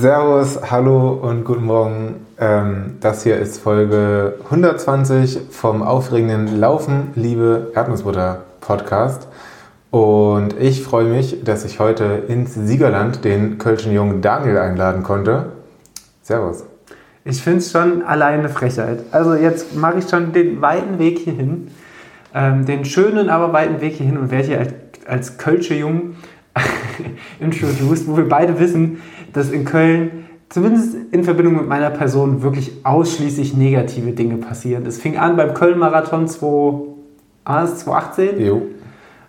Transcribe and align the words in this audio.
Servus, 0.00 0.60
hallo 0.70 1.10
und 1.10 1.44
guten 1.44 1.64
Morgen. 1.64 2.26
Ähm, 2.38 2.98
das 3.00 3.24
hier 3.24 3.36
ist 3.36 3.58
Folge 3.58 4.34
120 4.44 5.40
vom 5.50 5.82
aufregenden 5.82 6.60
Laufen, 6.60 7.08
Liebe 7.16 7.72
Erdnussbutter 7.74 8.44
Podcast. 8.60 9.26
Und 9.90 10.54
ich 10.60 10.84
freue 10.84 11.06
mich, 11.06 11.42
dass 11.42 11.64
ich 11.64 11.80
heute 11.80 12.04
ins 12.28 12.54
Siegerland 12.54 13.24
den 13.24 13.58
kölschen 13.58 13.92
Jungen 13.92 14.22
Daniel 14.22 14.58
einladen 14.58 15.02
konnte. 15.02 15.46
Servus. 16.22 16.62
Ich 17.24 17.42
finde 17.42 17.58
es 17.58 17.72
schon 17.72 18.02
alleine 18.02 18.38
eine 18.38 18.50
Frechheit. 18.50 19.00
Also 19.10 19.34
jetzt 19.34 19.74
mache 19.74 19.98
ich 19.98 20.08
schon 20.08 20.32
den 20.32 20.62
weiten 20.62 21.00
Weg 21.00 21.18
hierhin. 21.18 21.72
Ähm, 22.32 22.66
den 22.66 22.84
schönen, 22.84 23.30
aber 23.30 23.52
weiten 23.52 23.80
Weg 23.80 23.94
hierhin 23.94 24.16
und 24.16 24.30
werde 24.30 24.46
hier 24.46 24.58
als, 24.60 24.74
als 25.08 25.38
Kölsche 25.38 25.74
Jungen 25.74 26.14
introduced, 27.40 28.08
wo 28.08 28.16
wir 28.16 28.28
beide 28.28 28.58
wissen, 28.58 29.00
dass 29.32 29.50
in 29.50 29.64
Köln 29.64 30.26
zumindest 30.48 30.96
in 31.10 31.24
Verbindung 31.24 31.56
mit 31.56 31.66
meiner 31.68 31.90
Person 31.90 32.42
wirklich 32.42 32.72
ausschließlich 32.84 33.54
negative 33.54 34.12
Dinge 34.12 34.36
passieren. 34.36 34.86
Es 34.86 35.00
fing 35.00 35.18
an 35.18 35.36
beim 35.36 35.54
Köln-Marathon 35.54 36.28
2018. 36.28 38.40
Jo. 38.40 38.62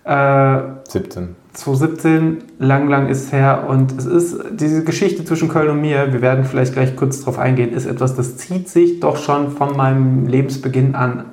Äh, 0.05 0.59
17. 0.87 1.35
2017, 1.53 2.37
lang, 2.59 2.89
lang 2.89 3.09
ist 3.09 3.25
es 3.25 3.33
her. 3.33 3.65
Und 3.67 3.97
es 3.97 4.05
ist 4.05 4.39
diese 4.51 4.83
Geschichte 4.83 5.25
zwischen 5.25 5.49
Köln 5.49 5.69
und 5.69 5.81
mir, 5.81 6.13
wir 6.13 6.21
werden 6.21 6.45
vielleicht 6.45 6.73
gleich 6.73 6.95
kurz 6.95 7.19
darauf 7.19 7.39
eingehen, 7.39 7.73
ist 7.73 7.85
etwas, 7.85 8.15
das 8.15 8.37
zieht 8.37 8.69
sich 8.69 8.99
doch 8.99 9.17
schon 9.17 9.51
von 9.51 9.75
meinem 9.75 10.27
Lebensbeginn 10.27 10.95
an 10.95 11.25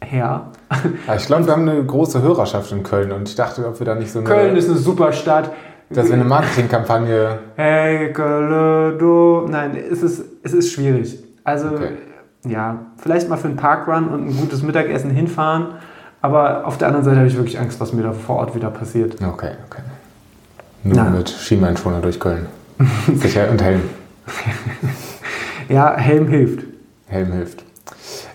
her. 0.00 0.52
Ich 1.16 1.26
glaube, 1.26 1.46
wir 1.46 1.52
haben 1.52 1.68
eine 1.68 1.82
große 1.84 2.20
Hörerschaft 2.22 2.72
in 2.72 2.82
Köln 2.82 3.12
und 3.12 3.28
ich 3.28 3.34
dachte, 3.36 3.66
ob 3.66 3.78
wir 3.78 3.84
da 3.86 3.94
nicht 3.94 4.10
so 4.12 4.18
eine. 4.18 4.28
Köln 4.28 4.56
ist 4.56 4.68
eine 4.68 4.78
super 4.78 5.12
Stadt. 5.12 5.50
dass 5.90 6.06
wir 6.08 6.14
eine 6.14 6.24
Marketingkampagne. 6.24 7.38
Hey, 7.54 8.12
Köln, 8.12 8.98
du. 8.98 9.46
Nein, 9.48 9.76
es 9.76 10.02
ist, 10.02 10.24
es 10.42 10.52
ist 10.52 10.72
schwierig. 10.72 11.22
Also, 11.44 11.68
Okay. 11.68 11.90
ja, 12.48 12.78
vielleicht 12.96 13.28
mal 13.28 13.36
für 13.36 13.46
einen 13.46 13.56
Parkrun 13.56 14.08
und 14.08 14.26
ein 14.28 14.36
gutes 14.36 14.62
Mittagessen 14.64 15.10
hinfahren. 15.10 15.74
Aber 16.22 16.66
auf 16.66 16.76
der 16.78 16.88
anderen 16.88 17.04
Seite 17.04 17.18
habe 17.18 17.28
ich 17.28 17.36
wirklich 17.36 17.60
Angst, 17.60 17.78
was 17.80 17.92
mir 17.92 18.02
da 18.02 18.10
vor 18.12 18.36
Ort 18.36 18.56
wieder 18.56 18.70
passiert. 18.70 19.14
Okay, 19.22 19.52
okay. 19.70 19.82
Nur 20.82 20.96
Na. 20.96 21.10
mit 21.10 21.28
Schienbeinschoner 21.30 22.00
durch 22.00 22.18
Köln. 22.18 22.46
Sicher 23.14 23.48
und 23.50 23.62
Helm. 23.62 23.82
Ja, 25.68 25.96
Helm 25.96 26.28
hilft. 26.28 26.64
Helm 27.08 27.32
hilft. 27.32 27.64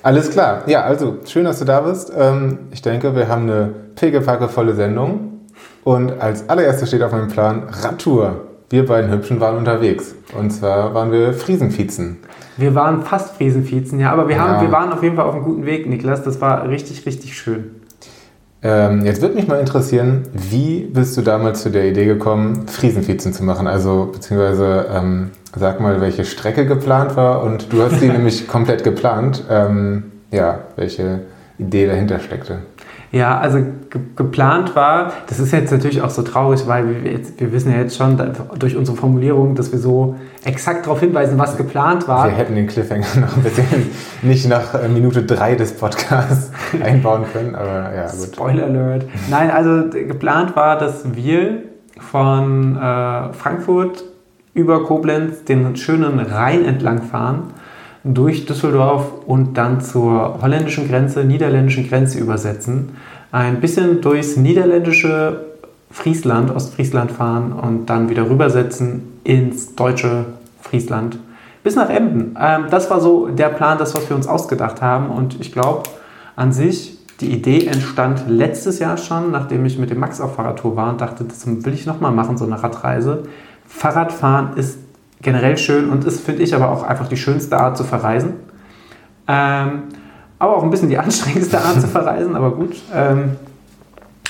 Alles 0.03 0.31
klar. 0.31 0.63
Ja, 0.67 0.81
also 0.83 1.17
schön, 1.25 1.45
dass 1.45 1.59
du 1.59 1.65
da 1.65 1.81
bist. 1.81 2.11
Ähm, 2.17 2.57
Ich 2.71 2.81
denke, 2.81 3.15
wir 3.15 3.27
haben 3.27 3.43
eine 3.43 3.69
pickepackevolle 3.95 4.73
Sendung. 4.73 5.39
Und 5.83 6.19
als 6.21 6.47
allererstes 6.49 6.89
steht 6.89 7.01
auf 7.03 7.11
meinem 7.11 7.27
Plan 7.27 7.63
Radtour. 7.83 8.35
Wir 8.69 8.85
beiden 8.85 9.11
Hübschen 9.11 9.39
waren 9.39 9.57
unterwegs. 9.57 10.15
Und 10.37 10.51
zwar 10.51 10.93
waren 10.93 11.11
wir 11.11 11.33
Friesenvizen. 11.33 12.17
Wir 12.57 12.73
waren 12.75 13.01
fast 13.01 13.35
Friesenvizen, 13.35 13.99
ja, 13.99 14.11
aber 14.11 14.27
wir, 14.27 14.39
haben, 14.39 14.55
Ja. 14.55 14.61
wir 14.61 14.71
waren 14.71 14.93
auf 14.93 15.01
jeden 15.03 15.15
Fall 15.15 15.25
auf 15.25 15.35
einem 15.35 15.43
guten 15.43 15.65
Weg, 15.65 15.87
Niklas. 15.87 16.23
Das 16.23 16.39
war 16.41 16.67
richtig, 16.69 17.05
richtig 17.05 17.37
schön. 17.37 17.80
Ähm, 18.63 19.05
jetzt 19.05 19.21
würde 19.21 19.35
mich 19.35 19.47
mal 19.47 19.59
interessieren, 19.59 20.23
wie 20.33 20.81
bist 20.81 21.17
du 21.17 21.21
damals 21.21 21.63
zu 21.63 21.71
der 21.71 21.87
Idee 21.87 22.05
gekommen, 22.05 22.67
Friesenvizen 22.67 23.33
zu 23.33 23.43
machen? 23.43 23.67
Also, 23.67 24.09
beziehungsweise, 24.13 24.85
ähm, 24.93 25.31
sag 25.55 25.79
mal, 25.79 25.99
welche 25.99 26.25
Strecke 26.25 26.65
geplant 26.65 27.15
war. 27.15 27.43
Und 27.43 27.73
du 27.73 27.81
hast 27.81 27.99
sie 27.99 28.07
nämlich 28.09 28.47
komplett 28.47 28.83
geplant. 28.83 29.43
Ähm, 29.49 30.11
ja, 30.31 30.59
welche 30.75 31.21
Idee 31.57 31.87
dahinter 31.87 32.19
steckte. 32.19 32.59
Ja, 33.11 33.37
also 33.39 33.57
ge 33.57 34.01
geplant 34.15 34.73
war, 34.73 35.11
das 35.27 35.39
ist 35.39 35.51
jetzt 35.51 35.71
natürlich 35.71 36.01
auch 36.01 36.09
so 36.09 36.21
traurig, 36.21 36.65
weil 36.65 37.03
wir, 37.03 37.11
jetzt, 37.11 37.39
wir 37.41 37.51
wissen 37.51 37.69
ja 37.69 37.79
jetzt 37.79 37.97
schon 37.97 38.17
durch 38.57 38.77
unsere 38.77 38.95
Formulierung, 38.95 39.53
dass 39.53 39.73
wir 39.73 39.79
so 39.79 40.15
exakt 40.45 40.85
darauf 40.85 41.01
hinweisen, 41.01 41.37
was 41.37 41.57
geplant 41.57 42.07
war. 42.07 42.27
Wir 42.27 42.37
hätten 42.37 42.55
den 42.55 42.67
Cliffhanger 42.67 43.05
noch 43.19 43.35
ein 43.35 43.43
bisschen 43.43 43.89
nicht 44.21 44.47
nach 44.47 44.75
äh, 44.75 44.87
Minute 44.87 45.23
drei 45.23 45.55
des 45.55 45.73
Podcasts 45.73 46.51
einbauen 46.81 47.25
können, 47.33 47.53
aber 47.55 47.93
ja, 47.93 48.03
gut. 48.09 48.33
Spoiler 48.33 48.63
Alert. 48.65 49.05
Nein, 49.29 49.51
also 49.51 49.89
geplant 49.89 50.55
war, 50.55 50.77
dass 50.77 51.13
wir 51.13 51.63
von 51.99 52.77
äh, 52.77 53.33
Frankfurt 53.33 54.05
über 54.53 54.85
Koblenz 54.85 55.43
den 55.43 55.75
schönen 55.75 56.19
Rhein 56.19 56.63
entlang 56.63 57.01
fahren, 57.01 57.53
durch 58.03 58.45
Düsseldorf 58.45 59.11
und 59.25 59.57
dann 59.57 59.81
zur 59.81 60.41
holländischen 60.41 60.87
Grenze, 60.87 61.23
niederländischen 61.23 61.87
Grenze 61.87 62.19
übersetzen, 62.19 62.97
ein 63.31 63.61
bisschen 63.61 64.01
durchs 64.01 64.37
niederländische 64.37 65.45
Friesland, 65.91 66.51
Ostfriesland 66.55 67.11
fahren 67.11 67.51
und 67.51 67.89
dann 67.89 68.09
wieder 68.09 68.29
rübersetzen 68.29 69.19
ins 69.23 69.75
deutsche 69.75 70.25
Friesland 70.61 71.19
bis 71.63 71.75
nach 71.75 71.89
Emden. 71.89 72.35
Ähm, 72.39 72.65
das 72.69 72.89
war 72.89 73.01
so 73.01 73.27
der 73.27 73.49
Plan, 73.49 73.77
das, 73.77 73.93
was 73.95 74.09
wir 74.09 74.15
uns 74.15 74.27
ausgedacht 74.27 74.81
haben. 74.81 75.09
Und 75.09 75.39
ich 75.39 75.51
glaube, 75.51 75.83
an 76.35 76.51
sich, 76.51 76.97
die 77.19 77.31
Idee 77.31 77.67
entstand 77.67 78.23
letztes 78.27 78.79
Jahr 78.79 78.97
schon, 78.97 79.31
nachdem 79.31 79.65
ich 79.65 79.77
mit 79.77 79.91
dem 79.91 79.99
Max 79.99 80.19
auf 80.19 80.35
Fahrradtour 80.35 80.75
war 80.75 80.89
und 80.89 81.01
dachte, 81.01 81.23
das 81.23 81.45
will 81.45 81.73
ich 81.73 81.85
nochmal 81.85 82.11
machen, 82.11 82.37
so 82.37 82.45
eine 82.45 82.61
Radreise. 82.61 83.23
Fahrradfahren 83.67 84.57
ist 84.57 84.79
generell 85.21 85.57
schön 85.57 85.89
und 85.89 86.05
ist, 86.05 86.21
finde 86.21 86.43
ich, 86.43 86.55
aber 86.55 86.69
auch 86.69 86.83
einfach 86.83 87.07
die 87.07 87.17
schönste 87.17 87.57
Art 87.57 87.77
zu 87.77 87.83
verreisen. 87.83 88.33
Ähm, 89.27 89.83
aber 90.39 90.57
auch 90.57 90.63
ein 90.63 90.69
bisschen 90.69 90.89
die 90.89 90.97
anstrengendste 90.99 91.59
Art 91.59 91.79
zu 91.79 91.87
verreisen, 91.87 92.35
aber 92.35 92.51
gut. 92.51 92.75
Ähm, 92.93 93.37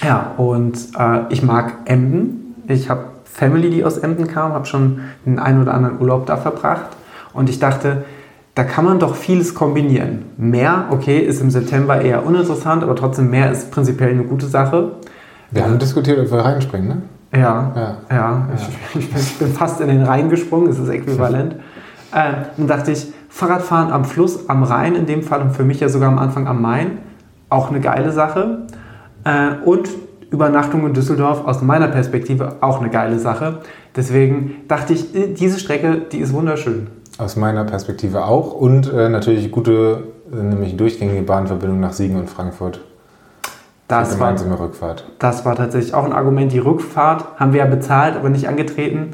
ja, 0.04 0.32
und 0.38 0.78
äh, 0.98 1.22
ich 1.30 1.44
mag 1.44 1.74
Emden. 1.86 2.56
Ich 2.68 2.90
habe 2.90 3.06
Family, 3.24 3.70
die 3.70 3.86
aus 3.86 3.98
Emden 3.98 4.28
kam, 4.28 4.54
habe 4.54 4.66
schon 4.66 5.02
den 5.26 5.40
einen 5.40 5.62
oder 5.62 5.74
anderen 5.74 6.00
Urlaub 6.02 6.26
da 6.26 6.38
verbracht. 6.38 6.90
Und 7.34 7.50
ich 7.50 7.60
dachte, 7.60 8.04
da 8.56 8.64
kann 8.66 8.84
man 8.84 9.00
doch 9.00 9.16
vieles 9.16 9.56
kombinieren. 9.56 10.26
Meer, 10.38 10.86
okay, 10.90 11.20
ist 11.20 11.42
im 11.42 11.50
September 11.50 12.02
eher 12.02 12.26
uninteressant, 12.26 12.84
aber 12.84 12.96
trotzdem 12.96 13.30
Meer 13.30 13.52
ist 13.52 13.72
prinzipiell 13.72 14.10
eine 14.10 14.24
gute 14.24 14.48
Sache. 14.48 14.92
Wir 15.52 15.64
haben 15.64 15.80
diskutiert, 15.80 16.20
ob 16.20 16.32
wir 16.32 16.40
reinspringen, 16.40 16.88
ne? 16.88 17.02
Ja, 17.34 17.72
Ja. 17.76 17.98
ja, 18.10 18.48
Ich, 18.94 19.00
ich, 19.16 19.38
bin, 19.40 19.48
fast 19.54 19.82
in 19.82 19.88
den 19.88 20.04
Rhein 20.04 20.30
gesprungen, 20.30 20.70
es 20.70 20.80
ist 20.80 20.90
äquivalent. 20.90 21.56
Ähm, 22.14 22.34
dann 22.58 22.68
dachte 22.68 22.92
ich, 22.92 23.08
Fahrradfahren 23.30 23.90
am 23.90 24.04
Fluss, 24.04 24.50
am 24.50 24.64
Rhein 24.64 24.96
in 24.96 25.06
dem 25.06 25.24
Fall 25.24 25.42
und 25.42 25.52
für 25.52 25.64
mich 25.64 25.80
ja 25.80 25.88
sogar 25.88 26.10
am 26.10 26.20
Anfang 26.20 26.46
am 26.46 26.62
Main, 26.62 26.98
auch 27.48 27.70
eine 27.70 27.80
geile 27.80 28.12
Sache. 28.12 28.68
Äh, 29.24 29.64
und 29.64 29.88
Übernachtung 30.32 30.86
in 30.88 30.94
Düsseldorf 30.94 31.46
aus 31.46 31.62
meiner 31.62 31.90
Perspektive 31.90 32.58
auch 32.62 32.80
eine 32.80 32.90
geile 32.90 33.20
Sache. 33.20 33.60
Deswegen 33.96 34.56
dachte 34.68 34.94
ich, 34.94 35.16
äh, 35.16 35.28
diese 35.28 35.60
Strecke, 35.60 36.02
die 36.12 36.20
ist 36.20 36.34
wunderschön. 36.34 36.88
Aus 37.18 37.36
meiner 37.36 37.66
Perspektive 37.66 38.26
auch. 38.26 38.54
Und 38.54 38.92
äh, 38.92 39.10
natürlich 39.10 39.52
gute, 39.52 40.04
äh, 40.32 40.36
nämlich 40.36 40.78
durchgängige 40.78 41.22
Bahnverbindung 41.22 41.80
nach 41.80 41.94
Siegen 41.94 42.18
und 42.18 42.30
Frankfurt. 42.30 42.82
Das 43.92 44.20
war, 44.20 44.60
Rückfahrt. 44.60 45.06
das 45.20 45.46
war 45.46 45.56
tatsächlich 45.56 45.94
auch 45.94 46.06
ein 46.06 46.14
Argument. 46.14 46.52
Die 46.52 46.60
Rückfahrt 46.60 47.26
haben 47.40 47.54
wir 47.54 47.60
ja 47.60 47.66
bezahlt, 47.66 48.16
aber 48.16 48.30
nicht 48.30 48.48
angetreten. 48.48 49.12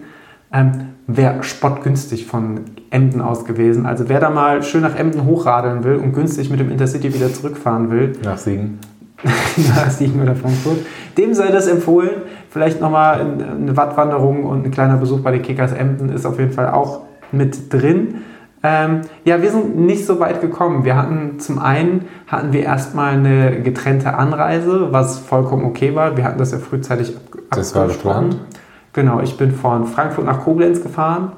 Ähm, 0.53 0.89
Wäre 1.07 1.41
spottgünstig 1.41 2.25
von 2.25 2.61
Emden 2.89 3.21
aus 3.21 3.45
gewesen. 3.45 3.85
Also 3.85 4.09
wer 4.09 4.19
da 4.19 4.29
mal 4.29 4.61
schön 4.61 4.81
nach 4.81 4.95
Emden 4.95 5.25
hochradeln 5.25 5.85
will 5.85 5.95
und 5.95 6.13
günstig 6.13 6.49
mit 6.49 6.59
dem 6.59 6.69
Intercity 6.69 7.13
wieder 7.13 7.33
zurückfahren 7.33 7.89
will, 7.89 8.13
Nach 8.23 8.37
Siegen. 8.37 8.79
nach 9.23 9.89
Siegen 9.89 10.21
oder 10.21 10.35
Frankfurt, 10.35 10.77
dem 11.17 11.33
sei 11.33 11.47
das 11.47 11.67
empfohlen. 11.67 12.21
Vielleicht 12.49 12.81
nochmal 12.81 13.22
eine 13.22 13.75
Wattwanderung 13.78 14.43
und 14.43 14.66
ein 14.66 14.72
kleiner 14.72 14.97
Besuch 14.97 15.22
bei 15.22 15.31
den 15.31 15.41
Kickers 15.41 15.72
Emden 15.72 16.09
ist 16.09 16.25
auf 16.25 16.40
jeden 16.40 16.52
Fall 16.52 16.72
auch 16.72 17.02
mit 17.31 17.73
drin. 17.73 18.16
Ähm, 18.63 19.01
ja, 19.23 19.41
wir 19.41 19.51
sind 19.51 19.77
nicht 19.77 20.05
so 20.05 20.19
weit 20.19 20.41
gekommen. 20.41 20.83
Wir 20.83 20.95
hatten 20.95 21.39
zum 21.39 21.59
einen 21.59 22.05
hatten 22.25 22.53
wir 22.53 22.63
erstmal 22.63 23.13
eine 23.13 23.61
getrennte 23.61 24.15
Anreise, 24.15 24.91
was 24.91 25.19
vollkommen 25.19 25.63
okay 25.65 25.95
war. 25.95 26.17
Wir 26.17 26.23
hatten 26.23 26.39
das 26.39 26.51
ja 26.51 26.57
frühzeitig 26.57 27.15
Das 27.51 27.75
war 27.75 27.83
abgesprochen. 27.83 28.29
geplant. 28.31 28.47
Genau, 28.93 29.19
ich 29.21 29.37
bin 29.37 29.51
von 29.51 29.85
Frankfurt 29.85 30.25
nach 30.25 30.43
Koblenz 30.43 30.81
gefahren 30.81 31.33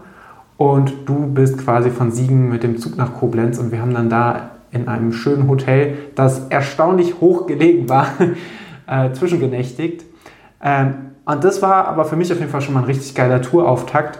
und 0.55 0.93
du 1.05 1.27
bist 1.27 1.57
quasi 1.57 1.89
von 1.89 2.11
Siegen 2.11 2.49
mit 2.49 2.63
dem 2.63 2.77
Zug 2.77 2.95
nach 2.95 3.13
Koblenz 3.15 3.59
und 3.59 3.71
wir 3.71 3.81
haben 3.81 3.93
dann 3.93 4.09
da 4.09 4.51
in 4.71 4.87
einem 4.87 5.11
schönen 5.11 5.49
Hotel, 5.49 5.97
das 6.15 6.47
erstaunlich 6.49 7.19
hoch 7.19 7.47
gelegen 7.47 7.89
war, 7.89 8.07
äh, 8.87 9.11
zwischengenächtigt. 9.11 10.05
Ähm, 10.63 10.93
und 11.25 11.43
das 11.43 11.61
war 11.61 11.87
aber 11.87 12.05
für 12.05 12.15
mich 12.15 12.31
auf 12.31 12.39
jeden 12.39 12.51
Fall 12.51 12.61
schon 12.61 12.73
mal 12.73 12.81
ein 12.81 12.85
richtig 12.85 13.13
geiler 13.13 13.41
Tourauftakt, 13.41 14.19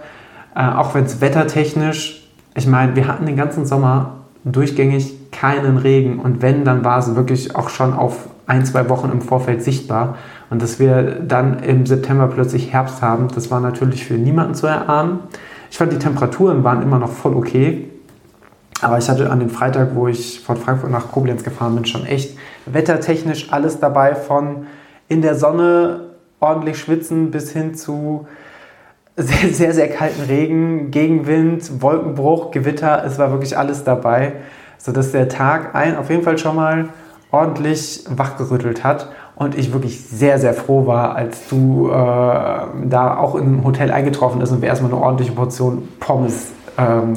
äh, 0.55 0.67
auch 0.67 0.93
wenn 0.95 1.05
es 1.05 1.21
wettertechnisch, 1.21 2.28
ich 2.55 2.67
meine, 2.67 2.95
wir 2.95 3.07
hatten 3.07 3.25
den 3.25 3.35
ganzen 3.35 3.65
Sommer 3.65 4.17
durchgängig 4.43 5.31
keinen 5.31 5.77
Regen 5.77 6.19
und 6.19 6.41
wenn, 6.41 6.65
dann 6.65 6.83
war 6.83 6.99
es 6.99 7.15
wirklich 7.15 7.55
auch 7.55 7.69
schon 7.69 7.93
auf 7.93 8.29
ein, 8.47 8.65
zwei 8.65 8.89
Wochen 8.89 9.09
im 9.11 9.21
Vorfeld 9.21 9.63
sichtbar. 9.63 10.17
Und 10.49 10.61
dass 10.61 10.79
wir 10.79 11.03
dann 11.03 11.59
im 11.59 11.85
September 11.85 12.27
plötzlich 12.27 12.73
Herbst 12.73 13.01
haben, 13.01 13.27
das 13.33 13.51
war 13.51 13.59
natürlich 13.59 14.05
für 14.05 14.15
niemanden 14.15 14.55
zu 14.55 14.65
erahnen. 14.65 15.19
Ich 15.69 15.77
fand, 15.77 15.93
die 15.93 15.99
Temperaturen 15.99 16.63
waren 16.63 16.81
immer 16.81 16.97
noch 16.97 17.11
voll 17.11 17.35
okay. 17.35 17.89
Aber 18.81 18.97
ich 18.97 19.09
hatte 19.09 19.29
an 19.29 19.39
dem 19.39 19.49
Freitag, 19.49 19.89
wo 19.93 20.07
ich 20.07 20.39
von 20.39 20.57
Frankfurt 20.57 20.89
nach 20.89 21.11
Koblenz 21.11 21.43
gefahren 21.43 21.75
bin, 21.75 21.85
schon 21.85 22.05
echt 22.05 22.37
wettertechnisch 22.65 23.51
alles 23.51 23.79
dabei, 23.79 24.15
von 24.15 24.65
in 25.07 25.21
der 25.21 25.35
Sonne 25.35 26.05
ordentlich 26.39 26.79
schwitzen 26.79 27.29
bis 27.29 27.51
hin 27.51 27.75
zu 27.75 28.25
sehr, 29.19 29.53
sehr, 29.53 29.73
sehr 29.73 29.89
kalten 29.89 30.21
Regen, 30.23 30.91
Gegenwind, 30.91 31.81
Wolkenbruch, 31.81 32.51
Gewitter. 32.51 33.03
Es 33.05 33.19
war 33.19 33.31
wirklich 33.31 33.57
alles 33.57 33.83
dabei, 33.83 34.33
sodass 34.77 35.11
der 35.11 35.27
Tag 35.27 35.75
ein 35.75 35.97
auf 35.97 36.09
jeden 36.09 36.23
Fall 36.23 36.37
schon 36.37 36.55
mal 36.55 36.89
ordentlich 37.31 38.05
wachgerüttelt 38.09 38.83
hat 38.83 39.09
und 39.35 39.57
ich 39.57 39.73
wirklich 39.73 40.01
sehr, 40.01 40.39
sehr 40.39 40.53
froh 40.53 40.87
war, 40.87 41.15
als 41.15 41.47
du 41.49 41.89
äh, 41.89 41.91
da 41.91 43.17
auch 43.17 43.35
im 43.35 43.63
Hotel 43.63 43.91
eingetroffen 43.91 44.39
bist 44.39 44.51
und 44.51 44.61
wir 44.61 44.69
erstmal 44.69 44.91
eine 44.91 45.01
ordentliche 45.01 45.33
Portion 45.33 45.87
Pommes 45.99 46.47
ähm, 46.77 47.13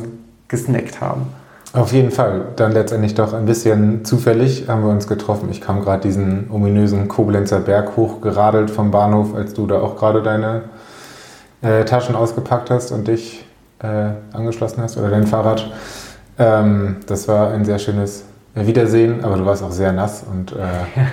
gesnackt 0.48 1.00
haben. 1.00 1.22
Auf 1.72 1.92
jeden 1.92 2.10
Fall. 2.10 2.48
Dann 2.56 2.72
letztendlich 2.72 3.14
doch 3.14 3.32
ein 3.32 3.46
bisschen 3.46 4.04
zufällig 4.04 4.68
haben 4.68 4.84
wir 4.84 4.90
uns 4.90 5.08
getroffen. 5.08 5.48
Ich 5.50 5.62
kam 5.62 5.80
gerade 5.80 6.02
diesen 6.02 6.50
ominösen 6.50 7.08
Koblenzer 7.08 7.60
Berg 7.60 7.96
hochgeradelt 7.96 8.70
vom 8.70 8.90
Bahnhof, 8.90 9.34
als 9.34 9.54
du 9.54 9.66
da 9.66 9.80
auch 9.80 9.96
gerade 9.96 10.22
deine 10.22 10.64
äh, 11.62 11.84
Taschen 11.84 12.14
ausgepackt 12.14 12.70
hast 12.70 12.92
und 12.92 13.08
dich 13.08 13.44
äh, 13.80 14.10
angeschlossen 14.32 14.82
hast 14.82 14.96
oder 14.96 15.10
dein 15.10 15.26
Fahrrad. 15.26 15.70
Ähm, 16.38 16.96
das 17.06 17.28
war 17.28 17.52
ein 17.52 17.64
sehr 17.64 17.78
schönes 17.78 18.24
Wiedersehen, 18.54 19.24
aber 19.24 19.36
du 19.36 19.46
warst 19.46 19.62
auch 19.62 19.72
sehr 19.72 19.92
nass 19.92 20.24
und 20.30 20.52
äh, 20.52 20.56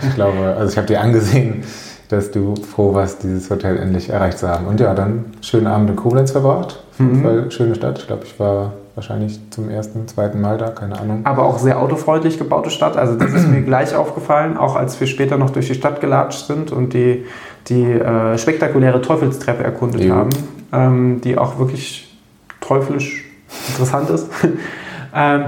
ich 0.08 0.16
glaube, 0.16 0.56
also 0.58 0.72
ich 0.72 0.78
habe 0.78 0.88
dir 0.88 1.02
angesehen, 1.02 1.64
dass 2.10 2.32
du 2.32 2.56
froh 2.56 2.94
warst, 2.94 3.24
dieses 3.24 3.50
Hotel 3.50 3.78
endlich 3.78 4.10
erreicht 4.10 4.40
zu 4.40 4.50
haben. 4.50 4.66
Und 4.66 4.80
ja, 4.80 4.94
dann 4.94 5.26
schönen 5.42 5.68
Abend 5.68 5.92
in 5.92 5.96
Koblenz 5.96 6.32
verbracht. 6.32 6.84
Mhm. 6.98 7.22
Voll 7.22 7.52
schöne 7.52 7.76
Stadt. 7.76 8.00
Ich 8.00 8.08
glaube, 8.08 8.26
ich 8.26 8.40
war 8.40 8.74
wahrscheinlich 9.00 9.40
zum 9.50 9.70
ersten, 9.70 10.10
zweiten 10.10 10.42
Mal 10.42 10.58
da, 10.58 10.72
keine 10.72 11.00
Ahnung. 11.00 11.22
Aber 11.24 11.46
auch 11.46 11.58
sehr 11.58 11.80
autofreundlich 11.80 12.38
gebaute 12.38 12.70
Stadt. 12.70 12.98
Also 12.98 13.16
das 13.16 13.32
ist 13.32 13.48
mir 13.50 13.62
gleich 13.62 13.96
aufgefallen, 13.96 14.58
auch 14.58 14.76
als 14.76 15.00
wir 15.00 15.08
später 15.08 15.38
noch 15.38 15.52
durch 15.52 15.68
die 15.68 15.74
Stadt 15.74 16.02
gelatscht 16.02 16.48
sind 16.48 16.74
und 16.74 16.94
die 16.94 17.26
die 17.68 17.84
äh, 17.84 18.38
spektakuläre 18.38 19.02
Teufelstreppe 19.02 19.64
erkundet 19.64 20.02
jo. 20.02 20.16
haben, 20.16 20.30
ähm, 20.74 21.22
die 21.22 21.38
auch 21.38 21.60
wirklich 21.60 22.18
teuflisch 22.60 23.26
interessant 23.70 24.10
ist. 24.10 24.28
ähm, 25.16 25.46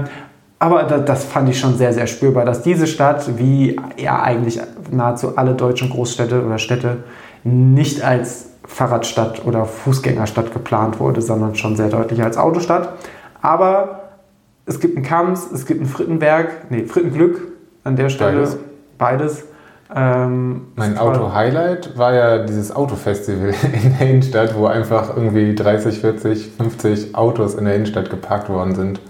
aber 0.58 0.84
das, 0.84 1.04
das, 1.04 1.24
fand 1.24 1.48
ich 1.48 1.58
schon 1.58 1.76
sehr, 1.76 1.92
sehr 1.92 2.06
spürbar, 2.06 2.44
dass 2.44 2.62
diese 2.62 2.86
Stadt, 2.86 3.38
wie 3.38 3.76
ja 3.96 4.22
eigentlich 4.22 4.60
nahezu 4.90 5.36
alle 5.36 5.54
deutschen 5.54 5.90
Großstädte 5.90 6.44
oder 6.44 6.58
Städte, 6.58 6.98
nicht 7.42 8.02
als 8.02 8.46
Fahrradstadt 8.64 9.44
oder 9.44 9.64
Fußgängerstadt 9.64 10.52
geplant 10.52 11.00
wurde, 11.00 11.20
sondern 11.20 11.56
schon 11.56 11.76
sehr 11.76 11.88
deutlich 11.88 12.22
als 12.22 12.36
Autostadt. 12.36 12.94
Aber 13.42 14.02
es 14.64 14.80
gibt 14.80 14.96
einen 14.96 15.04
Kams, 15.04 15.50
es 15.52 15.66
gibt 15.66 15.80
einen 15.80 15.88
Frittenberg, 15.88 16.70
nee, 16.70 16.84
Frittenglück 16.84 17.52
an 17.84 17.96
der 17.96 18.08
Stelle, 18.08 18.40
beides. 18.40 18.58
beides. 18.96 19.44
Ähm, 19.94 20.68
mein 20.76 20.96
Auto-Highlight 20.96 21.98
war 21.98 22.14
ja 22.14 22.38
dieses 22.38 22.74
Autofestival 22.74 23.52
in 23.84 23.98
der 23.98 24.08
Innenstadt, 24.08 24.56
wo 24.56 24.66
einfach 24.66 25.14
irgendwie 25.14 25.54
30, 25.54 26.00
40, 26.00 26.52
50 26.56 27.14
Autos 27.14 27.54
in 27.54 27.66
der 27.66 27.74
Innenstadt 27.74 28.08
geparkt 28.08 28.48
worden 28.48 28.74
sind. 28.74 29.00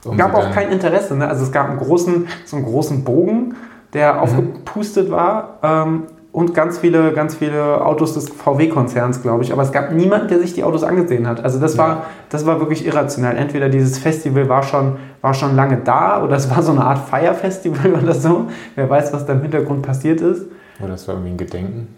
Es 0.00 0.06
um 0.06 0.16
gab 0.16 0.34
auch 0.34 0.50
kein 0.52 0.70
Interesse. 0.70 1.16
Ne? 1.16 1.28
Also 1.28 1.44
es 1.44 1.52
gab 1.52 1.68
einen 1.68 1.78
großen, 1.78 2.28
so 2.46 2.56
einen 2.56 2.64
großen 2.64 3.04
Bogen, 3.04 3.54
der 3.92 4.14
mhm. 4.14 4.20
aufgepustet 4.20 5.10
war. 5.10 5.58
Ähm, 5.62 6.04
und 6.34 6.52
ganz 6.52 6.78
viele, 6.78 7.12
ganz 7.12 7.36
viele 7.36 7.86
Autos 7.86 8.14
des 8.14 8.28
VW-Konzerns, 8.28 9.22
glaube 9.22 9.44
ich. 9.44 9.52
Aber 9.52 9.62
es 9.62 9.70
gab 9.70 9.92
niemanden, 9.92 10.26
der 10.26 10.40
sich 10.40 10.52
die 10.52 10.64
Autos 10.64 10.82
angesehen 10.82 11.28
hat. 11.28 11.44
Also 11.44 11.60
das, 11.60 11.76
ja. 11.76 11.78
war, 11.78 12.06
das 12.28 12.44
war 12.44 12.58
wirklich 12.58 12.84
irrational. 12.84 13.36
Entweder 13.36 13.68
dieses 13.68 14.00
Festival 14.00 14.48
war 14.48 14.64
schon, 14.64 14.96
war 15.20 15.32
schon 15.32 15.54
lange 15.54 15.76
da 15.84 16.24
oder 16.24 16.34
es 16.34 16.50
war 16.50 16.60
so 16.64 16.72
eine 16.72 16.82
Art 16.82 17.08
Feierfestival 17.08 17.92
oder 18.02 18.14
so. 18.14 18.46
Wer 18.74 18.90
weiß, 18.90 19.12
was 19.12 19.26
da 19.26 19.34
im 19.34 19.42
Hintergrund 19.42 19.82
passiert 19.82 20.20
ist. 20.20 20.46
Oder 20.80 20.94
es 20.94 21.06
war 21.06 21.14
irgendwie 21.14 21.34
ein 21.34 21.36
Gedenken. 21.36 21.88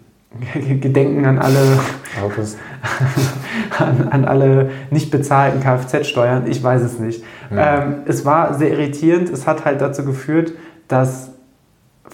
Gedenken 0.81 1.25
an 1.25 1.39
alle 1.39 1.79
Autos. 2.23 2.57
an, 3.79 4.07
an, 4.11 4.25
alle 4.25 4.69
nicht 4.91 5.09
bezahlten 5.09 5.61
Kfz-Steuern. 5.61 6.45
Ich 6.45 6.63
weiß 6.63 6.83
es 6.83 6.99
nicht. 6.99 7.23
Ja. 7.49 7.81
Ähm, 7.81 7.95
es 8.05 8.23
war 8.23 8.53
sehr 8.53 8.69
irritierend. 8.69 9.31
Es 9.31 9.47
hat 9.47 9.65
halt 9.65 9.81
dazu 9.81 10.05
geführt, 10.05 10.51
dass 10.87 11.31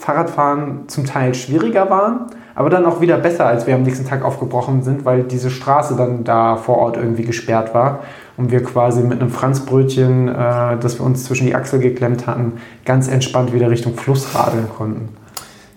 Fahrradfahren 0.03 0.89
zum 0.89 1.05
Teil 1.05 1.33
schwieriger 1.33 1.89
waren, 1.89 2.25
aber 2.55 2.69
dann 2.69 2.85
auch 2.85 2.99
wieder 2.99 3.17
besser, 3.17 3.45
als 3.45 3.67
wir 3.67 3.75
am 3.75 3.83
nächsten 3.83 4.05
Tag 4.05 4.23
aufgebrochen 4.23 4.83
sind, 4.83 5.05
weil 5.05 5.23
diese 5.23 5.49
Straße 5.49 5.95
dann 5.95 6.25
da 6.25 6.57
vor 6.57 6.77
Ort 6.77 6.97
irgendwie 6.97 7.23
gesperrt 7.23 7.73
war 7.73 7.99
und 8.35 8.51
wir 8.51 8.61
quasi 8.63 9.01
mit 9.01 9.21
einem 9.21 9.29
Franzbrötchen, 9.29 10.27
äh, 10.27 10.77
das 10.77 10.99
wir 10.99 11.05
uns 11.05 11.23
zwischen 11.23 11.47
die 11.47 11.55
Achsel 11.55 11.79
geklemmt 11.79 12.27
hatten, 12.27 12.53
ganz 12.83 13.07
entspannt 13.07 13.53
wieder 13.53 13.69
Richtung 13.69 13.95
Fluss 13.95 14.35
radeln 14.35 14.67
konnten. 14.77 15.07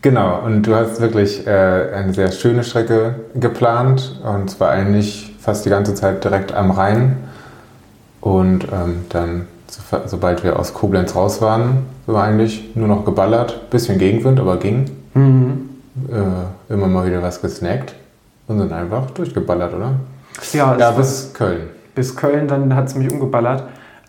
Genau, 0.02 0.40
und 0.44 0.62
du 0.62 0.74
hast 0.74 1.00
wirklich 1.00 1.46
äh, 1.46 1.50
eine 1.94 2.12
sehr 2.12 2.32
schöne 2.32 2.64
Strecke 2.64 3.20
geplant 3.34 4.20
und 4.24 4.50
zwar 4.50 4.70
eigentlich 4.70 5.36
fast 5.40 5.64
die 5.64 5.70
ganze 5.70 5.94
Zeit 5.94 6.24
direkt 6.24 6.52
am 6.52 6.72
Rhein 6.72 7.16
und 8.20 8.64
ähm, 8.72 9.04
dann 9.08 9.46
sobald 10.06 10.44
wir 10.44 10.58
aus 10.58 10.74
Koblenz 10.74 11.14
raus 11.14 11.40
waren, 11.40 11.86
sind 12.06 12.14
wir 12.14 12.22
eigentlich 12.22 12.74
nur 12.74 12.88
noch 12.88 13.04
geballert. 13.04 13.70
Bisschen 13.70 13.98
Gegenwind, 13.98 14.40
aber 14.40 14.56
ging. 14.58 14.90
Mhm. 15.14 15.68
Äh, 16.10 16.72
immer 16.72 16.86
mal 16.86 17.06
wieder 17.06 17.22
was 17.22 17.40
gesnackt 17.40 17.94
und 18.48 18.58
sind 18.58 18.72
einfach 18.72 19.10
durchgeballert, 19.10 19.74
oder? 19.74 19.92
Ja, 20.52 20.76
ja 20.76 20.90
bis 20.90 21.32
Köln. 21.32 21.68
Bis 21.94 22.14
Köln, 22.16 22.48
dann 22.48 22.74
hat 22.74 22.88
es 22.88 22.94
mich 22.94 23.10
umgeballert. 23.10 23.64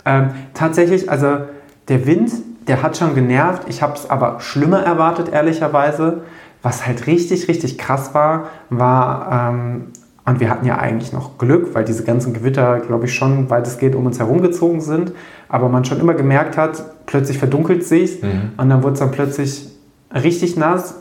Ähm, 0.06 0.31
tatsächlich, 0.54 1.10
also 1.10 1.40
der 1.88 2.06
Wind, 2.06 2.31
der 2.68 2.84
hat 2.84 2.98
schon 2.98 3.16
genervt. 3.16 3.64
Ich 3.68 3.81
habe 3.81 3.94
es 3.94 4.10
aber 4.10 4.40
schlimmer 4.40 4.81
erwartet, 4.81 5.30
ehrlicherweise. 5.31 6.22
Was 6.64 6.86
halt 6.86 7.08
richtig, 7.08 7.48
richtig 7.48 7.78
krass 7.78 8.14
war, 8.14 8.48
war 8.69 9.52
ähm, 9.52 9.88
und 10.28 10.42
wir 10.42 10.50
hatten 10.50 10.66
ja 10.66 10.78
eigentlich 10.78 11.14
noch 11.14 11.38
Glück, 11.38 11.74
weil 11.74 11.86
diese 11.86 12.04
ganzen 12.04 12.34
Gewitter, 12.34 12.81
glaube 12.81 13.06
ich, 13.06 13.16
schon 13.16 13.50
weitestgehend 13.50 13.96
um 13.96 14.06
uns 14.06 14.19
herumgezogen 14.19 14.81
sind. 14.81 15.14
Aber 15.50 15.70
man 15.70 15.86
schon 15.86 16.00
immer 16.00 16.14
gemerkt 16.14 16.58
hat, 16.58 17.06
plötzlich 17.06 17.38
verdunkelt 17.38 17.86
sich 17.86 18.22
mhm. 18.22 18.52
und 18.58 18.70
dann 18.70 18.84
wurde 18.84 18.94
es 18.94 19.00
dann 19.00 19.12
plötzlich 19.12 19.68
richtig 20.14 20.58
nass. 20.58 20.96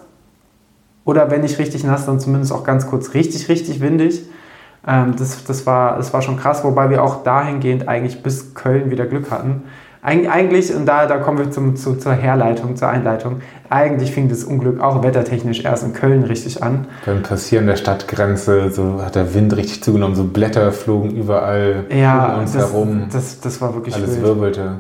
Oder 1.04 1.30
wenn 1.30 1.42
nicht 1.42 1.58
richtig 1.58 1.84
nass, 1.84 2.06
dann 2.06 2.18
zumindest 2.20 2.52
auch 2.52 2.64
ganz 2.64 2.86
kurz 2.86 3.14
richtig, 3.14 3.48
richtig 3.48 3.80
windig. 3.80 4.22
Ähm, 4.86 5.14
das, 5.16 5.44
das, 5.44 5.66
war, 5.66 5.96
das 5.96 6.12
war 6.12 6.22
schon 6.22 6.36
krass, 6.36 6.64
wobei 6.64 6.90
wir 6.90 7.02
auch 7.02 7.22
dahingehend 7.22 7.88
eigentlich 7.88 8.22
bis 8.22 8.54
Köln 8.54 8.90
wieder 8.90 9.06
Glück 9.06 9.30
hatten. 9.30 9.64
Eig 10.06 10.30
eigentlich, 10.30 10.72
und 10.72 10.86
da, 10.86 11.06
da 11.06 11.16
kommen 11.16 11.38
wir 11.38 11.50
zum, 11.50 11.74
zu, 11.74 11.96
zur 11.96 12.12
Herleitung, 12.12 12.76
zur 12.76 12.88
Einleitung, 12.88 13.40
eigentlich 13.68 14.12
fing 14.12 14.28
das 14.28 14.44
Unglück 14.44 14.80
auch 14.80 15.02
wettertechnisch 15.02 15.64
erst 15.64 15.82
in 15.82 15.94
Köln 15.94 16.22
richtig 16.22 16.62
an. 16.62 16.86
Beim 17.04 17.24
Passieren 17.24 17.66
der 17.66 17.74
Stadtgrenze 17.74 18.70
so 18.70 19.02
hat 19.04 19.16
der 19.16 19.34
Wind 19.34 19.56
richtig 19.56 19.82
zugenommen, 19.82 20.14
so 20.14 20.22
Blätter 20.22 20.70
flogen 20.70 21.10
überall 21.10 21.86
ja, 21.90 22.34
um 22.34 22.40
uns 22.42 22.52
das, 22.52 22.72
herum. 22.72 23.06
Das, 23.12 23.40
das 23.40 23.60
war 23.60 23.74
wirklich 23.74 23.96
Alles 23.96 24.12
wild. 24.12 24.22
wirbelte. 24.22 24.76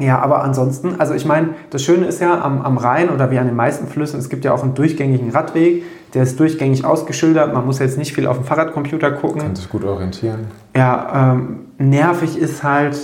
Ja, 0.00 0.18
aber 0.18 0.42
ansonsten, 0.42 0.96
also 0.98 1.14
ich 1.14 1.24
meine, 1.24 1.50
das 1.70 1.84
Schöne 1.84 2.06
ist 2.06 2.20
ja 2.20 2.42
am, 2.42 2.62
am 2.62 2.76
Rhein 2.78 3.10
oder 3.10 3.30
wie 3.30 3.38
an 3.38 3.46
den 3.46 3.54
meisten 3.54 3.86
Flüssen, 3.86 4.18
es 4.18 4.28
gibt 4.28 4.44
ja 4.44 4.52
auch 4.52 4.64
einen 4.64 4.74
durchgängigen 4.74 5.30
Radweg, 5.30 5.84
der 6.12 6.24
ist 6.24 6.40
durchgängig 6.40 6.84
ausgeschildert, 6.84 7.54
man 7.54 7.64
muss 7.64 7.78
jetzt 7.78 7.98
nicht 7.98 8.12
viel 8.12 8.26
auf 8.26 8.38
dem 8.38 8.44
Fahrradcomputer 8.44 9.12
gucken. 9.12 9.42
Kann 9.42 9.54
sich 9.54 9.68
gut 9.68 9.84
orientieren. 9.84 10.46
Ja, 10.76 11.34
ähm, 11.34 11.60
nervig 11.78 12.36
ist 12.36 12.64
halt, 12.64 12.96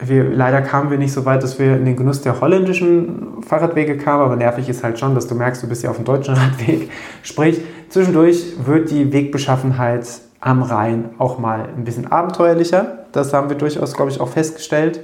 wir, 0.00 0.24
leider 0.24 0.62
kamen 0.62 0.90
wir 0.90 0.98
nicht 0.98 1.12
so 1.12 1.24
weit, 1.24 1.42
dass 1.42 1.58
wir 1.58 1.76
in 1.76 1.84
den 1.84 1.96
Genuss 1.96 2.22
der 2.22 2.40
holländischen 2.40 3.42
Fahrradwege 3.42 3.96
kamen, 3.96 4.22
aber 4.22 4.36
nervig 4.36 4.68
ist 4.68 4.84
halt 4.84 4.98
schon, 4.98 5.14
dass 5.14 5.26
du 5.26 5.34
merkst, 5.34 5.62
du 5.62 5.68
bist 5.68 5.82
ja 5.82 5.90
auf 5.90 5.96
dem 5.96 6.04
deutschen 6.04 6.34
Radweg. 6.36 6.90
Sprich, 7.22 7.60
zwischendurch 7.88 8.54
wird 8.64 8.90
die 8.90 9.12
Wegbeschaffenheit 9.12 10.06
am 10.40 10.62
Rhein 10.62 11.10
auch 11.18 11.38
mal 11.38 11.68
ein 11.76 11.84
bisschen 11.84 12.10
abenteuerlicher. 12.10 12.98
Das 13.12 13.32
haben 13.32 13.48
wir 13.48 13.56
durchaus, 13.56 13.94
glaube 13.94 14.10
ich, 14.10 14.20
auch 14.20 14.28
festgestellt. 14.28 15.00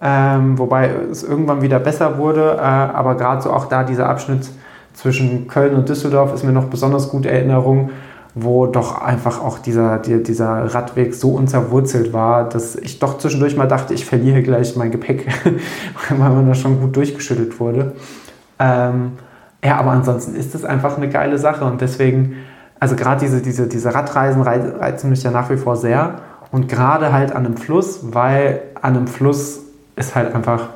Ähm, 0.00 0.58
wobei 0.58 0.90
es 1.10 1.22
irgendwann 1.22 1.62
wieder 1.62 1.78
besser 1.78 2.18
wurde, 2.18 2.56
äh, 2.56 2.60
aber 2.60 3.16
gerade 3.16 3.40
so 3.40 3.52
auch 3.52 3.66
da 3.66 3.84
dieser 3.84 4.08
Abschnitt 4.08 4.50
zwischen 4.94 5.46
Köln 5.46 5.74
und 5.76 5.88
Düsseldorf 5.88 6.34
ist 6.34 6.42
mir 6.42 6.52
noch 6.52 6.64
besonders 6.64 7.08
gut 7.08 7.24
Erinnerung 7.24 7.90
wo 8.34 8.66
doch 8.66 9.02
einfach 9.02 9.42
auch 9.42 9.58
dieser, 9.58 9.98
dieser 9.98 10.74
Radweg 10.74 11.14
so 11.14 11.34
unzerwurzelt 11.34 12.12
war, 12.12 12.48
dass 12.48 12.76
ich 12.76 12.98
doch 12.98 13.18
zwischendurch 13.18 13.56
mal 13.56 13.68
dachte, 13.68 13.92
ich 13.92 14.06
verliere 14.06 14.42
gleich 14.42 14.74
mein 14.76 14.90
Gepäck, 14.90 15.26
weil 16.08 16.30
man 16.30 16.48
da 16.48 16.54
schon 16.54 16.80
gut 16.80 16.96
durchgeschüttelt 16.96 17.60
wurde. 17.60 17.92
Ähm, 18.58 19.12
ja, 19.62 19.76
aber 19.76 19.90
ansonsten 19.90 20.34
ist 20.34 20.54
es 20.54 20.64
einfach 20.64 20.96
eine 20.96 21.10
geile 21.10 21.38
Sache 21.38 21.64
und 21.64 21.80
deswegen, 21.80 22.36
also 22.80 22.96
gerade 22.96 23.20
diese, 23.20 23.42
diese, 23.42 23.68
diese 23.68 23.94
Radreisen 23.94 24.42
reizen 24.42 25.10
mich 25.10 25.22
ja 25.22 25.30
nach 25.30 25.50
wie 25.50 25.56
vor 25.56 25.76
sehr 25.76 26.20
und 26.50 26.68
gerade 26.68 27.12
halt 27.12 27.32
an 27.32 27.44
einem 27.44 27.56
Fluss, 27.56 28.00
weil 28.02 28.62
an 28.80 28.96
einem 28.96 29.06
Fluss 29.06 29.60
ist 29.96 30.14
halt 30.14 30.34
einfach, 30.34 30.70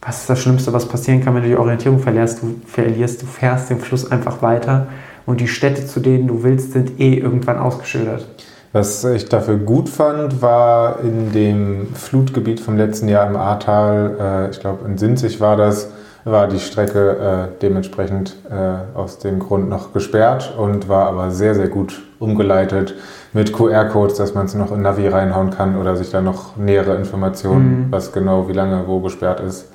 was 0.00 0.22
ist 0.22 0.30
das 0.30 0.40
Schlimmste, 0.40 0.72
was 0.72 0.88
passieren 0.88 1.22
kann, 1.22 1.34
wenn 1.34 1.42
du 1.42 1.48
die 1.48 1.56
Orientierung 1.56 1.98
verlierst? 1.98 2.42
Du 2.42 2.56
verlierst, 2.66 3.22
du 3.22 3.26
fährst 3.26 3.70
den 3.70 3.78
Fluss 3.78 4.10
einfach 4.10 4.42
weiter 4.42 4.86
und 5.26 5.40
die 5.40 5.48
Städte, 5.48 5.86
zu 5.86 6.00
denen 6.00 6.26
du 6.26 6.42
willst, 6.42 6.72
sind 6.72 7.00
eh 7.00 7.14
irgendwann 7.14 7.58
ausgeschildert. 7.58 8.26
Was 8.72 9.04
ich 9.04 9.28
dafür 9.28 9.56
gut 9.56 9.88
fand, 9.88 10.42
war 10.42 10.98
in 11.00 11.32
dem 11.32 11.94
Flutgebiet 11.94 12.58
vom 12.58 12.76
letzten 12.76 13.08
Jahr 13.08 13.26
im 13.28 13.36
Ahrtal, 13.36 14.16
äh, 14.20 14.50
ich 14.50 14.58
glaube 14.58 14.84
in 14.86 14.98
Sinzig 14.98 15.40
war 15.40 15.56
das, 15.56 15.90
war 16.24 16.48
die 16.48 16.58
Strecke 16.58 17.50
äh, 17.52 17.60
dementsprechend 17.60 18.34
äh, 18.50 18.98
aus 18.98 19.18
dem 19.18 19.38
Grund 19.38 19.68
noch 19.68 19.92
gesperrt 19.92 20.54
und 20.58 20.88
war 20.88 21.06
aber 21.06 21.30
sehr, 21.30 21.54
sehr 21.54 21.68
gut 21.68 22.02
umgeleitet 22.18 22.94
mit 23.32 23.52
QR-Codes, 23.52 24.16
dass 24.16 24.34
man 24.34 24.46
es 24.46 24.54
noch 24.54 24.72
in 24.72 24.82
Navi 24.82 25.06
reinhauen 25.06 25.50
kann 25.50 25.78
oder 25.78 25.96
sich 25.96 26.10
da 26.10 26.20
noch 26.20 26.56
nähere 26.56 26.96
Informationen, 26.96 27.86
mhm. 27.86 27.86
was 27.92 28.12
genau, 28.12 28.48
wie 28.48 28.54
lange 28.54 28.88
wo 28.88 29.00
gesperrt 29.00 29.40
ist, 29.40 29.66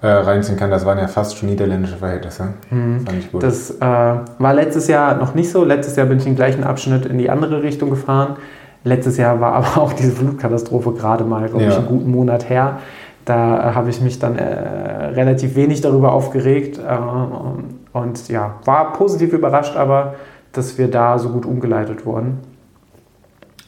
äh, 0.00 0.06
reinziehen 0.06 0.56
kann. 0.56 0.70
Das 0.70 0.86
waren 0.86 0.98
ja 0.98 1.08
fast 1.08 1.36
schon 1.36 1.48
niederländische 1.48 1.96
Verhältnisse. 1.96 2.54
Mhm. 2.70 3.00
Fand 3.06 3.18
ich 3.18 3.32
gut. 3.32 3.42
Das 3.42 3.70
äh, 3.70 3.80
war 3.80 4.54
letztes 4.54 4.86
Jahr 4.88 5.16
noch 5.16 5.34
nicht 5.34 5.50
so. 5.50 5.64
Letztes 5.64 5.96
Jahr 5.96 6.06
bin 6.06 6.18
ich 6.18 6.24
den 6.24 6.36
gleichen 6.36 6.64
Abschnitt 6.64 7.06
in 7.06 7.18
die 7.18 7.30
andere 7.30 7.62
Richtung 7.62 7.90
gefahren. 7.90 8.36
Letztes 8.84 9.16
Jahr 9.16 9.40
war 9.40 9.52
aber 9.54 9.82
auch 9.82 9.92
diese 9.92 10.12
Flutkatastrophe 10.12 10.92
gerade 10.92 11.24
mal, 11.24 11.48
glaube 11.48 11.64
ja. 11.64 11.70
ich, 11.70 11.76
einen 11.76 11.88
guten 11.88 12.10
Monat 12.10 12.48
her. 12.48 12.78
Da 13.24 13.70
äh, 13.70 13.74
habe 13.74 13.90
ich 13.90 14.00
mich 14.00 14.18
dann 14.18 14.36
äh, 14.36 14.44
relativ 14.44 15.56
wenig 15.56 15.80
darüber 15.80 16.12
aufgeregt 16.12 16.78
äh, 16.78 17.96
und 17.96 18.28
ja, 18.28 18.54
war 18.64 18.92
positiv 18.92 19.32
überrascht, 19.32 19.76
aber 19.76 20.14
dass 20.52 20.78
wir 20.78 20.88
da 20.88 21.18
so 21.18 21.28
gut 21.30 21.44
umgeleitet 21.44 22.06
wurden. 22.06 22.38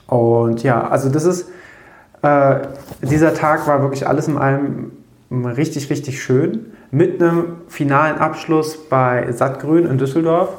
Und 0.06 0.62
ja, 0.62 0.88
also 0.88 1.08
das 1.08 1.25
ist, 1.25 1.50
äh, 2.22 2.56
dieser 3.02 3.34
Tag 3.34 3.66
war 3.66 3.82
wirklich 3.82 4.06
alles 4.08 4.28
in 4.28 4.38
allem 4.38 4.92
richtig, 5.30 5.90
richtig 5.90 6.22
schön. 6.22 6.72
Mit 6.90 7.22
einem 7.22 7.62
finalen 7.68 8.18
Abschluss 8.18 8.88
bei 8.88 9.30
Sattgrün 9.32 9.87
in 9.87 9.99
Düsseldorf. 9.99 10.50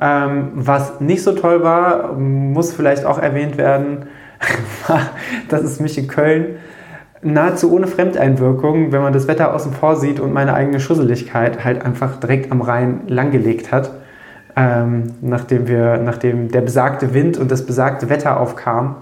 Ähm, 0.00 0.52
was 0.54 1.00
nicht 1.00 1.22
so 1.22 1.32
toll 1.32 1.62
war, 1.62 2.14
muss 2.14 2.72
vielleicht 2.72 3.04
auch 3.04 3.18
erwähnt 3.18 3.58
werden, 3.58 4.06
dass 5.48 5.62
es 5.62 5.80
mich 5.80 5.98
in 5.98 6.08
Köln 6.08 6.56
nahezu 7.22 7.72
ohne 7.72 7.86
Fremdeinwirkung, 7.86 8.90
wenn 8.92 9.02
man 9.02 9.12
das 9.12 9.28
Wetter 9.28 9.54
außen 9.54 9.72
vor 9.72 9.96
sieht 9.96 10.18
und 10.18 10.32
meine 10.32 10.54
eigene 10.54 10.80
Schusseligkeit 10.80 11.64
halt 11.64 11.84
einfach 11.84 12.18
direkt 12.18 12.50
am 12.50 12.62
Rhein 12.62 13.02
langgelegt 13.06 13.70
hat. 13.70 13.92
Ähm, 14.56 15.14
nachdem, 15.22 15.66
wir, 15.68 15.98
nachdem 15.98 16.48
der 16.50 16.60
besagte 16.60 17.14
Wind 17.14 17.38
und 17.38 17.50
das 17.50 17.64
besagte 17.64 18.10
Wetter 18.10 18.38
aufkam 18.38 18.96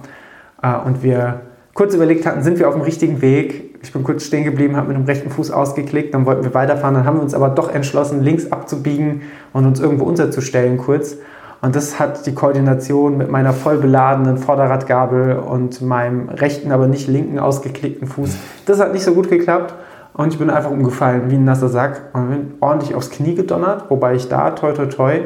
äh, 0.62 0.76
und 0.76 1.02
wir 1.02 1.40
kurz 1.74 1.94
überlegt 1.94 2.26
hatten, 2.26 2.42
sind 2.42 2.58
wir 2.58 2.68
auf 2.68 2.74
dem 2.74 2.82
richtigen 2.82 3.20
Weg. 3.20 3.69
Ich 3.82 3.92
bin 3.92 4.04
kurz 4.04 4.24
stehen 4.24 4.44
geblieben, 4.44 4.76
habe 4.76 4.88
mit 4.88 4.96
dem 4.96 5.04
rechten 5.04 5.30
Fuß 5.30 5.50
ausgeklickt, 5.50 6.12
dann 6.12 6.26
wollten 6.26 6.44
wir 6.44 6.52
weiterfahren, 6.52 6.94
dann 6.94 7.06
haben 7.06 7.16
wir 7.16 7.22
uns 7.22 7.34
aber 7.34 7.48
doch 7.48 7.72
entschlossen, 7.72 8.22
links 8.22 8.52
abzubiegen 8.52 9.22
und 9.54 9.64
uns 9.64 9.80
irgendwo 9.80 10.04
unterzustellen 10.04 10.76
kurz. 10.76 11.16
Und 11.62 11.76
das 11.76 11.98
hat 11.98 12.26
die 12.26 12.34
Koordination 12.34 13.16
mit 13.16 13.30
meiner 13.30 13.52
voll 13.52 13.78
beladenen 13.78 14.38
Vorderradgabel 14.38 15.38
und 15.38 15.80
meinem 15.82 16.28
rechten, 16.28 16.72
aber 16.72 16.88
nicht 16.88 17.08
linken 17.08 17.38
ausgeklickten 17.38 18.06
Fuß, 18.06 18.36
das 18.66 18.80
hat 18.80 18.92
nicht 18.92 19.04
so 19.04 19.14
gut 19.14 19.28
geklappt. 19.28 19.74
Und 20.12 20.32
ich 20.32 20.38
bin 20.38 20.50
einfach 20.50 20.70
umgefallen 20.70 21.30
wie 21.30 21.36
ein 21.36 21.44
nasser 21.44 21.68
Sack 21.68 22.10
und 22.12 22.28
bin 22.28 22.54
ordentlich 22.60 22.94
aufs 22.94 23.10
Knie 23.10 23.34
gedonnert, 23.34 23.84
wobei 23.88 24.14
ich 24.14 24.28
da, 24.28 24.50
toi, 24.50 24.72
toi, 24.72 24.86
toi, 24.86 25.20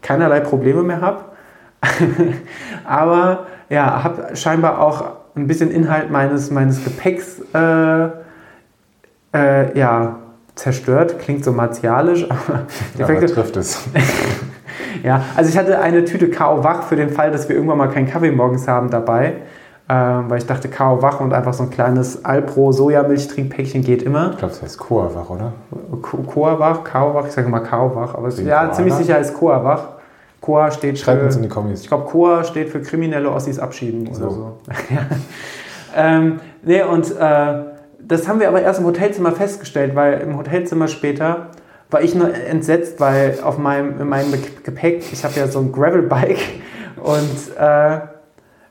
keinerlei 0.00 0.40
Probleme 0.40 0.82
mehr 0.82 1.00
habe. 1.00 1.24
aber 2.84 3.46
ja, 3.68 4.02
habe 4.02 4.34
scheinbar 4.34 4.80
auch 4.80 5.21
ein 5.34 5.46
bisschen 5.46 5.70
Inhalt 5.70 6.10
meines, 6.10 6.50
meines 6.50 6.84
Gepäcks 6.84 7.40
äh, 7.54 8.08
äh, 9.34 9.78
ja, 9.78 10.18
zerstört. 10.54 11.18
Klingt 11.18 11.44
so 11.44 11.52
martialisch, 11.52 12.24
aber, 12.30 12.66
ja, 12.98 13.06
aber 13.08 13.26
trifft 13.26 13.56
es. 13.56 13.82
Ja, 15.02 15.24
also 15.36 15.50
ich 15.50 15.58
hatte 15.58 15.80
eine 15.80 16.04
Tüte 16.04 16.30
Kao 16.30 16.62
Wach 16.62 16.84
für 16.84 16.96
den 16.96 17.10
Fall, 17.10 17.30
dass 17.30 17.48
wir 17.48 17.56
irgendwann 17.56 17.78
mal 17.78 17.88
keinen 17.88 18.08
Kaffee 18.08 18.30
morgens 18.30 18.68
haben 18.68 18.90
dabei. 18.90 19.34
Ähm, 19.88 20.30
weil 20.30 20.38
ich 20.38 20.46
dachte, 20.46 20.68
Kao 20.68 21.02
Wach 21.02 21.20
und 21.20 21.34
einfach 21.34 21.52
so 21.52 21.64
ein 21.64 21.70
kleines 21.70 22.24
Alpro 22.24 22.70
Sojamilchtrinkpäckchen 22.70 23.82
geht 23.82 24.02
immer. 24.02 24.30
Ich 24.30 24.38
glaube, 24.38 24.54
das 24.54 24.62
heißt 24.62 24.78
Koa 24.78 25.12
Wach, 25.14 25.28
oder? 25.28 25.52
Koa 26.00 26.58
Wach, 26.58 26.84
Kao 26.84 27.14
Wach, 27.14 27.26
ich 27.26 27.32
sage 27.32 27.48
mal 27.48 27.60
Kao 27.60 27.94
Wach, 27.96 28.14
aber 28.14 28.28
es, 28.28 28.40
ja, 28.40 28.70
ziemlich 28.70 28.94
sicher 28.94 29.18
ist 29.18 29.34
Koa 29.34 29.64
Wach. 29.64 29.88
Koa 30.42 30.72
steht 30.72 30.98
Schreibt 30.98 31.20
für. 31.20 31.26
uns 31.26 31.36
in 31.36 31.42
die 31.42 31.48
Kommis. 31.48 31.82
Ich 31.82 31.88
glaube, 31.88 32.04
Koa 32.04 32.44
steht 32.44 32.68
für 32.68 32.82
kriminelle 32.82 33.30
Ossis 33.30 33.58
abschieben 33.58 34.12
so. 34.12 34.24
oder 34.24 34.30
so. 34.32 34.58
ähm, 35.96 36.40
nee, 36.62 36.82
und 36.82 37.10
äh, 37.16 37.54
das 38.00 38.28
haben 38.28 38.40
wir 38.40 38.48
aber 38.48 38.60
erst 38.60 38.80
im 38.80 38.86
Hotelzimmer 38.86 39.32
festgestellt, 39.32 39.94
weil 39.94 40.20
im 40.20 40.36
Hotelzimmer 40.36 40.88
später 40.88 41.50
war 41.90 42.02
ich 42.02 42.16
nur 42.16 42.34
entsetzt, 42.34 42.98
weil 42.98 43.38
auf 43.44 43.56
meinem, 43.56 44.00
in 44.00 44.08
meinem 44.08 44.32
Gepäck, 44.64 45.04
ich 45.12 45.22
habe 45.24 45.34
ja 45.38 45.46
so 45.46 45.60
ein 45.60 45.70
Gravelbike 45.70 46.40
und 46.96 47.56
äh, 47.56 48.00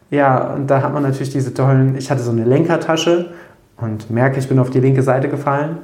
ja, 0.10 0.54
und 0.54 0.68
da 0.68 0.82
hat 0.82 0.94
man 0.94 1.04
natürlich 1.04 1.30
diese 1.30 1.54
tollen, 1.54 1.96
ich 1.96 2.12
hatte 2.12 2.22
so 2.22 2.32
eine 2.32 2.44
Lenkertasche 2.44 3.34
und 3.78 4.12
merke, 4.12 4.40
ich 4.40 4.50
bin 4.50 4.60
auf 4.60 4.72
die 4.72 4.82
linke 4.82 5.04
Seite 5.04 5.30
gefallen 5.30 5.78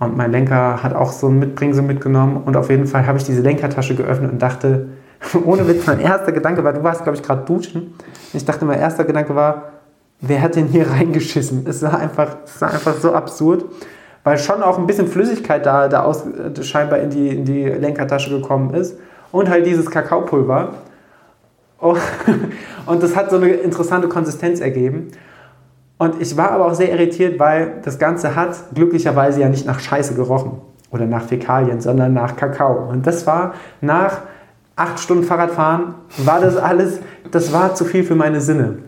und 0.00 0.18
mein 0.18 0.32
Lenker 0.32 0.82
hat 0.82 0.94
auch 0.94 1.12
so 1.12 1.28
ein 1.28 1.38
Mitbringsel 1.38 1.82
mitgenommen 1.82 2.42
und 2.44 2.58
auf 2.58 2.68
jeden 2.68 2.86
Fall 2.86 3.06
habe 3.06 3.16
ich 3.16 3.24
diese 3.24 3.40
Lenkertasche 3.40 3.94
geöffnet 3.94 4.32
und 4.32 4.42
dachte, 4.42 4.88
ohne 5.44 5.66
Witz, 5.68 5.86
mein 5.86 6.00
erster 6.00 6.32
Gedanke 6.32 6.62
war, 6.64 6.72
du 6.72 6.82
warst, 6.82 7.02
glaube 7.02 7.16
ich, 7.16 7.22
gerade 7.22 7.44
duschen. 7.44 7.94
Ich 8.32 8.44
dachte, 8.44 8.64
mein 8.64 8.78
erster 8.78 9.04
Gedanke 9.04 9.34
war, 9.34 9.72
wer 10.20 10.42
hat 10.42 10.56
denn 10.56 10.66
hier 10.66 10.90
reingeschissen? 10.90 11.66
Es 11.66 11.82
war 11.82 11.98
einfach, 11.98 12.36
es 12.44 12.60
war 12.60 12.72
einfach 12.72 12.94
so 12.94 13.12
absurd 13.12 13.64
weil 14.24 14.38
schon 14.38 14.62
auch 14.62 14.78
ein 14.78 14.86
bisschen 14.86 15.06
Flüssigkeit 15.06 15.64
da, 15.64 15.86
da 15.86 16.02
aus, 16.02 16.24
scheinbar 16.62 16.98
in 16.98 17.10
die, 17.10 17.28
in 17.28 17.44
die 17.44 17.64
Lenkertasche 17.66 18.30
gekommen 18.30 18.74
ist. 18.74 18.98
Und 19.30 19.50
halt 19.50 19.66
dieses 19.66 19.90
Kakaopulver. 19.90 20.74
Oh, 21.80 21.96
und 22.86 23.02
das 23.02 23.14
hat 23.14 23.30
so 23.30 23.36
eine 23.36 23.48
interessante 23.48 24.08
Konsistenz 24.08 24.60
ergeben. 24.60 25.08
Und 25.98 26.20
ich 26.20 26.36
war 26.36 26.50
aber 26.52 26.66
auch 26.66 26.74
sehr 26.74 26.90
irritiert, 26.90 27.38
weil 27.38 27.74
das 27.84 27.98
Ganze 27.98 28.34
hat 28.34 28.56
glücklicherweise 28.74 29.40
ja 29.40 29.48
nicht 29.48 29.66
nach 29.66 29.78
Scheiße 29.78 30.14
gerochen 30.14 30.60
oder 30.90 31.06
nach 31.06 31.24
Fäkalien, 31.24 31.80
sondern 31.80 32.14
nach 32.14 32.36
Kakao. 32.36 32.88
Und 32.88 33.06
das 33.06 33.26
war 33.26 33.54
nach 33.80 34.22
acht 34.76 34.98
Stunden 34.98 35.24
Fahrradfahren, 35.24 35.94
war 36.18 36.40
das 36.40 36.56
alles, 36.56 37.00
das 37.30 37.52
war 37.52 37.74
zu 37.74 37.84
viel 37.84 38.04
für 38.04 38.14
meine 38.14 38.40
Sinne. 38.40 38.78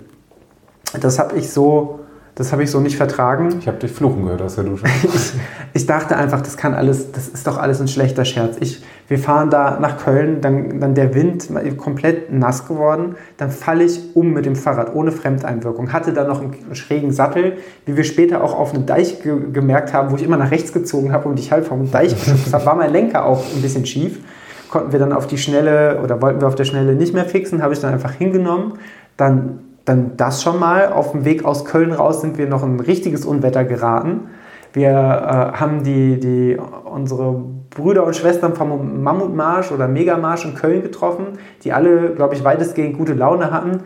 Das 1.00 1.18
habe 1.18 1.36
ich 1.36 1.50
so 1.50 2.00
das 2.36 2.52
habe 2.52 2.62
ich 2.62 2.70
so 2.70 2.80
nicht 2.80 2.98
vertragen. 2.98 3.48
Ich 3.60 3.66
habe 3.66 3.78
dich 3.78 3.90
fluchen 3.90 4.24
gehört 4.24 4.42
aus 4.42 4.56
der 4.56 4.64
Dusche. 4.64 4.84
ich, 5.02 5.32
ich, 5.72 5.86
dachte 5.86 6.18
einfach, 6.18 6.42
das 6.42 6.58
kann 6.58 6.74
alles, 6.74 7.10
das 7.10 7.28
ist 7.28 7.46
doch 7.46 7.56
alles 7.56 7.80
ein 7.80 7.88
schlechter 7.88 8.26
Scherz. 8.26 8.58
Ich, 8.60 8.84
wir 9.08 9.18
fahren 9.18 9.48
da 9.48 9.80
nach 9.80 9.96
Köln, 9.96 10.42
dann, 10.42 10.78
dann 10.78 10.94
der 10.94 11.14
Wind 11.14 11.48
komplett 11.78 12.30
nass 12.30 12.68
geworden, 12.68 13.14
dann 13.38 13.50
falle 13.50 13.84
ich 13.84 14.14
um 14.14 14.34
mit 14.34 14.44
dem 14.44 14.54
Fahrrad 14.54 14.94
ohne 14.94 15.12
Fremdeinwirkung. 15.12 15.94
Hatte 15.94 16.12
da 16.12 16.24
noch 16.24 16.42
einen 16.42 16.74
schrägen 16.74 17.10
Sattel, 17.10 17.56
wie 17.86 17.96
wir 17.96 18.04
später 18.04 18.44
auch 18.44 18.52
auf 18.52 18.74
einem 18.74 18.84
Deich 18.84 19.22
ge 19.22 19.50
gemerkt 19.50 19.94
haben, 19.94 20.10
wo 20.10 20.16
ich 20.16 20.22
immer 20.22 20.36
nach 20.36 20.50
rechts 20.50 20.74
gezogen 20.74 21.12
habe 21.12 21.30
und 21.30 21.40
ich 21.40 21.52
halb 21.52 21.66
vom 21.66 21.90
Deich 21.90 22.14
geschubst 22.14 22.52
habe, 22.52 22.66
war 22.66 22.76
mein 22.76 22.92
Lenker 22.92 23.24
auch 23.24 23.42
ein 23.54 23.62
bisschen 23.62 23.86
schief. 23.86 24.18
Konnten 24.70 24.92
wir 24.92 24.98
dann 24.98 25.12
auf 25.12 25.26
die 25.26 25.38
Schnelle 25.38 26.00
oder 26.02 26.20
wollten 26.20 26.40
wir 26.40 26.48
auf 26.48 26.54
der 26.54 26.64
Schnelle 26.64 26.94
nicht 26.94 27.14
mehr 27.14 27.24
fixen, 27.24 27.62
habe 27.62 27.74
ich 27.74 27.80
dann 27.80 27.92
einfach 27.92 28.12
hingenommen. 28.12 28.74
Dann 29.16 29.60
dann 29.86 30.16
das 30.16 30.42
schon 30.42 30.60
mal. 30.60 30.92
Auf 30.92 31.12
dem 31.12 31.24
Weg 31.24 31.44
aus 31.44 31.64
Köln 31.64 31.92
raus 31.92 32.20
sind 32.20 32.36
wir 32.36 32.46
noch 32.46 32.62
in 32.62 32.76
ein 32.76 32.80
richtiges 32.80 33.24
Unwetter 33.24 33.64
geraten. 33.64 34.28
Wir 34.72 34.90
äh, 34.90 35.58
haben 35.58 35.84
die, 35.84 36.20
die, 36.20 36.58
unsere 36.84 37.42
Brüder 37.70 38.04
und 38.04 38.14
Schwestern 38.14 38.54
vom 38.54 39.02
Mammutmarsch 39.02 39.72
oder 39.72 39.88
Megamarsch 39.88 40.44
in 40.44 40.54
Köln 40.54 40.82
getroffen, 40.82 41.38
die 41.64 41.72
alle, 41.72 42.10
glaube 42.10 42.34
ich, 42.34 42.44
weitestgehend 42.44 42.98
gute 42.98 43.14
Laune 43.14 43.50
hatten. 43.50 43.84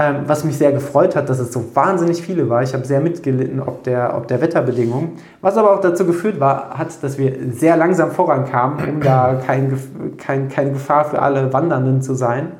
Ähm, 0.00 0.22
was 0.28 0.44
mich 0.44 0.56
sehr 0.56 0.70
gefreut 0.70 1.16
hat, 1.16 1.28
dass 1.28 1.40
es 1.40 1.52
so 1.52 1.74
wahnsinnig 1.74 2.22
viele 2.22 2.48
war. 2.48 2.62
Ich 2.62 2.72
habe 2.72 2.84
sehr 2.84 3.00
mitgelitten 3.00 3.58
ob 3.58 3.82
der, 3.82 4.16
ob 4.16 4.28
der 4.28 4.40
Wetterbedingungen. 4.40 5.16
Was 5.40 5.56
aber 5.56 5.74
auch 5.74 5.80
dazu 5.80 6.06
geführt 6.06 6.38
war, 6.38 6.78
hat, 6.78 7.02
dass 7.02 7.18
wir 7.18 7.32
sehr 7.50 7.76
langsam 7.76 8.12
vorankamen, 8.12 8.88
um 8.88 9.00
da 9.00 9.40
kein, 9.44 9.76
kein, 10.16 10.48
keine 10.48 10.70
Gefahr 10.70 11.04
für 11.04 11.20
alle 11.20 11.52
Wandernden 11.52 12.00
zu 12.00 12.14
sein. 12.14 12.52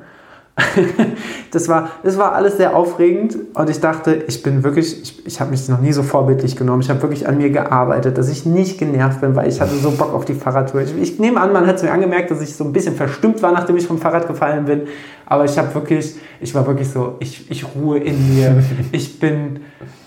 das, 1.51 1.67
war, 1.67 1.89
das 2.03 2.17
war 2.17 2.33
alles 2.33 2.57
sehr 2.57 2.75
aufregend 2.75 3.37
und 3.53 3.69
ich 3.69 3.79
dachte, 3.79 4.23
ich 4.27 4.43
bin 4.43 4.63
wirklich, 4.63 5.01
ich, 5.01 5.25
ich 5.25 5.39
habe 5.39 5.51
mich 5.51 5.67
noch 5.69 5.81
nie 5.81 5.93
so 5.93 6.03
vorbildlich 6.03 6.55
genommen. 6.55 6.81
Ich 6.81 6.89
habe 6.89 7.01
wirklich 7.01 7.27
an 7.27 7.37
mir 7.37 7.49
gearbeitet, 7.49 8.17
dass 8.17 8.29
ich 8.29 8.45
nicht 8.45 8.77
genervt 8.77 9.21
bin, 9.21 9.35
weil 9.35 9.47
ich 9.47 9.61
hatte 9.61 9.75
so 9.75 9.91
Bock 9.91 10.13
auf 10.13 10.25
die 10.25 10.33
Fahrradtour. 10.33 10.81
Ich, 10.81 10.97
ich 10.97 11.19
nehme 11.19 11.39
an, 11.39 11.53
man 11.53 11.67
hat 11.67 11.77
es 11.77 11.83
mir 11.83 11.91
angemerkt, 11.91 12.31
dass 12.31 12.41
ich 12.41 12.55
so 12.55 12.63
ein 12.63 12.73
bisschen 12.73 12.95
verstimmt 12.95 13.41
war, 13.41 13.51
nachdem 13.51 13.77
ich 13.77 13.87
vom 13.87 13.97
Fahrrad 13.97 14.27
gefallen 14.27 14.65
bin. 14.65 14.81
Aber 15.25 15.45
ich 15.45 15.57
habe 15.57 15.73
wirklich, 15.75 16.15
ich 16.39 16.55
war 16.55 16.65
wirklich 16.65 16.89
so, 16.89 17.15
ich, 17.19 17.49
ich 17.51 17.65
ruhe 17.75 17.99
in 17.99 18.35
mir. 18.35 18.63
Ich 18.91 19.19
bin, 19.19 19.59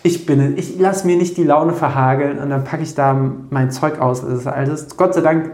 ich 0.02 0.26
bin, 0.26 0.56
ich 0.56 0.78
lasse 0.78 1.06
mir 1.06 1.16
nicht 1.16 1.36
die 1.36 1.44
Laune 1.44 1.72
verhageln 1.72 2.38
und 2.38 2.50
dann 2.50 2.64
packe 2.64 2.82
ich 2.82 2.94
da 2.94 3.14
mein 3.50 3.70
Zeug 3.70 4.00
aus. 4.00 4.24
Alles, 4.46 4.96
Gott 4.96 5.14
sei 5.14 5.20
Dank 5.20 5.52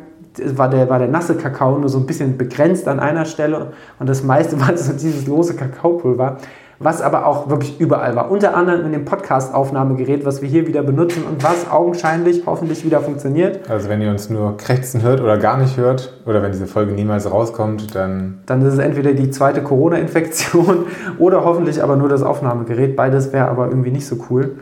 war 0.57 0.69
der, 0.69 0.89
war 0.89 0.99
der 0.99 1.09
nasse 1.09 1.35
Kakao 1.35 1.79
nur 1.79 1.89
so 1.89 1.99
ein 1.99 2.07
bisschen 2.07 2.37
begrenzt 2.37 2.89
an 2.89 3.01
einer 3.01 3.25
Stelle 3.25 3.73
und 3.99 4.09
das 4.09 4.23
meiste 4.23 4.61
war 4.67 4.77
so 4.77 4.93
dieses 4.93 5.27
lose 5.27 5.55
Kakaopulver, 5.55 6.39
was 6.79 7.03
aber 7.03 7.27
auch 7.27 7.51
wirklich 7.51 7.81
überall 7.81 8.15
war. 8.15 8.31
Unter 8.31 8.57
anderem 8.57 8.87
in 8.87 8.93
dem 8.93 9.05
Podcast-Aufnahmegerät, 9.05 10.25
was 10.25 10.43
wir 10.43 10.49
hier 10.49 10.67
wieder 10.67 10.83
benutzen 10.83 11.25
und 11.25 11.43
was 11.43 11.71
augenscheinlich 11.71 12.45
hoffentlich 12.47 12.85
wieder 12.85 13.01
funktioniert. 13.01 13.69
Also 13.69 13.89
wenn 13.89 14.01
ihr 14.01 14.11
uns 14.11 14.31
nur 14.31 14.57
krächzen 14.57 15.03
hört 15.03 15.21
oder 15.21 15.39
gar 15.39 15.59
nicht 15.59 15.77
hört 15.77 16.21
oder 16.25 16.43
wenn 16.43 16.53
diese 16.53 16.67
Folge 16.67 16.93
niemals 16.93 17.31
rauskommt, 17.31 17.95
dann... 17.97 18.39
Dann 18.47 18.63
ist 18.63 18.75
es 18.75 18.79
entweder 18.79 19.13
die 19.13 19.31
zweite 19.31 19.63
Corona-Infektion 19.63 20.87
oder 21.19 21.45
hoffentlich 21.45 21.83
aber 21.83 21.97
nur 21.97 22.09
das 22.09 22.23
Aufnahmegerät. 22.23 22.95
Beides 22.95 23.33
wäre 23.33 23.49
aber 23.49 23.67
irgendwie 23.67 23.91
nicht 23.91 24.07
so 24.07 24.17
cool. 24.31 24.59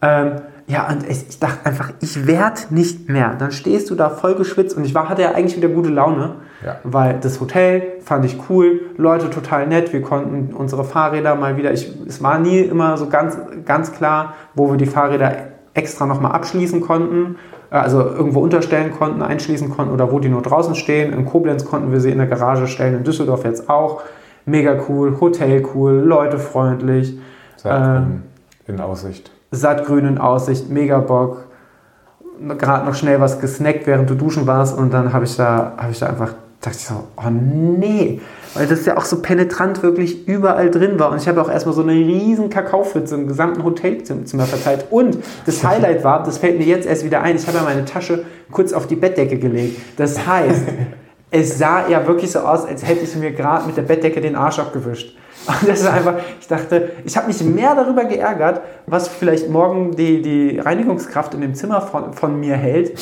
Ähm, 0.00 0.36
ja, 0.66 0.88
und 0.88 1.08
ich, 1.08 1.38
dachte 1.38 1.66
einfach, 1.66 1.92
ich 2.00 2.26
werde 2.26 2.60
nicht 2.70 3.08
mehr. 3.08 3.34
Dann 3.38 3.50
stehst 3.52 3.90
du 3.90 3.94
da 3.94 4.10
voll 4.10 4.34
geschwitzt 4.34 4.76
und 4.76 4.84
ich 4.84 4.94
war, 4.94 5.08
hatte 5.08 5.22
ja 5.22 5.32
eigentlich 5.32 5.56
wieder 5.56 5.68
gute 5.68 5.90
Laune, 5.90 6.36
Ja. 6.64 6.76
weil 6.84 7.18
das 7.20 7.40
Hotel 7.40 7.82
fand 8.00 8.24
ich 8.24 8.38
cool, 8.48 8.80
Leute 8.96 9.28
total 9.30 9.66
nett, 9.66 9.92
wir 9.92 10.02
konnten 10.02 10.54
unsere 10.54 10.84
Fahrräder 10.84 11.34
mal 11.34 11.56
wieder, 11.56 11.72
ich, 11.72 11.92
es 12.06 12.22
war 12.22 12.38
nie 12.38 12.58
immer 12.60 12.96
so 12.96 13.08
ganz, 13.08 13.36
ganz 13.64 13.92
klar, 13.92 14.34
wo 14.54 14.70
wir 14.70 14.76
die 14.76 14.86
Fahrräder 14.86 15.34
extra 15.74 16.06
nochmal 16.06 16.32
abschließen 16.32 16.80
konnten, 16.80 17.36
äh, 17.70 17.76
also 17.76 18.00
irgendwo 18.00 18.40
unterstellen 18.40 18.92
konnten, 18.92 19.22
einschließen 19.22 19.70
konnten 19.70 19.92
oder 19.92 20.12
wo 20.12 20.18
die 20.20 20.28
nur 20.28 20.42
draußen 20.42 20.74
stehen. 20.74 21.12
In 21.12 21.24
Koblenz 21.26 21.64
konnten 21.64 21.90
wir 21.92 22.00
sie 22.00 22.10
in 22.10 22.18
der 22.18 22.26
Garage 22.26 22.66
stellen, 22.68 22.96
in 22.98 23.04
Düsseldorf 23.04 23.44
jetzt 23.44 23.68
auch. 23.68 24.02
Mega 24.44 24.76
cool, 24.88 25.16
Hotel 25.20 25.64
cool, 25.74 25.92
Leute 25.92 26.38
freundlich. 26.38 27.18
Saatgrün 27.56 28.22
in 28.66 28.80
Aussicht. 28.80 29.30
Sattgrün 29.52 30.06
in 30.06 30.18
Aussicht, 30.18 30.68
mega 30.70 30.98
Bock. 30.98 31.44
Gerade 32.58 32.86
noch 32.86 32.94
schnell 32.94 33.20
was 33.20 33.38
gesnackt, 33.40 33.86
während 33.86 34.10
du 34.10 34.14
duschen 34.14 34.46
warst 34.48 34.76
und 34.76 34.92
dann 34.92 35.12
habe 35.12 35.26
ich 35.26 35.36
da, 35.36 35.74
habe 35.76 35.92
ich 35.92 36.00
da 36.00 36.06
einfach, 36.06 36.34
dachte 36.60 36.76
ich 36.76 36.84
so, 36.84 37.04
oh 37.16 37.30
nee, 37.30 38.20
weil 38.54 38.66
das 38.66 38.84
ja 38.84 38.96
auch 38.96 39.04
so 39.04 39.22
penetrant 39.22 39.82
wirklich 39.84 40.26
überall 40.26 40.70
drin 40.70 40.98
war 40.98 41.12
und 41.12 41.18
ich 41.18 41.28
habe 41.28 41.40
auch 41.40 41.48
erstmal 41.48 41.74
so 41.74 41.82
eine 41.82 41.92
riesen 41.92 42.50
Kakaopfütze 42.50 43.14
im 43.14 43.28
gesamten 43.28 43.62
Hotelzimmer 43.62 44.44
verteilt 44.44 44.86
und 44.90 45.18
das 45.46 45.62
Highlight 45.64 46.02
war, 46.02 46.24
das 46.24 46.38
fällt 46.38 46.58
mir 46.58 46.66
jetzt 46.66 46.86
erst 46.86 47.04
wieder 47.04 47.22
ein, 47.22 47.36
ich 47.36 47.46
habe 47.46 47.58
ja 47.58 47.62
meine 47.62 47.84
Tasche 47.84 48.24
kurz 48.50 48.72
auf 48.72 48.88
die 48.88 48.96
Bettdecke 48.96 49.38
gelegt. 49.38 49.80
Das 49.96 50.26
heißt, 50.26 50.64
es 51.30 51.58
sah 51.58 51.88
ja 51.88 52.04
wirklich 52.08 52.32
so 52.32 52.40
aus, 52.40 52.64
als 52.64 52.86
hätte 52.86 53.04
ich 53.04 53.14
mir 53.14 53.30
gerade 53.30 53.66
mit 53.66 53.76
der 53.76 53.82
Bettdecke 53.82 54.20
den 54.20 54.34
Arsch 54.34 54.58
abgewischt. 54.58 55.16
Und 55.46 55.68
das 55.68 55.80
ist 55.80 55.86
einfach, 55.86 56.14
ich 56.40 56.46
dachte, 56.46 56.90
ich 57.04 57.16
habe 57.16 57.26
mich 57.26 57.42
mehr 57.42 57.74
darüber 57.74 58.04
geärgert, 58.04 58.60
was 58.86 59.08
vielleicht 59.08 59.48
morgen 59.48 59.96
die, 59.96 60.22
die 60.22 60.58
Reinigungskraft 60.58 61.34
in 61.34 61.40
dem 61.40 61.54
Zimmer 61.54 61.80
von, 61.80 62.12
von 62.12 62.38
mir 62.38 62.56
hält, 62.56 62.98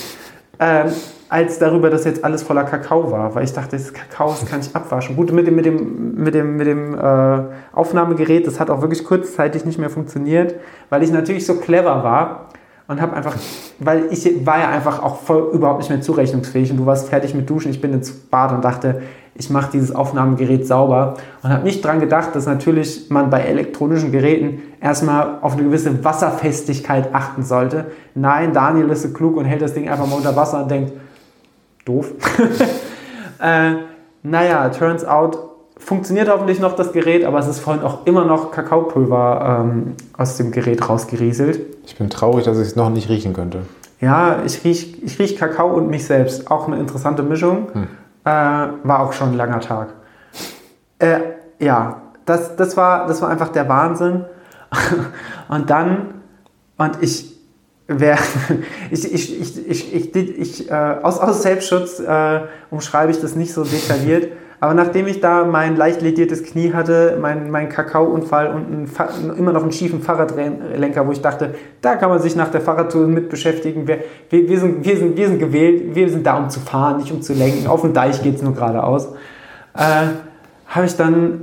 ähm, 0.59 0.93
als 1.29 1.59
darüber, 1.59 1.91
dass 1.91 2.05
jetzt 2.05 2.25
alles 2.25 2.43
voller 2.43 2.65
Kakao 2.65 3.11
war. 3.11 3.35
Weil 3.35 3.45
ich 3.45 3.53
dachte, 3.53 3.77
das 3.77 3.93
Kakao 3.93 4.31
das 4.31 4.47
kann 4.47 4.61
ich 4.61 4.75
abwaschen. 4.75 5.17
Gut, 5.17 5.33
mit 5.33 5.47
dem, 5.47 5.55
mit 5.55 5.65
dem, 5.65 6.15
mit 6.15 6.35
dem, 6.35 6.57
mit 6.57 6.67
dem 6.67 6.95
äh, 6.95 7.43
Aufnahmegerät, 7.73 8.47
das 8.47 8.59
hat 8.59 8.71
auch 8.71 8.81
wirklich 8.81 9.05
kurzzeitig 9.05 9.65
nicht 9.65 9.79
mehr 9.79 9.91
funktioniert, 9.91 10.55
weil 10.89 11.03
ich 11.03 11.13
natürlich 11.13 11.47
so 11.47 11.55
clever 11.57 12.03
war 12.03 12.49
und 12.91 13.01
habe 13.01 13.15
einfach, 13.15 13.37
weil 13.79 14.07
ich 14.11 14.45
war 14.45 14.59
ja 14.59 14.69
einfach 14.69 15.01
auch 15.01 15.21
voll 15.21 15.51
überhaupt 15.53 15.79
nicht 15.79 15.91
mehr 15.91 16.01
zurechnungsfähig 16.01 16.73
und 16.73 16.79
du 16.79 16.87
warst 16.87 17.09
fertig 17.09 17.35
mit 17.35 17.49
Duschen, 17.49 17.71
ich 17.71 17.81
bin 17.81 17.93
ins 17.93 18.13
Bad 18.13 18.51
und 18.53 18.65
dachte, 18.65 19.01
ich 19.41 19.49
mache 19.49 19.71
dieses 19.73 19.95
Aufnahmegerät 19.95 20.67
sauber 20.67 21.15
und 21.43 21.51
habe 21.51 21.65
nicht 21.65 21.83
dran 21.83 21.99
gedacht, 21.99 22.35
dass 22.35 22.45
natürlich 22.45 23.09
man 23.09 23.31
bei 23.31 23.41
elektronischen 23.41 24.13
Geräten 24.13 24.61
erstmal 24.83 25.39
auf 25.41 25.55
eine 25.55 25.65
gewisse 25.65 26.05
Wasserfestigkeit 26.05 27.15
achten 27.15 27.43
sollte. 27.43 27.87
Nein, 28.15 28.53
Daniel 28.53 28.91
ist 28.91 29.03
so 29.03 29.09
klug 29.09 29.39
und 29.39 29.47
hält 29.47 29.63
das 29.63 29.73
Ding 29.73 29.89
einfach 29.89 30.07
mal 30.07 30.17
unter 30.17 30.37
Wasser 30.37 30.63
und 30.63 30.71
denkt, 30.71 30.93
doof. 31.87 32.13
äh, 33.43 33.77
naja, 34.23 34.69
turns 34.69 35.07
out, 35.07 35.39
funktioniert 35.79 36.29
hoffentlich 36.29 36.61
noch 36.61 36.77
das 36.77 36.93
Gerät, 36.93 37.25
aber 37.25 37.39
es 37.39 37.49
ist 37.49 37.61
vorhin 37.61 37.83
auch 37.83 38.05
immer 38.05 38.27
noch 38.27 38.51
Kakaopulver 38.51 39.63
ähm, 39.63 39.95
aus 40.19 40.37
dem 40.37 40.51
Gerät 40.51 40.87
rausgerieselt. 40.87 41.61
Ich 41.87 41.97
bin 41.97 42.11
traurig, 42.11 42.45
dass 42.45 42.59
ich 42.59 42.67
es 42.67 42.77
noch 42.77 42.91
nicht 42.91 43.09
riechen 43.09 43.33
könnte. 43.33 43.63
Ja, 44.03 44.43
ich 44.45 44.63
rieche 44.65 44.99
ich 45.03 45.19
riech 45.19 45.37
Kakao 45.37 45.73
und 45.75 45.89
mich 45.89 46.05
selbst. 46.05 46.51
Auch 46.51 46.67
eine 46.67 46.79
interessante 46.79 47.23
Mischung. 47.23 47.69
Äh, 48.25 48.29
war 48.29 49.01
auch 49.01 49.13
schon 49.13 49.31
ein 49.31 49.37
langer 49.37 49.61
Tag. 49.61 49.89
Äh, 50.99 51.21
ja, 51.59 52.03
das, 52.27 52.57
das, 52.57 52.77
war, 52.77 53.07
das 53.07 53.23
war 53.23 53.31
einfach 53.31 53.49
der 53.49 53.69
Wahnsinn. 53.69 54.25
und 55.49 55.71
dann, 55.71 56.23
und 56.77 57.03
ich, 57.03 57.39
wer, 57.87 58.19
ich, 58.91 59.13
ich, 59.13 59.41
ich, 59.41 59.69
ich, 59.69 59.95
ich, 59.95 60.39
ich, 60.39 60.71
äh, 60.71 60.75
aus, 60.75 61.19
aus 61.19 61.43
Selbstschutz 61.43 61.99
äh, 62.01 62.41
umschreibe 62.71 63.11
ich 63.11 63.21
das 63.21 63.35
nicht 63.35 63.53
so 63.53 63.65
detailliert. 63.65 64.33
Aber 64.63 64.75
nachdem 64.75 65.07
ich 65.07 65.21
da 65.21 65.45
mein 65.45 65.75
leicht 65.77 66.03
lediertes 66.03 66.43
Knie 66.43 66.75
hatte, 66.75 67.17
mein, 67.19 67.51
mein 67.51 67.71
Kakaounfall 67.71 68.55
und 68.55 68.91
immer 69.39 69.53
noch 69.53 69.63
einen 69.63 69.73
schiefen 69.73 70.03
Fahrradlenker, 70.03 71.07
wo 71.07 71.13
ich 71.13 71.23
dachte, 71.23 71.55
da 71.81 71.97
kann 71.97 72.11
man 72.11 72.21
sich 72.21 72.37
nach 72.37 72.51
der 72.51 72.61
Fahrradtour 72.61 73.07
mit 73.07 73.31
beschäftigen. 73.31 73.89
Wir, 73.89 74.01
wir, 74.29 74.47
wir, 74.47 74.61
sind, 74.61 74.85
wir, 74.85 74.97
sind, 74.99 75.17
wir 75.17 75.29
sind 75.29 75.39
gewählt, 75.39 75.95
wir 75.95 76.11
sind 76.11 76.27
da, 76.27 76.37
um 76.37 76.51
zu 76.51 76.61
fahren, 76.61 76.99
nicht 76.99 77.11
um 77.11 77.23
zu 77.23 77.33
lenken. 77.33 77.67
Auf 77.67 77.81
dem 77.81 77.95
Deich 77.95 78.23
geht 78.23 78.37
es 78.37 78.43
nur 78.43 78.55
geradeaus. 78.55 79.09
Äh, 79.75 80.09
Habe 80.67 80.85
ich 80.85 80.95
dann, 80.95 81.41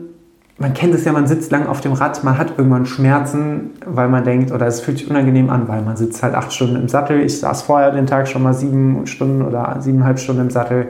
man 0.59 0.75
kennt 0.75 0.93
es 0.93 1.03
ja, 1.03 1.11
man 1.11 1.25
sitzt 1.25 1.51
lang 1.51 1.65
auf 1.65 1.81
dem 1.81 1.93
Rad, 1.93 2.23
man 2.23 2.37
hat 2.37 2.53
irgendwann 2.57 2.85
Schmerzen, 2.85 3.71
weil 3.83 4.09
man 4.09 4.25
denkt, 4.25 4.51
oder 4.51 4.67
es 4.67 4.79
fühlt 4.79 4.99
sich 4.99 5.09
unangenehm 5.09 5.49
an, 5.49 5.67
weil 5.67 5.81
man 5.81 5.97
sitzt 5.97 6.21
halt 6.21 6.35
acht 6.35 6.53
Stunden 6.53 6.75
im 6.75 6.87
Sattel. 6.87 7.21
Ich 7.21 7.39
saß 7.39 7.63
vorher 7.63 7.89
den 7.89 8.05
Tag 8.05 8.27
schon 8.27 8.43
mal 8.43 8.53
sieben 8.53 9.07
Stunden 9.07 9.41
oder 9.41 9.77
siebeneinhalb 9.79 10.19
Stunden 10.19 10.43
im 10.43 10.49
Sattel. 10.51 10.89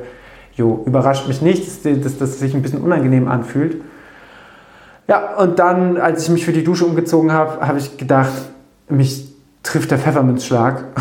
Jo, 0.57 0.83
überrascht 0.87 1.27
mich 1.27 1.43
nicht, 1.43 1.67
dass, 1.67 2.17
dass, 2.17 2.29
es 2.29 2.39
sich 2.39 2.55
ein 2.55 2.63
bisschen 2.63 2.81
unangenehm 2.81 3.27
anfühlt. 3.27 3.79
Ja, 5.07 5.35
und 5.35 5.59
dann, 5.59 5.97
als 5.97 6.23
ich 6.23 6.29
mich 6.29 6.45
für 6.45 6.51
die 6.51 6.63
Dusche 6.63 6.85
umgezogen 6.85 7.31
habe, 7.31 7.65
habe 7.65 7.77
ich 7.77 7.95
gedacht, 7.97 8.33
mich 8.89 9.31
trifft 9.61 9.91
der 9.91 9.99
Pfefferminzschlag. 9.99 10.85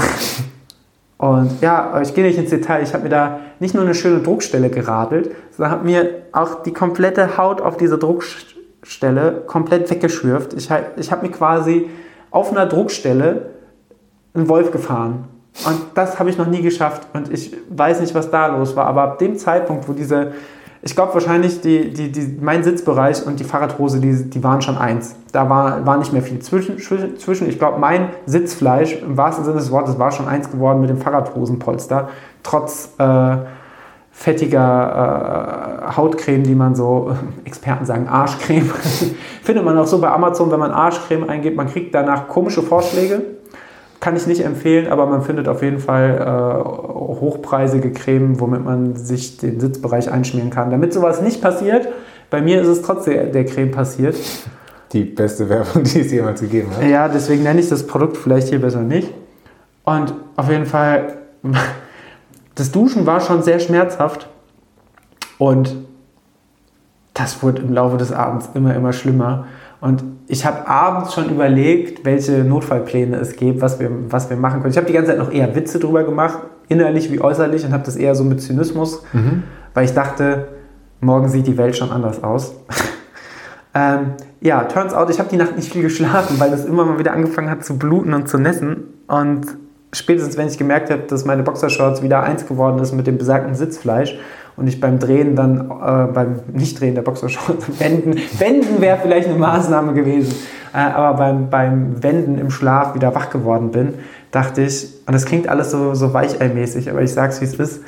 Und 1.19 1.63
ja, 1.63 1.99
ich 2.03 2.13
gehe 2.13 2.25
nicht 2.25 2.37
ins 2.37 2.51
Detail. 2.51 2.83
Ich 2.83 2.93
habe 2.93 3.05
mir 3.05 3.09
da 3.09 3.41
nicht 3.59 3.75
nur 3.75 3.83
eine 3.83 3.95
schöne 3.95 4.21
Druckstelle 4.21 4.69
geradelt, 4.69 5.31
sondern 5.51 5.73
habe 5.73 5.85
mir 5.87 6.11
auch 6.33 6.63
die 6.63 6.75
komplette 6.75 7.39
Haut 7.39 7.63
auf 7.63 7.79
dieser 7.79 7.97
Druckstelle 7.97 9.45
komplett 9.47 9.91
weggeschürft. 9.91 10.53
Ich, 10.53 10.69
ich 10.99 11.11
habe 11.11 11.27
mir 11.27 11.33
quasi 11.33 11.89
auf 12.31 12.51
einer 12.51 12.67
Druckstelle 12.67 13.49
einen 14.35 14.51
Wolf 14.51 14.71
gefahren. 14.73 15.25
Und 15.65 15.81
das 15.95 16.19
habe 16.19 16.29
ich 16.29 16.37
noch 16.37 16.47
nie 16.47 16.63
geschafft. 16.63 17.07
Und 17.15 17.33
ich 17.33 17.57
weiß 17.71 18.01
nicht, 18.01 18.15
was 18.15 18.31
da 18.31 18.47
los 18.49 18.77
war. 18.77 18.87
Aber 18.87 19.03
ab 19.03 19.19
dem 19.19 19.37
Zeitpunkt, 19.37 19.89
wo 19.89 19.93
diese, 19.93 20.33
ich 20.83 20.95
glaube 20.95 21.15
wahrscheinlich, 21.15 21.61
die, 21.61 21.93
die, 21.93 22.13
die, 22.13 22.39
mein 22.41 22.63
Sitzbereich 22.63 23.27
und 23.27 23.41
die 23.41 23.45
Fahrradhose, 23.45 24.01
die, 24.01 24.29
die 24.29 24.45
waren 24.45 24.61
schon 24.61 24.77
eins. 24.77 25.17
Da 25.33 25.49
war, 25.49 25.87
war 25.87 25.97
nicht 25.97 26.13
mehr 26.13 26.23
viel 26.23 26.41
zwischen. 26.41 26.79
zwischen. 26.79 27.49
Ich 27.49 27.59
glaube, 27.59 27.79
mein 27.79 28.11
Sitzfleisch, 28.27 29.01
im 29.01 29.17
wahrsten 29.17 29.45
Sinne 29.45 29.57
des 29.57 29.71
Wortes, 29.71 29.99
war 29.99 30.13
schon 30.13 30.29
eins 30.29 30.51
geworden 30.51 30.81
mit 30.81 30.91
dem 30.91 30.99
Fahrradhosenpolster. 30.99 32.11
Trotz 32.43 32.91
äh, 32.99 33.37
fettiger 34.17 35.89
äh, 35.91 35.97
Hautcreme, 35.97 36.43
die 36.43 36.55
man 36.55 36.75
so, 36.75 37.17
Experten 37.45 37.87
sagen 37.87 38.09
Arschcreme, 38.09 38.71
findet 39.43 39.65
man 39.65 39.79
auch 39.79 39.87
so 39.87 40.01
bei 40.01 40.11
Amazon, 40.11 40.51
wenn 40.51 40.61
man 40.61 40.71
Arschcreme 40.71 41.29
eingibt. 41.29 41.57
Man 41.57 41.67
kriegt 41.67 41.95
danach 41.95 42.29
komische 42.29 42.63
Vorschläge. 42.63 43.36
Kann 44.01 44.17
ich 44.17 44.27
nicht 44.27 44.45
empfehlen, 44.45 44.89
aber 44.89 45.07
man 45.07 45.23
findet 45.23 45.49
auf 45.49 45.63
jeden 45.63 45.79
Fall 45.79 46.19
äh, 46.21 46.65
hochpreisige 47.21 47.93
Creme, 47.93 48.39
womit 48.41 48.65
man 48.65 48.97
sich 48.97 49.39
den 49.39 49.59
Sitzbereich 49.59 50.11
einschmieren 50.11 50.51
kann. 50.51 50.71
Damit 50.71 50.93
sowas 50.93 51.23
nicht 51.23 51.41
passiert, 51.41 51.89
bei 52.31 52.43
mir 52.43 52.61
ist 52.61 52.69
es 52.69 52.83
trotzdem 52.83 53.33
der 53.33 53.45
Creme 53.47 53.71
passiert. 53.71 54.17
Die 54.93 55.05
beste 55.05 55.49
Werbung, 55.49 55.83
die 55.85 56.01
es 56.01 56.11
jemals 56.11 56.41
gegeben 56.41 56.71
hat. 56.77 56.85
Ja, 56.85 57.09
deswegen 57.09 57.43
nenne 57.43 57.61
ich 57.61 57.69
das 57.69 57.87
Produkt 57.87 58.17
vielleicht 58.17 58.49
hier 58.49 58.61
besser 58.61 58.83
nicht. 58.83 59.13
Und 59.85 60.15
auf 60.37 60.51
jeden 60.51 60.67
Fall, 60.67 61.19
das 62.55 62.73
Duschen 62.73 63.07
war 63.07 63.21
schon 63.21 63.43
sehr 63.43 63.61
schmerzhaft. 63.61 64.29
Und 65.39 65.75
das 67.15 67.43
wurde 67.43 67.63
im 67.63 67.73
Laufe 67.73 67.97
des 67.97 68.13
Abends 68.13 68.51
immer, 68.55 68.75
immer 68.75 68.93
schlimmer. 68.93 69.47
Und 69.87 70.03
ich 70.27 70.45
habe 70.45 70.67
abends 70.67 71.15
schon 71.15 71.31
überlegt, 71.31 72.05
welche 72.05 72.43
Notfallpläne 72.43 73.19
es 73.19 73.37
gibt, 73.37 73.61
was 73.61 73.79
wir, 73.79 73.89
was 74.11 74.29
wir 74.29 74.37
machen 74.37 74.61
können. 74.61 74.73
Ich 74.73 74.77
habe 74.77 74.89
die 74.89 74.93
ganze 74.93 75.13
Zeit 75.13 75.19
noch 75.19 75.31
eher 75.31 75.55
Witze 75.55 75.79
drüber 75.79 76.03
gemacht, 76.03 76.41
innerlich 76.67 77.13
wie 77.13 77.21
äußerlich, 77.21 77.65
und 77.65 77.73
habe 77.73 77.85
das 77.85 77.95
eher 77.95 78.17
so 78.17 78.25
mit 78.25 78.43
Zynismus, 78.43 79.05
weil 79.75 79.85
ich 79.85 79.95
dachte, 79.95 80.49
morgen 81.01 81.29
sieht 81.29 81.47
die 81.47 81.57
Welt 81.57 81.77
schon 81.77 81.93
anders 81.93 82.25
aus. 82.25 82.57
ähm, 83.75 84.15
ja, 84.41 84.65
turns 84.65 84.93
out, 84.93 85.09
ich 85.09 85.21
habe 85.21 85.29
die 85.29 85.37
Nacht 85.37 85.55
nicht 85.55 85.73
viel 85.73 85.83
geschlafen, 85.83 86.41
weil 86.41 86.51
das 86.51 86.65
immer 86.65 86.85
mal 86.85 86.99
wieder 86.99 87.13
angefangen 87.13 87.49
hat 87.49 87.65
zu 87.65 87.79
bluten 87.79 88.13
und 88.13 88.29
zu 88.29 88.39
nässen. 88.39 88.89
Und 89.07 89.47
spätestens, 89.93 90.37
wenn 90.37 90.49
ich 90.49 90.59
gemerkt 90.59 90.91
habe, 90.91 91.03
dass 91.03 91.25
meine 91.25 91.45
Boxershorts 91.45 92.03
wieder 92.03 92.25
eins 92.25 92.45
geworden 92.45 92.81
ist 92.81 92.93
mit 92.93 93.07
dem 93.07 93.19
besagten 93.19 93.55
Sitzfleisch 93.55 94.19
und 94.57 94.67
ich 94.67 94.81
beim 94.81 94.99
Drehen 94.99 95.37
dann, 95.37 95.71
äh, 95.71 96.13
beim 96.13 96.41
Nicht-Drehen 96.53 96.95
der 96.95 97.03
Boxershorts, 97.03 97.67
Wenden, 97.81 98.21
Wenden 98.39 98.81
wäre 98.81 98.99
vielleicht 99.01 99.29
eine 99.29 99.39
Maßnahme 99.39 99.93
gewesen, 99.93 100.35
äh, 100.73 100.79
aber 100.79 101.17
beim, 101.17 101.51
beim 101.51 102.03
Wenden 102.03 102.39
im 102.39 102.51
Schlaf 102.51 102.95
wieder 102.95 103.15
wach 103.15 103.31
geworden 103.31 103.71
bin, 103.71 103.95
dachte 104.31 104.63
ich, 104.63 104.89
und 105.07 105.15
das 105.15 105.25
klingt 105.25 105.49
alles 105.49 105.71
so, 105.71 105.95
so 105.95 106.13
weicheilmäßig, 106.13 106.91
aber 106.91 107.03
ich 107.03 107.13
sag's 107.13 107.41
wie 107.41 107.45
es 107.45 107.55
ist, 107.55 107.83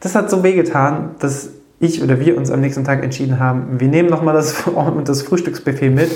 das 0.00 0.14
hat 0.14 0.30
so 0.30 0.42
wehgetan, 0.42 1.10
dass 1.18 1.50
ich 1.80 2.02
oder 2.02 2.20
wir 2.20 2.36
uns 2.36 2.50
am 2.50 2.60
nächsten 2.60 2.84
Tag 2.84 3.02
entschieden 3.02 3.38
haben, 3.38 3.78
wir 3.78 3.88
nehmen 3.88 4.08
nochmal 4.08 4.34
das, 4.34 4.64
das 5.04 5.22
Frühstücksbuffet 5.22 5.90
mit 5.90 6.10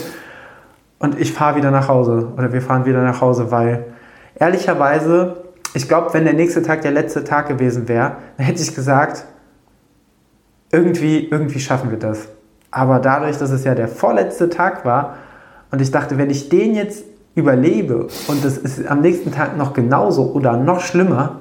und 0.98 1.20
ich 1.20 1.32
fahre 1.32 1.56
wieder 1.56 1.70
nach 1.70 1.88
Hause 1.88 2.32
oder 2.36 2.52
wir 2.52 2.62
fahren 2.62 2.86
wieder 2.86 3.02
nach 3.02 3.20
Hause, 3.20 3.50
weil 3.50 3.84
ehrlicherweise, 4.38 5.36
ich 5.74 5.88
glaube, 5.88 6.14
wenn 6.14 6.24
der 6.24 6.34
nächste 6.34 6.62
Tag 6.62 6.82
der 6.82 6.92
letzte 6.92 7.24
Tag 7.24 7.48
gewesen 7.48 7.88
wäre, 7.88 8.12
dann 8.36 8.46
hätte 8.46 8.62
ich 8.62 8.74
gesagt, 8.74 9.24
irgendwie, 10.70 11.28
irgendwie 11.28 11.60
schaffen 11.60 11.90
wir 11.90 11.98
das. 11.98 12.28
Aber 12.70 12.98
dadurch, 12.98 13.38
dass 13.38 13.50
es 13.50 13.64
ja 13.64 13.74
der 13.74 13.88
vorletzte 13.88 14.48
Tag 14.48 14.84
war 14.84 15.16
und 15.70 15.80
ich 15.80 15.90
dachte, 15.90 16.18
wenn 16.18 16.30
ich 16.30 16.48
den 16.48 16.74
jetzt 16.74 17.04
überlebe 17.34 18.08
und 18.26 18.44
das 18.44 18.58
ist 18.58 18.86
am 18.86 19.00
nächsten 19.00 19.32
Tag 19.32 19.56
noch 19.56 19.72
genauso 19.72 20.32
oder 20.32 20.56
noch 20.56 20.80
schlimmer, 20.80 21.36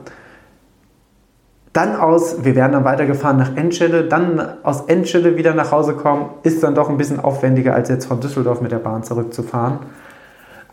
dann 1.73 1.95
aus, 1.95 2.43
wir 2.43 2.55
werden 2.55 2.71
dann 2.71 2.85
weitergefahren 2.85 3.37
nach 3.37 3.55
Enschede, 3.55 4.05
dann 4.05 4.41
aus 4.63 4.85
Enschede 4.87 5.37
wieder 5.37 5.53
nach 5.53 5.71
Hause 5.71 5.93
kommen, 5.93 6.29
ist 6.43 6.63
dann 6.63 6.73
doch 6.73 6.89
ein 6.89 6.97
bisschen 6.97 7.19
aufwendiger, 7.19 7.75
als 7.75 7.89
jetzt 7.89 8.05
von 8.05 8.19
Düsseldorf 8.19 8.61
mit 8.61 8.71
der 8.71 8.79
Bahn 8.79 9.03
zurückzufahren. 9.03 9.79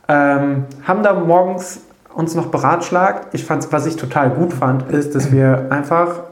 Ähm, 0.09 0.65
haben 0.83 1.03
da 1.03 1.13
morgens 1.15 1.81
uns 2.15 2.35
noch 2.35 2.47
beratschlagt. 2.47 3.35
Ich 3.35 3.45
fand, 3.45 3.71
was 3.73 3.87
ich 3.87 3.97
total 3.97 4.31
gut 4.31 4.53
fand, 4.53 4.91
ist, 4.91 5.15
dass 5.15 5.31
wir 5.33 5.67
einfach 5.71 6.23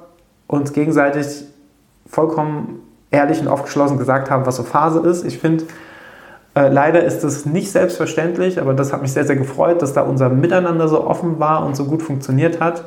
uns 0.46 0.72
gegenseitig 0.72 1.44
vollkommen 2.12 2.80
ehrlich 3.10 3.40
und 3.40 3.48
aufgeschlossen 3.48 3.98
gesagt 3.98 4.30
haben, 4.30 4.46
was 4.46 4.56
so 4.56 4.62
Phase 4.62 5.00
ist. 5.00 5.24
Ich 5.24 5.38
finde, 5.38 5.64
äh, 6.54 6.68
leider 6.68 7.02
ist 7.02 7.24
das 7.24 7.46
nicht 7.46 7.72
selbstverständlich, 7.72 8.60
aber 8.60 8.74
das 8.74 8.92
hat 8.92 9.02
mich 9.02 9.12
sehr, 9.12 9.24
sehr 9.24 9.36
gefreut, 9.36 9.82
dass 9.82 9.94
da 9.94 10.02
unser 10.02 10.28
Miteinander 10.28 10.86
so 10.88 11.06
offen 11.06 11.40
war 11.40 11.64
und 11.64 11.74
so 11.74 11.86
gut 11.86 12.02
funktioniert 12.02 12.60
hat. 12.60 12.84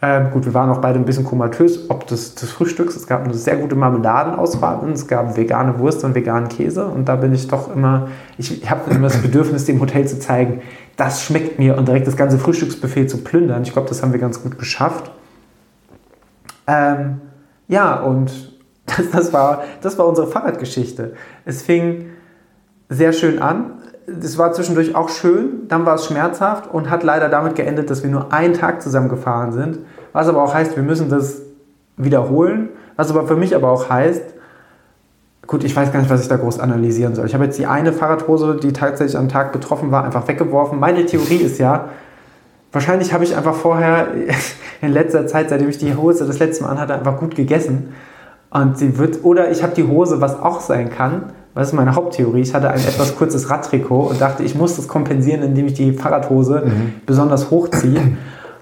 Ähm, 0.00 0.30
gut, 0.30 0.44
wir 0.44 0.54
waren 0.54 0.70
auch 0.70 0.78
beide 0.78 0.98
ein 0.98 1.04
bisschen 1.04 1.24
komatös, 1.24 1.90
ob 1.90 2.06
des, 2.06 2.36
des 2.36 2.50
Frühstücks. 2.52 2.94
Es 2.94 3.06
gab 3.06 3.24
eine 3.24 3.34
sehr 3.34 3.56
gute 3.56 3.74
Marmeladenauswahl 3.74 4.78
und 4.78 4.92
es 4.92 5.08
gab 5.08 5.36
vegane 5.36 5.78
Wurst 5.80 6.04
und 6.04 6.14
veganen 6.14 6.48
Käse. 6.48 6.86
Und 6.86 7.08
da 7.08 7.16
bin 7.16 7.34
ich 7.34 7.48
doch 7.48 7.74
immer, 7.74 8.08
ich, 8.36 8.62
ich 8.62 8.70
habe 8.70 8.90
immer 8.90 9.08
das 9.08 9.16
Bedürfnis, 9.18 9.64
dem 9.64 9.80
Hotel 9.80 10.06
zu 10.06 10.20
zeigen, 10.20 10.60
das 10.96 11.24
schmeckt 11.24 11.58
mir 11.58 11.76
und 11.76 11.88
direkt 11.88 12.06
das 12.06 12.16
ganze 12.16 12.38
Frühstücksbuffet 12.38 13.08
zu 13.08 13.24
plündern. 13.24 13.62
Ich 13.62 13.72
glaube, 13.72 13.88
das 13.88 14.02
haben 14.02 14.12
wir 14.12 14.20
ganz 14.20 14.42
gut 14.42 14.56
geschafft. 14.56 15.10
Ähm, 16.68 17.20
ja, 17.66 18.00
und 18.00 18.57
das, 18.96 19.10
das, 19.10 19.32
war, 19.32 19.64
das 19.80 19.98
war 19.98 20.06
unsere 20.06 20.26
Fahrradgeschichte. 20.26 21.14
Es 21.44 21.62
fing 21.62 22.10
sehr 22.88 23.12
schön 23.12 23.40
an 23.40 23.72
es 24.22 24.38
war 24.38 24.52
zwischendurch 24.52 24.94
auch 24.94 25.08
schön, 25.08 25.68
dann 25.68 25.84
war 25.84 25.96
es 25.96 26.06
schmerzhaft 26.06 26.72
und 26.72 26.90
hat 26.90 27.02
leider 27.02 27.28
damit 27.28 27.56
geendet, 27.56 27.90
dass 27.90 28.02
wir 28.02 28.10
nur 28.10 28.32
einen 28.32 28.54
Tag 28.54 28.82
zusammen 28.82 29.08
gefahren 29.08 29.52
sind. 29.52 29.78
Was 30.12 30.28
aber 30.28 30.42
auch 30.42 30.54
heißt, 30.54 30.76
wir 30.76 30.82
müssen 30.82 31.10
das 31.10 31.42
wiederholen. 31.96 32.70
Was 32.96 33.10
aber 33.10 33.26
für 33.26 33.36
mich 33.36 33.54
aber 33.54 33.70
auch 33.70 33.90
heißt, 33.90 34.22
gut, 35.46 35.64
ich 35.64 35.74
weiß 35.74 35.92
gar 35.92 36.00
nicht, 36.00 36.10
was 36.10 36.22
ich 36.22 36.28
da 36.28 36.36
groß 36.36 36.58
analysieren 36.58 37.14
soll. 37.14 37.26
Ich 37.26 37.34
habe 37.34 37.44
jetzt 37.44 37.58
die 37.58 37.66
eine 37.66 37.92
Fahrradhose, 37.92 38.56
die 38.56 38.72
tatsächlich 38.72 39.16
am 39.16 39.28
Tag 39.28 39.52
betroffen 39.52 39.90
war, 39.90 40.04
einfach 40.04 40.26
weggeworfen. 40.26 40.80
Meine 40.80 41.04
Theorie 41.06 41.36
ist 41.36 41.58
ja, 41.58 41.90
wahrscheinlich 42.72 43.12
habe 43.12 43.24
ich 43.24 43.36
einfach 43.36 43.54
vorher 43.54 44.08
in 44.80 44.92
letzter 44.92 45.26
Zeit, 45.26 45.50
seitdem 45.50 45.68
ich 45.68 45.78
die 45.78 45.94
Hose 45.94 46.26
das 46.26 46.38
letzte 46.38 46.64
Mal 46.64 46.70
anhatte, 46.70 46.94
einfach 46.94 47.18
gut 47.18 47.34
gegessen. 47.34 47.94
Und 48.50 48.78
sie 48.78 48.98
wird, 48.98 49.24
oder 49.24 49.50
ich 49.50 49.62
habe 49.62 49.74
die 49.74 49.86
Hose, 49.86 50.20
was 50.20 50.40
auch 50.40 50.60
sein 50.60 50.90
kann, 50.90 51.32
das 51.54 51.68
ist 51.68 51.74
meine 51.74 51.94
Haupttheorie. 51.94 52.40
Ich 52.40 52.54
hatte 52.54 52.70
ein 52.70 52.78
etwas 52.78 53.16
kurzes 53.16 53.50
Radtrikot 53.50 54.10
und 54.10 54.20
dachte, 54.20 54.44
ich 54.44 54.54
muss 54.54 54.76
das 54.76 54.86
kompensieren, 54.86 55.42
indem 55.42 55.66
ich 55.66 55.74
die 55.74 55.92
Fahrradhose 55.92 56.62
mhm. 56.64 56.94
besonders 57.04 57.50
hochziehe. 57.50 58.16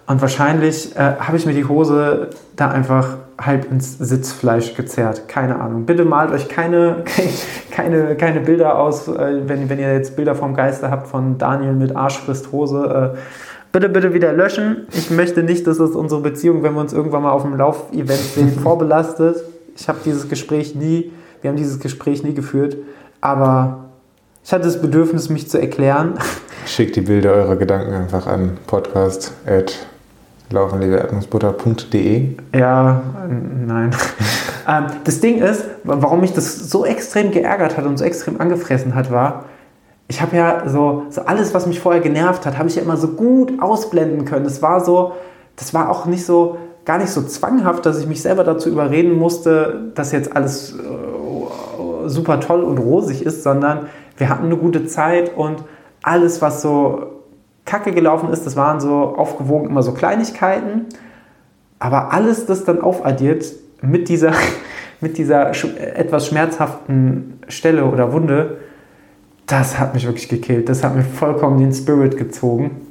Und 0.06 0.20
wahrscheinlich 0.22 0.96
äh, 0.96 1.16
habe 1.18 1.36
ich 1.36 1.46
mir 1.46 1.52
die 1.52 1.66
Hose 1.66 2.30
da 2.54 2.68
einfach 2.68 3.18
halb 3.38 3.70
ins 3.70 3.98
Sitzfleisch 3.98 4.74
gezerrt. 4.74 5.28
Keine 5.28 5.60
Ahnung. 5.60 5.84
Bitte 5.84 6.04
malt 6.04 6.30
euch 6.30 6.48
keine, 6.48 7.04
keine, 7.70 8.14
keine 8.14 8.40
Bilder 8.40 8.78
aus, 8.78 9.08
äh, 9.08 9.42
wenn, 9.46 9.68
wenn 9.68 9.78
ihr 9.78 9.92
jetzt 9.92 10.16
Bilder 10.16 10.34
vom 10.34 10.54
Geiste 10.54 10.90
habt 10.90 11.08
von 11.08 11.38
Daniel 11.38 11.74
mit 11.74 11.94
Arschfristhose. 11.94 13.12
Äh, 13.14 13.18
bitte, 13.72 13.88
bitte 13.88 14.14
wieder 14.14 14.32
löschen. 14.32 14.86
Ich 14.92 15.10
möchte 15.10 15.42
nicht, 15.42 15.66
dass 15.66 15.80
es 15.80 15.94
unsere 15.94 16.22
Beziehung, 16.22 16.62
wenn 16.62 16.74
wir 16.74 16.80
uns 16.80 16.92
irgendwann 16.92 17.24
mal 17.24 17.32
auf 17.32 17.42
dem 17.42 17.56
Laufevent 17.56 18.10
sehen, 18.10 18.58
vorbelastet. 18.62 19.36
Ich 19.76 19.88
habe 19.88 19.98
dieses 20.04 20.28
Gespräch 20.28 20.74
nie 20.74 21.12
wir 21.46 21.50
haben 21.50 21.56
dieses 21.56 21.78
Gespräch 21.78 22.24
nie 22.24 22.34
geführt, 22.34 22.76
aber 23.20 23.84
ich 24.44 24.52
hatte 24.52 24.64
das 24.64 24.80
Bedürfnis, 24.80 25.28
mich 25.28 25.48
zu 25.48 25.60
erklären. 25.60 26.14
Schickt 26.66 26.96
die 26.96 27.02
Bilder 27.02 27.32
eurer 27.32 27.54
Gedanken 27.54 27.92
einfach 27.92 28.26
an 28.26 28.58
podcast 28.66 29.32
laufenlegeerdnussbutter.de. 30.50 32.36
Ja, 32.54 33.02
nein. 33.66 33.90
Ähm, 34.68 34.86
das 35.04 35.20
Ding 35.20 35.38
ist, 35.40 35.62
warum 35.84 36.22
mich 36.22 36.32
das 36.32 36.68
so 36.68 36.84
extrem 36.84 37.30
geärgert 37.30 37.76
hat 37.76 37.86
und 37.86 37.98
so 37.98 38.04
extrem 38.04 38.40
angefressen 38.40 38.96
hat, 38.96 39.12
war, 39.12 39.44
ich 40.08 40.20
habe 40.20 40.36
ja 40.36 40.68
so, 40.68 41.04
so 41.08 41.20
alles, 41.20 41.54
was 41.54 41.68
mich 41.68 41.78
vorher 41.78 42.02
genervt 42.02 42.44
hat, 42.44 42.58
habe 42.58 42.68
ich 42.68 42.74
ja 42.74 42.82
immer 42.82 42.96
so 42.96 43.12
gut 43.12 43.62
ausblenden 43.62 44.24
können. 44.24 44.44
Es 44.44 44.62
war 44.62 44.84
so, 44.84 45.12
das 45.54 45.72
war 45.72 45.88
auch 45.88 46.06
nicht 46.06 46.26
so, 46.26 46.58
gar 46.86 46.98
nicht 46.98 47.10
so 47.10 47.22
zwanghaft, 47.22 47.84
dass 47.84 47.98
ich 47.98 48.06
mich 48.06 48.22
selber 48.22 48.44
dazu 48.44 48.70
überreden 48.70 49.18
musste, 49.18 49.90
dass 49.94 50.12
jetzt 50.12 50.34
alles 50.34 50.72
äh, 50.72 52.08
super 52.08 52.40
toll 52.40 52.62
und 52.62 52.78
rosig 52.78 53.26
ist, 53.26 53.42
sondern 53.42 53.88
wir 54.16 54.30
hatten 54.30 54.46
eine 54.46 54.56
gute 54.56 54.86
Zeit 54.86 55.36
und 55.36 55.64
alles, 56.02 56.40
was 56.40 56.62
so 56.62 57.08
kacke 57.64 57.92
gelaufen 57.92 58.30
ist, 58.30 58.46
das 58.46 58.56
waren 58.56 58.80
so 58.80 59.16
aufgewogen 59.16 59.68
immer 59.68 59.82
so 59.82 59.92
Kleinigkeiten. 59.92 60.86
Aber 61.80 62.12
alles, 62.12 62.46
das 62.46 62.64
dann 62.64 62.80
aufaddiert 62.80 63.44
mit 63.82 64.08
dieser, 64.08 64.32
mit 65.00 65.18
dieser 65.18 65.50
etwas 65.50 66.28
schmerzhaften 66.28 67.40
Stelle 67.48 67.84
oder 67.84 68.12
Wunde, 68.12 68.58
das 69.46 69.78
hat 69.78 69.94
mich 69.94 70.06
wirklich 70.06 70.28
gekillt. 70.28 70.68
Das 70.68 70.84
hat 70.84 70.94
mir 70.94 71.02
vollkommen 71.02 71.58
den 71.58 71.72
Spirit 71.72 72.16
gezogen. 72.16 72.85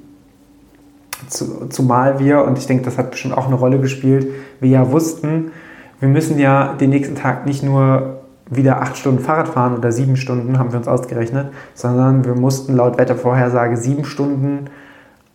Zumal 1.28 2.20
wir, 2.20 2.44
und 2.44 2.58
ich 2.58 2.68
denke, 2.68 2.84
das 2.84 2.98
hat 2.98 3.12
bestimmt 3.12 3.38
auch 3.38 3.48
eine 3.48 3.56
Rolle 3.56 3.80
gespielt, 3.80 4.28
wir 4.60 4.70
ja 4.70 4.92
wussten, 4.92 5.52
wir 6.00 6.10
müssen 6.10 6.38
ja 6.40 6.74
den 6.74 6.90
nächsten 6.90 7.16
Tag 7.16 7.46
nicht 7.46 7.64
nur 7.64 8.22
wieder 8.50 8.82
acht 8.82 8.98
Stunden 8.98 9.24
Fahrrad 9.24 9.48
fahren 9.48 9.78
oder 9.78 9.92
sieben 9.92 10.18
Stunden, 10.18 10.60
haben 10.60 10.72
wir 10.72 10.78
uns 10.78 10.88
ausgerechnet, 10.88 11.48
sondern 11.74 12.26
wir 12.26 12.36
mussten 12.36 12.76
laut 12.76 12.98
Wettervorhersage 12.98 13.78
sieben 13.78 14.06
Stunden 14.06 14.66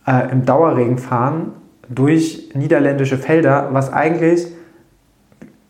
äh, 0.06 0.30
im 0.30 0.44
Dauerregen 0.44 0.98
fahren 0.98 1.52
durch 1.88 2.50
niederländische 2.54 3.18
Felder, 3.18 3.68
was 3.72 3.92
eigentlich, 3.92 4.46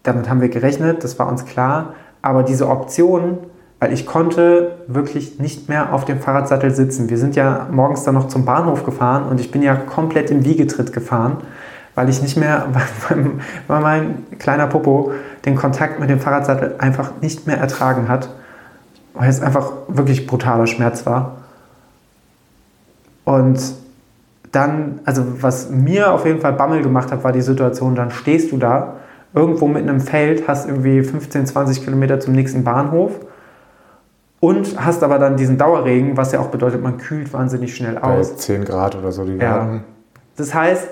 damit 0.02 0.28
haben 0.28 0.40
wir 0.40 0.50
gerechnet, 0.50 1.02
das 1.02 1.18
war 1.18 1.28
uns 1.28 1.46
klar, 1.46 1.94
aber 2.20 2.42
diese 2.42 2.68
Option, 2.68 3.38
weil 3.80 3.92
ich 3.92 4.06
konnte 4.06 4.76
wirklich 4.86 5.40
nicht 5.40 5.68
mehr 5.68 5.92
auf 5.92 6.04
dem 6.04 6.20
Fahrradsattel 6.20 6.70
sitzen. 6.70 7.10
Wir 7.10 7.18
sind 7.18 7.34
ja 7.34 7.66
morgens 7.72 8.04
dann 8.04 8.14
noch 8.14 8.28
zum 8.28 8.44
Bahnhof 8.44 8.84
gefahren 8.84 9.24
und 9.28 9.40
ich 9.40 9.50
bin 9.50 9.62
ja 9.62 9.74
komplett 9.74 10.30
im 10.30 10.44
Wiegetritt 10.44 10.92
gefahren 10.92 11.38
weil 11.94 12.08
ich 12.08 12.22
nicht 12.22 12.36
mehr, 12.36 12.68
weil 13.66 13.80
mein 13.80 14.24
kleiner 14.38 14.66
Popo 14.66 15.12
den 15.44 15.56
Kontakt 15.56 16.00
mit 16.00 16.10
dem 16.10 16.20
Fahrradsattel 16.20 16.76
einfach 16.78 17.12
nicht 17.20 17.46
mehr 17.46 17.58
ertragen 17.58 18.08
hat, 18.08 18.30
weil 19.14 19.28
es 19.28 19.42
einfach 19.42 19.72
wirklich 19.88 20.26
brutaler 20.26 20.66
Schmerz 20.66 21.04
war. 21.06 21.36
Und 23.24 23.60
dann, 24.52 25.00
also 25.04 25.24
was 25.40 25.70
mir 25.70 26.12
auf 26.12 26.26
jeden 26.26 26.40
Fall 26.40 26.54
Bammel 26.54 26.82
gemacht 26.82 27.12
hat, 27.12 27.22
war 27.22 27.32
die 27.32 27.42
Situation, 27.42 27.94
dann 27.94 28.10
stehst 28.10 28.50
du 28.50 28.56
da, 28.56 28.94
irgendwo 29.32 29.68
mitten 29.68 29.88
im 29.88 30.00
Feld, 30.00 30.48
hast 30.48 30.66
irgendwie 30.68 31.02
15, 31.02 31.46
20 31.46 31.84
Kilometer 31.84 32.18
zum 32.18 32.34
nächsten 32.34 32.64
Bahnhof 32.64 33.12
und 34.40 34.82
hast 34.84 35.02
aber 35.02 35.18
dann 35.18 35.36
diesen 35.36 35.58
Dauerregen, 35.58 36.16
was 36.16 36.32
ja 36.32 36.40
auch 36.40 36.48
bedeutet, 36.48 36.82
man 36.82 36.96
kühlt 36.96 37.32
wahnsinnig 37.32 37.76
schnell 37.76 37.98
aus. 37.98 38.30
Bei 38.30 38.36
10 38.36 38.64
Grad 38.64 38.96
oder 38.96 39.12
so, 39.12 39.24
die 39.24 39.32
ja. 39.32 39.38
Werden. 39.38 39.84
Das 40.36 40.54
heißt, 40.54 40.88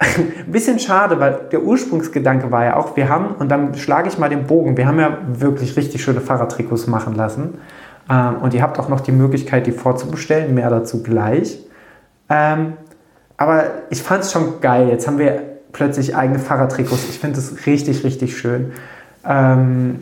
ein 0.00 0.32
bisschen 0.52 0.80
schade, 0.80 1.20
weil 1.20 1.40
der 1.52 1.62
Ursprungsgedanke 1.62 2.50
war 2.50 2.64
ja 2.64 2.76
auch, 2.76 2.96
wir 2.96 3.08
haben, 3.08 3.36
und 3.36 3.48
dann 3.48 3.74
schlage 3.74 4.08
ich 4.08 4.18
mal 4.18 4.28
den 4.28 4.46
Bogen, 4.46 4.76
wir 4.76 4.86
haben 4.86 4.98
ja 4.98 5.18
wirklich 5.28 5.76
richtig 5.76 6.02
schöne 6.02 6.20
Fahrradtrikots 6.20 6.88
machen 6.88 7.14
lassen. 7.14 7.58
Ähm, 8.10 8.36
und 8.42 8.54
ihr 8.54 8.62
habt 8.62 8.78
auch 8.78 8.88
noch 8.88 9.00
die 9.00 9.12
Möglichkeit, 9.12 9.66
die 9.66 9.72
vorzubestellen, 9.72 10.54
mehr 10.54 10.70
dazu 10.70 11.02
gleich. 11.02 11.58
Ähm, 12.28 12.74
aber 13.36 13.64
ich 13.90 14.02
fand 14.02 14.24
es 14.24 14.32
schon 14.32 14.60
geil. 14.60 14.88
Jetzt 14.88 15.06
haben 15.06 15.18
wir 15.18 15.42
plötzlich 15.72 16.16
eigene 16.16 16.40
Fahrradtrikots. 16.40 17.08
Ich 17.08 17.20
finde 17.20 17.36
das 17.36 17.66
richtig, 17.66 18.02
richtig 18.02 18.36
schön. 18.36 18.72
Ähm, 19.24 20.00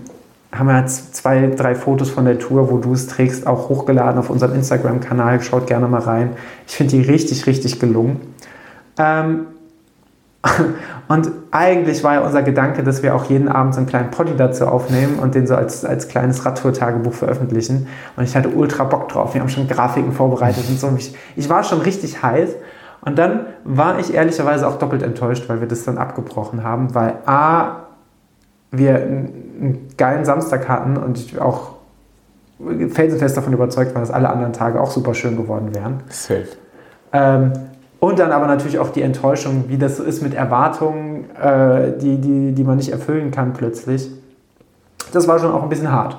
haben 0.52 0.68
wir 0.68 0.78
jetzt 0.78 1.14
zwei, 1.14 1.48
drei 1.48 1.74
Fotos 1.74 2.10
von 2.10 2.24
der 2.24 2.38
Tour, 2.38 2.70
wo 2.70 2.78
du 2.78 2.92
es 2.92 3.06
trägst, 3.06 3.46
auch 3.46 3.68
hochgeladen 3.68 4.18
auf 4.18 4.30
unserem 4.30 4.54
Instagram-Kanal. 4.54 5.42
Schaut 5.42 5.66
gerne 5.66 5.88
mal 5.88 6.00
rein. 6.00 6.30
Ich 6.66 6.76
finde 6.76 6.96
die 6.96 7.02
richtig, 7.02 7.46
richtig 7.46 7.80
gelungen. 7.80 8.20
Ähm, 8.98 9.46
und 11.08 11.30
eigentlich 11.50 12.04
war 12.04 12.14
ja 12.14 12.20
unser 12.20 12.42
Gedanke, 12.42 12.82
dass 12.82 13.02
wir 13.02 13.14
auch 13.14 13.24
jeden 13.24 13.48
Abend 13.48 13.74
so 13.74 13.78
einen 13.78 13.88
kleinen 13.88 14.10
Poddy 14.10 14.32
dazu 14.36 14.66
aufnehmen 14.66 15.18
und 15.18 15.34
den 15.34 15.46
so 15.46 15.56
als, 15.56 15.84
als 15.84 16.08
kleines 16.08 16.44
Radtour-Tagebuch 16.46 17.12
veröffentlichen. 17.12 17.88
Und 18.16 18.24
ich 18.24 18.36
hatte 18.36 18.48
ultra 18.48 18.84
Bock 18.84 19.08
drauf. 19.08 19.34
Wir 19.34 19.40
haben 19.40 19.48
schon 19.48 19.68
Grafiken 19.68 20.12
vorbereitet 20.12 20.64
und 20.68 20.78
so. 20.78 20.92
Ich, 20.96 21.14
ich 21.34 21.48
war 21.48 21.64
schon 21.64 21.80
richtig 21.80 22.22
heiß. 22.22 22.50
Und 23.02 23.18
dann 23.18 23.46
war 23.64 23.98
ich 23.98 24.14
ehrlicherweise 24.14 24.66
auch 24.66 24.78
doppelt 24.78 25.02
enttäuscht, 25.02 25.48
weil 25.48 25.60
wir 25.60 25.68
das 25.68 25.84
dann 25.84 25.98
abgebrochen 25.98 26.64
haben, 26.64 26.94
weil 26.94 27.14
A, 27.26 27.85
wir 28.70 28.96
einen 28.96 29.88
geilen 29.96 30.24
Samstag 30.24 30.68
hatten 30.68 30.96
und 30.96 31.18
ich 31.18 31.38
auch 31.40 31.76
felsenfest 32.90 33.36
davon 33.36 33.52
überzeugt 33.52 33.94
war, 33.94 34.00
dass 34.00 34.10
alle 34.10 34.30
anderen 34.30 34.52
Tage 34.52 34.80
auch 34.80 34.90
super 34.90 35.14
schön 35.14 35.36
geworden 35.36 35.74
wären. 35.74 36.00
Safe. 36.08 36.46
Ähm, 37.12 37.52
und 38.00 38.18
dann 38.18 38.32
aber 38.32 38.46
natürlich 38.46 38.78
auch 38.78 38.90
die 38.90 39.02
Enttäuschung, 39.02 39.64
wie 39.68 39.78
das 39.78 39.96
so 39.96 40.02
ist 40.02 40.22
mit 40.22 40.34
Erwartungen, 40.34 41.30
äh, 41.40 41.92
die, 41.98 42.18
die, 42.18 42.52
die 42.52 42.64
man 42.64 42.76
nicht 42.76 42.90
erfüllen 42.90 43.30
kann 43.30 43.52
plötzlich. 43.52 44.10
Das 45.12 45.26
war 45.28 45.38
schon 45.38 45.52
auch 45.52 45.62
ein 45.62 45.68
bisschen 45.68 45.90
hart. 45.90 46.16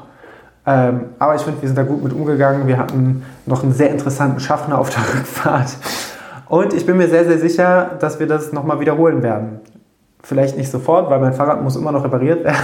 Ähm, 0.65 1.05
aber 1.19 1.35
ich 1.35 1.41
finde, 1.41 1.61
wir 1.61 1.69
sind 1.69 1.77
da 1.77 1.83
gut 1.83 2.03
mit 2.03 2.13
umgegangen. 2.13 2.67
Wir 2.67 2.77
hatten 2.77 3.23
noch 3.45 3.63
einen 3.63 3.73
sehr 3.73 3.89
interessanten 3.89 4.39
Schaffner 4.39 4.77
auf 4.77 4.89
der 4.89 5.01
Rückfahrt. 5.13 5.77
Und 6.49 6.73
ich 6.73 6.85
bin 6.85 6.97
mir 6.97 7.07
sehr, 7.07 7.25
sehr 7.25 7.39
sicher, 7.39 7.91
dass 7.99 8.19
wir 8.19 8.27
das 8.27 8.53
nochmal 8.53 8.79
wiederholen 8.79 9.21
werden. 9.23 9.59
Vielleicht 10.23 10.57
nicht 10.57 10.69
sofort, 10.69 11.09
weil 11.09 11.19
mein 11.19 11.33
Fahrrad 11.33 11.63
muss 11.63 11.75
immer 11.75 11.91
noch 11.91 12.03
repariert 12.03 12.43
werden. 12.43 12.57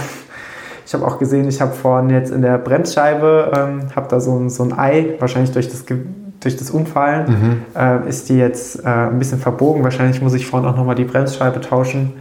Ich 0.86 0.92
habe 0.92 1.06
auch 1.06 1.18
gesehen, 1.18 1.48
ich 1.48 1.60
habe 1.62 1.72
vorne 1.72 2.12
jetzt 2.12 2.30
in 2.30 2.42
der 2.42 2.58
Bremsscheibe, 2.58 3.52
ähm, 3.56 3.96
habe 3.96 4.06
da 4.08 4.20
so 4.20 4.38
ein, 4.38 4.50
so 4.50 4.64
ein 4.64 4.78
Ei, 4.78 5.14
wahrscheinlich 5.18 5.50
durch 5.52 5.68
das, 5.68 5.84
durch 5.86 6.56
das 6.56 6.70
Umfallen, 6.70 7.30
mhm. 7.30 7.62
äh, 7.74 8.08
ist 8.08 8.28
die 8.28 8.36
jetzt 8.36 8.84
äh, 8.84 8.88
ein 8.88 9.18
bisschen 9.18 9.38
verbogen. 9.38 9.82
Wahrscheinlich 9.82 10.20
muss 10.20 10.34
ich 10.34 10.46
vorne 10.46 10.68
auch 10.68 10.76
nochmal 10.76 10.94
die 10.94 11.04
Bremsscheibe 11.04 11.62
tauschen. 11.62 12.12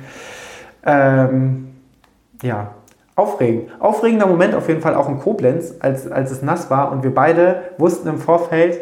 Ähm, 0.86 1.68
ja, 2.42 2.72
aufregend. 3.16 3.70
Aufregender 3.80 4.28
Moment 4.28 4.56
auf 4.56 4.68
jeden 4.70 4.82
Fall 4.82 4.96
auch 4.96 5.10
in 5.10 5.20
Koblenz, 5.20 5.74
als, 5.80 6.10
als 6.10 6.32
es 6.32 6.42
nass 6.42 6.70
war 6.70 6.92
und 6.92 7.04
wir 7.04 7.14
beide 7.14 7.64
wussten 7.78 8.08
im 8.08 8.18
Vorfeld, 8.18 8.80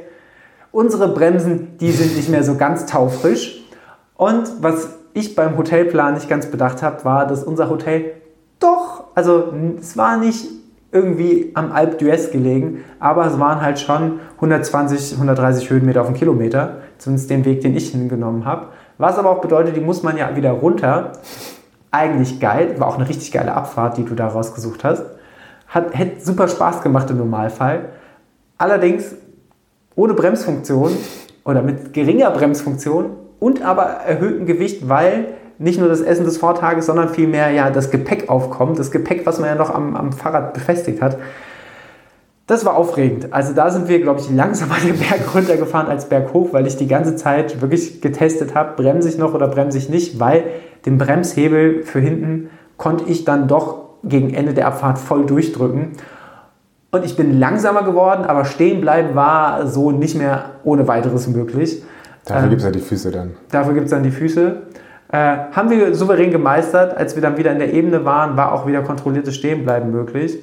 unsere 0.72 1.08
Bremsen, 1.10 1.78
die 1.80 1.92
sind 1.92 2.16
nicht 2.16 2.30
mehr 2.30 2.44
so 2.44 2.56
ganz 2.56 2.86
taufrisch. 2.86 3.64
Und 4.16 4.44
was 4.62 5.01
ich 5.14 5.36
beim 5.36 5.58
Hotelplan 5.58 6.14
nicht 6.14 6.30
ganz 6.30 6.48
bedacht 6.48 6.82
habe, 6.82 7.04
war, 7.06 7.28
dass 7.28 7.44
unser 7.44 7.70
Hotel 7.70 8.14
doch, 8.60 9.06
also 9.16 9.54
es 9.80 9.98
war 9.98 10.18
nicht 10.18 10.46
irgendwie 10.92 11.52
am 11.54 11.72
Alp 11.72 12.00
d'Huez 12.00 12.32
gelegen, 12.32 12.84
aber 13.00 13.26
es 13.26 13.40
waren 13.40 13.62
halt 13.62 13.80
schon 13.80 14.20
120, 14.36 15.14
130 15.14 15.70
Höhenmeter 15.70 16.02
auf 16.02 16.08
den 16.08 16.16
Kilometer, 16.16 16.78
zumindest 16.98 17.30
den 17.30 17.46
Weg, 17.46 17.62
den 17.62 17.76
ich 17.76 17.90
hingenommen 17.90 18.46
habe. 18.46 18.68
Was 18.98 19.18
aber 19.18 19.30
auch 19.30 19.42
bedeutet, 19.42 19.76
die 19.76 19.82
muss 19.82 20.04
man 20.04 20.18
ja 20.18 20.36
wieder 20.36 20.52
runter 20.52 21.14
eigentlich 21.92 22.40
geil, 22.40 22.80
war 22.80 22.88
auch 22.88 22.96
eine 22.96 23.08
richtig 23.08 23.32
geile 23.32 23.54
Abfahrt, 23.54 23.98
die 23.98 24.06
du 24.06 24.16
da 24.16 24.28
rausgesucht 24.28 24.84
hast. 24.84 25.04
Hat, 25.68 25.98
hätte 25.98 26.24
super 26.24 26.48
Spaß 26.48 26.82
gemacht 26.82 27.10
im 27.10 27.18
Normalfall. 27.18 27.90
Allerdings 28.58 29.16
ohne 29.96 30.14
Bremsfunktion 30.14 30.92
oder 31.44 31.62
mit 31.62 31.94
geringer 31.94 32.32
Bremsfunktion 32.32 33.12
und 33.42 33.64
aber 33.64 33.84
erhöhtem 33.84 34.46
Gewicht, 34.46 34.88
weil 34.88 35.26
nicht 35.58 35.80
nur 35.80 35.90
das 35.90 36.00
Essen 36.00 36.26
des 36.26 36.38
Vortages, 36.38 36.86
sondern 36.86 37.10
vielmehr 37.10 37.50
ja 37.50 37.72
das 37.72 37.90
Gepäck 37.90 38.30
aufkommt. 38.30 38.78
Das 38.78 38.92
Gepäck, 38.92 39.26
was 39.26 39.40
man 39.40 39.50
ja 39.50 39.56
noch 39.56 39.74
am, 39.74 39.96
am 39.96 40.14
Fahrrad 40.14 40.54
befestigt 40.54 41.02
hat. 41.02 41.18
Das 42.46 42.66
war 42.66 42.76
aufregend. 42.76 43.34
Also 43.34 43.54
da 43.54 43.72
sind 43.72 43.88
wir, 43.88 44.00
glaube 44.00 44.20
ich, 44.20 44.30
langsamer 44.30 44.76
den 44.86 44.98
Berg 44.98 45.34
runtergefahren 45.34 45.88
als 45.88 46.08
berghoch, 46.08 46.50
weil 46.52 46.68
ich 46.68 46.78
die 46.78 46.88
ganze 46.88 47.16
Zeit 47.16 47.62
wirklich 47.62 48.00
getestet 48.00 48.54
habe, 48.54 48.76
bremse 48.76 49.10
ich 49.10 49.18
noch 49.18 49.34
oder 49.34 49.48
bremse 49.48 49.80
ich 49.80 49.90
nicht, 49.90 50.20
weil 50.20 50.44
den 50.86 51.00
Bremshebel 51.00 51.84
für 51.84 52.00
hinten 52.00 52.52
konnte 52.78 53.06
ich 53.08 53.26
dann 53.26 53.48
doch 53.48 53.86
gegen 54.04 54.34
Ende 54.34 54.54
der 54.54 54.68
Abfahrt 54.68 55.00
voll 55.00 55.26
durchdrücken. 55.26 55.94
Und 56.92 57.06
ich 57.06 57.16
bin 57.16 57.40
langsamer 57.40 57.84
geworden, 57.84 58.26
aber 58.26 58.46
stehen 58.46 58.82
bleiben 58.82 59.16
war 59.16 59.66
so 59.66 59.92
nicht 59.92 60.16
mehr 60.16 60.52
ohne 60.64 60.88
weiteres 60.88 61.28
möglich. 61.28 61.82
Dafür 62.26 62.44
ähm, 62.44 62.50
gibt 62.50 62.62
es 62.62 62.66
ja 62.66 62.72
die 62.72 62.80
Füße 62.80 63.12
dann. 63.12 63.32
Dafür 63.50 63.74
gibt 63.74 63.86
es 63.86 63.92
dann 63.92 64.04
die 64.04 64.12
Füße. 64.12 64.62
Äh, 65.12 65.38
haben 65.52 65.70
wir 65.70 65.94
souverän 65.96 66.32
gemeistert. 66.32 66.96
Als 66.96 67.16
wir 67.16 67.22
dann 67.22 67.38
wieder 67.38 67.52
in 67.52 67.60
der 67.60 67.74
Ebene 67.74 68.06
waren, 68.06 68.38
war 68.38 68.54
auch 68.54 68.66
wieder 68.66 68.82
kontrolliertes 68.82 69.36
Stehenbleiben 69.36 69.92
möglich. 69.92 70.40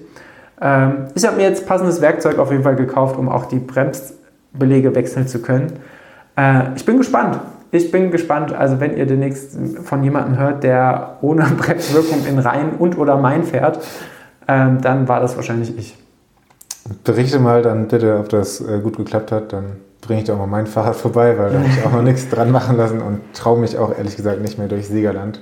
Ähm, 0.60 1.06
ich 1.14 1.26
habe 1.26 1.36
mir 1.36 1.44
jetzt 1.44 1.66
passendes 1.66 2.00
Werkzeug 2.00 2.38
auf 2.38 2.50
jeden 2.50 2.64
Fall 2.64 2.76
gekauft, 2.76 3.16
um 3.16 3.28
auch 3.28 3.46
die 3.46 3.60
Bremsbelege 3.60 4.94
wechseln 4.94 5.26
zu 5.26 5.40
können. 5.40 5.72
Äh, 6.36 6.74
ich 6.76 6.84
bin 6.84 6.98
gespannt. 6.98 7.40
Ich 7.70 7.90
bin 7.90 8.10
gespannt, 8.10 8.52
also 8.52 8.80
wenn 8.80 8.96
ihr 8.96 9.04
demnächst 9.04 9.58
von 9.84 10.02
jemandem 10.02 10.38
hört, 10.38 10.62
der 10.62 11.18
ohne 11.20 11.44
Bremswirkung 11.58 12.26
in 12.26 12.38
Rhein 12.38 12.72
und 12.78 12.98
oder 12.98 13.16
Main 13.16 13.44
fährt, 13.44 13.78
ähm, 14.46 14.80
dann 14.80 15.08
war 15.08 15.20
das 15.20 15.36
wahrscheinlich 15.36 15.76
ich. 15.76 15.96
Berichte 17.04 17.38
mal 17.38 17.60
dann 17.62 17.88
bitte, 17.88 18.18
ob 18.18 18.30
das 18.30 18.60
äh, 18.60 18.80
gut 18.80 18.96
geklappt 18.96 19.32
hat. 19.32 19.52
Dann 19.52 19.76
bringe 20.00 20.20
ich 20.20 20.26
da 20.26 20.34
auch 20.34 20.38
mal 20.38 20.46
mein 20.46 20.66
Fahrrad 20.66 20.96
vorbei, 20.96 21.36
weil 21.38 21.50
da 21.50 21.58
habe 21.58 21.68
ich 21.68 21.84
auch 21.84 21.92
noch 21.92 22.02
nichts 22.02 22.28
dran 22.28 22.50
machen 22.50 22.76
lassen 22.76 23.00
und 23.00 23.20
traue 23.34 23.58
mich 23.58 23.76
auch 23.78 23.96
ehrlich 23.96 24.16
gesagt 24.16 24.40
nicht 24.40 24.58
mehr 24.58 24.68
durch 24.68 24.88
Siegerland. 24.88 25.40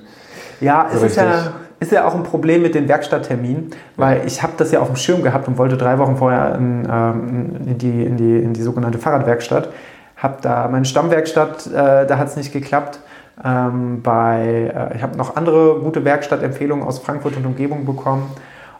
Ja, 0.60 0.88
so 0.90 0.98
es 0.98 1.12
ist 1.12 1.16
ja, 1.16 1.52
ist 1.78 1.92
ja 1.92 2.06
auch 2.06 2.14
ein 2.14 2.22
Problem 2.22 2.62
mit 2.62 2.74
den 2.74 2.88
Werkstattterminen, 2.88 3.70
weil 3.96 4.22
ich 4.26 4.42
habe 4.42 4.54
das 4.56 4.72
ja 4.72 4.80
auf 4.80 4.86
dem 4.86 4.96
Schirm 4.96 5.22
gehabt 5.22 5.46
und 5.48 5.58
wollte 5.58 5.76
drei 5.76 5.98
Wochen 5.98 6.16
vorher 6.16 6.54
in, 6.54 6.88
ähm, 6.90 7.50
in, 7.66 7.78
die, 7.78 8.04
in, 8.04 8.16
die, 8.16 8.38
in 8.38 8.54
die 8.54 8.62
sogenannte 8.62 8.98
Fahrradwerkstatt. 8.98 9.68
Habe 10.16 10.38
da 10.40 10.66
meine 10.68 10.86
Stammwerkstatt, 10.86 11.66
äh, 11.66 12.06
da 12.06 12.16
hat 12.16 12.28
es 12.28 12.36
nicht 12.36 12.52
geklappt. 12.52 13.00
Ähm, 13.44 14.00
bei, 14.02 14.72
äh, 14.74 14.96
ich 14.96 15.02
habe 15.02 15.18
noch 15.18 15.36
andere 15.36 15.80
gute 15.80 16.06
Werkstattempfehlungen 16.06 16.86
aus 16.86 17.00
Frankfurt 17.00 17.36
und 17.36 17.44
Umgebung 17.44 17.84
bekommen. 17.84 18.30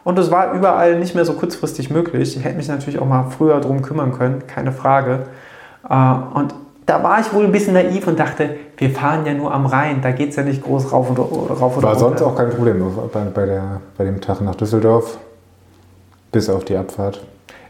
Und 0.03 0.17
es 0.17 0.31
war 0.31 0.53
überall 0.53 0.97
nicht 0.97 1.13
mehr 1.13 1.25
so 1.25 1.33
kurzfristig 1.33 1.91
möglich. 1.91 2.35
Ich 2.35 2.43
hätte 2.43 2.55
mich 2.55 2.67
natürlich 2.67 2.97
auch 2.97 3.05
mal 3.05 3.25
früher 3.29 3.59
darum 3.59 3.83
kümmern 3.83 4.13
können, 4.13 4.47
keine 4.47 4.71
Frage. 4.71 5.27
Äh, 5.89 6.13
und 6.33 6.53
da 6.85 7.03
war 7.03 7.19
ich 7.19 7.33
wohl 7.33 7.45
ein 7.45 7.51
bisschen 7.51 7.73
naiv 7.73 8.07
und 8.07 8.17
dachte, 8.17 8.49
wir 8.77 8.89
fahren 8.89 9.25
ja 9.25 9.33
nur 9.33 9.53
am 9.53 9.65
Rhein, 9.65 10.01
da 10.01 10.11
geht 10.11 10.29
es 10.29 10.37
ja 10.37 10.43
nicht 10.43 10.63
groß 10.63 10.91
rauf 10.91 11.09
und 11.09 11.19
rauf 11.19 11.81
War 11.83 11.95
sonst 11.95 12.21
auch 12.21 12.35
kein 12.35 12.49
Problem 12.49 12.81
bei, 13.11 13.19
bei, 13.33 13.45
der, 13.45 13.81
bei 13.97 14.05
dem 14.05 14.21
Tag 14.21 14.39
nach 14.41 14.55
Düsseldorf, 14.55 15.17
bis 16.31 16.49
auf 16.49 16.63
die 16.63 16.77
Abfahrt. 16.77 17.21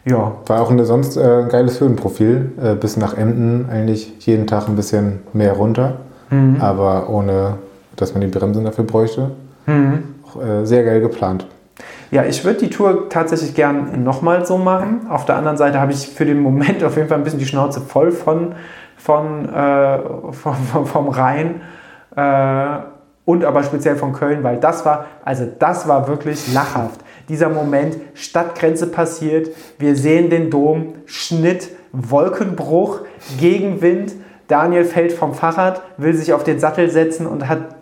Ja. 0.06 0.34
War 0.46 0.62
auch 0.62 0.70
ein 0.70 0.86
sonst 0.86 1.18
äh, 1.18 1.48
geiles 1.50 1.82
Höhenprofil, 1.82 2.52
äh, 2.62 2.76
bis 2.76 2.96
nach 2.96 3.18
Emden 3.18 3.68
eigentlich 3.70 4.26
jeden 4.26 4.46
Tag 4.46 4.70
ein 4.70 4.76
bisschen 4.76 5.22
mehr 5.34 5.54
runter, 5.54 5.98
mhm. 6.30 6.58
aber 6.60 7.10
ohne, 7.10 7.56
dass 7.96 8.14
man 8.14 8.22
die 8.22 8.28
Bremsen 8.28 8.64
dafür 8.64 8.84
bräuchte. 8.86 9.32
Mhm. 9.66 10.04
Auch, 10.24 10.42
äh, 10.42 10.66
sehr 10.66 10.84
geil 10.84 11.02
geplant. 11.02 11.48
Ja, 12.12 12.24
ich 12.24 12.46
würde 12.46 12.60
die 12.60 12.70
Tour 12.70 13.10
tatsächlich 13.10 13.54
gern 13.54 14.04
nochmal 14.04 14.46
so 14.46 14.58
machen. 14.58 15.08
Auf 15.10 15.26
der 15.26 15.36
anderen 15.36 15.58
Seite 15.58 15.80
habe 15.80 15.92
ich 15.92 16.08
für 16.08 16.26
den 16.26 16.40
Moment 16.40 16.84
auf 16.86 16.96
jeden 16.96 17.10
Fall 17.10 17.18
ein 17.18 17.24
bisschen 17.24 17.40
die 17.40 17.46
Schnauze 17.46 17.82
voll 17.82 18.12
von 18.12 18.56
von, 18.98 19.48
äh, 19.48 20.00
vom, 20.32 20.86
vom 20.86 21.10
Rhein 21.10 21.62
äh, 22.16 22.80
und 23.26 23.46
aber 23.46 23.64
speziell 23.64 23.96
von 23.96 24.14
Köln, 24.14 24.44
weil 24.44 24.58
das 24.58 24.86
war, 24.86 25.06
also 25.24 25.46
das 25.60 25.88
war 25.88 26.08
wirklich 26.08 26.54
lachhaft. 26.54 27.02
Dieser 27.30 27.50
Moment, 27.50 27.98
Stadtgrenze 28.14 28.88
passiert, 28.88 29.50
wir 29.80 29.96
sehen 29.96 30.30
den 30.30 30.50
Dom, 30.50 30.94
Schnitt, 31.06 31.70
Wolkenbruch, 31.92 33.02
Gegenwind, 33.38 34.14
Daniel 34.48 34.86
fällt 34.86 35.12
vom 35.12 35.34
Fahrrad, 35.34 35.82
will 35.98 36.14
sich 36.14 36.32
auf 36.32 36.46
den 36.46 36.60
Sattel 36.60 36.90
setzen 36.90 37.28
und 37.28 37.50
hat 37.50 37.77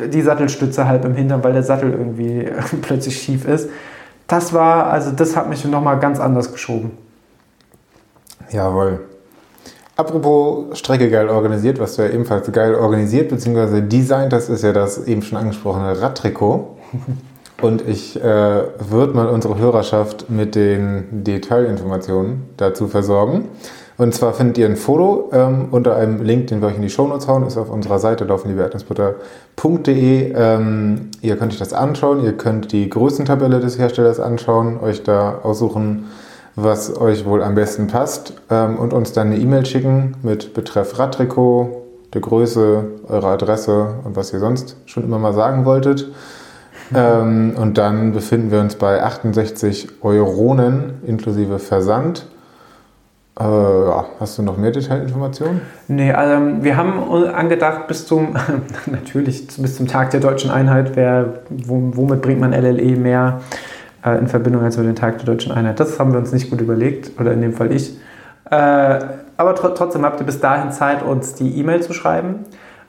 die 0.00 0.22
Sattelstütze 0.22 0.86
halb 0.86 1.04
im 1.04 1.14
Hintern, 1.14 1.42
weil 1.42 1.52
der 1.52 1.62
Sattel 1.62 1.92
irgendwie 1.92 2.48
plötzlich 2.82 3.20
schief 3.20 3.46
ist. 3.46 3.68
Das 4.26 4.52
war, 4.52 4.88
also 4.88 5.10
das 5.12 5.36
hat 5.36 5.48
mich 5.48 5.64
nochmal 5.64 5.98
ganz 5.98 6.20
anders 6.20 6.52
geschoben. 6.52 6.92
Jawohl. 8.50 9.00
Apropos 9.96 10.78
Strecke 10.78 11.10
geil 11.10 11.28
organisiert, 11.28 11.80
was 11.80 11.96
du 11.96 12.02
ja 12.02 12.10
ebenfalls 12.10 12.50
geil 12.52 12.74
organisiert 12.74 13.30
bzw. 13.30 13.80
designt 13.80 14.32
das 14.32 14.48
ist 14.48 14.62
ja 14.62 14.72
das 14.72 15.06
eben 15.06 15.22
schon 15.22 15.38
angesprochene 15.38 16.00
Radtrikot. 16.00 16.76
Und 17.60 17.86
ich 17.88 18.14
äh, 18.16 18.22
würde 18.22 19.14
mal 19.14 19.26
unsere 19.26 19.58
Hörerschaft 19.58 20.30
mit 20.30 20.54
den 20.54 21.24
Detailinformationen 21.24 22.44
dazu 22.56 22.86
versorgen. 22.86 23.48
Und 23.98 24.14
zwar 24.14 24.32
findet 24.32 24.56
ihr 24.58 24.66
ein 24.66 24.76
Foto 24.76 25.28
ähm, 25.32 25.66
unter 25.72 25.96
einem 25.96 26.22
Link, 26.22 26.46
den 26.46 26.60
wir 26.60 26.68
euch 26.68 26.76
in 26.76 26.82
die 26.82 26.88
Shownotes 26.88 27.26
hauen, 27.26 27.44
ist 27.44 27.58
auf 27.58 27.68
unserer 27.68 27.98
Seite 27.98 28.22
laufenliebeerdnussbutter.de. 28.24 30.34
Ähm, 30.36 31.10
ihr 31.20 31.36
könnt 31.36 31.52
euch 31.52 31.58
das 31.58 31.72
anschauen, 31.72 32.22
ihr 32.22 32.34
könnt 32.34 32.70
die 32.70 32.88
Größentabelle 32.88 33.58
des 33.58 33.76
Herstellers 33.76 34.20
anschauen, 34.20 34.78
euch 34.80 35.02
da 35.02 35.40
aussuchen, 35.42 36.04
was 36.54 36.96
euch 36.96 37.26
wohl 37.26 37.42
am 37.42 37.56
besten 37.56 37.88
passt 37.88 38.34
ähm, 38.50 38.78
und 38.78 38.92
uns 38.92 39.12
dann 39.12 39.32
eine 39.32 39.38
E-Mail 39.38 39.66
schicken 39.66 40.14
mit 40.22 40.54
Betreff 40.54 40.96
Radtrikot, 40.96 41.82
der 42.14 42.20
Größe, 42.20 42.84
eurer 43.08 43.30
Adresse 43.30 43.96
und 44.04 44.14
was 44.14 44.32
ihr 44.32 44.38
sonst 44.38 44.76
schon 44.86 45.02
immer 45.02 45.18
mal 45.18 45.34
sagen 45.34 45.64
wolltet. 45.64 46.08
Ähm, 46.94 47.56
und 47.60 47.78
dann 47.78 48.12
befinden 48.12 48.52
wir 48.52 48.60
uns 48.60 48.76
bei 48.76 49.02
68 49.02 49.88
Euronen 50.02 51.02
inklusive 51.04 51.58
Versand. 51.58 52.28
Äh, 53.38 53.44
ja, 53.44 54.04
hast 54.18 54.36
du 54.38 54.42
noch 54.42 54.56
mehr 54.56 54.72
Detailinformationen? 54.72 55.60
Nee, 55.86 56.12
also 56.12 56.62
wir 56.62 56.76
haben 56.76 56.98
angedacht, 57.34 57.86
bis 57.86 58.06
zum, 58.06 58.34
natürlich, 58.86 59.46
bis 59.46 59.76
zum 59.76 59.86
Tag 59.86 60.10
der 60.10 60.20
deutschen 60.20 60.50
Einheit, 60.50 60.96
wer, 60.96 61.40
womit 61.48 62.20
bringt 62.20 62.40
man 62.40 62.52
LLE 62.52 62.96
mehr 62.96 63.40
äh, 64.04 64.18
in 64.18 64.26
Verbindung 64.26 64.62
als 64.62 64.76
mit 64.76 64.86
dem 64.86 64.96
Tag 64.96 65.18
der 65.18 65.26
Deutschen 65.26 65.52
Einheit. 65.52 65.78
Das 65.78 66.00
haben 66.00 66.12
wir 66.12 66.18
uns 66.18 66.32
nicht 66.32 66.50
gut 66.50 66.60
überlegt, 66.60 67.12
oder 67.20 67.32
in 67.32 67.40
dem 67.40 67.52
Fall 67.52 67.72
ich. 67.72 67.96
Äh, 68.50 68.98
aber 69.36 69.54
tr 69.54 69.74
trotzdem 69.74 70.04
habt 70.04 70.18
ihr 70.20 70.26
bis 70.26 70.40
dahin 70.40 70.72
Zeit, 70.72 71.02
uns 71.04 71.34
die 71.34 71.58
E-Mail 71.60 71.80
zu 71.80 71.92
schreiben. 71.92 72.40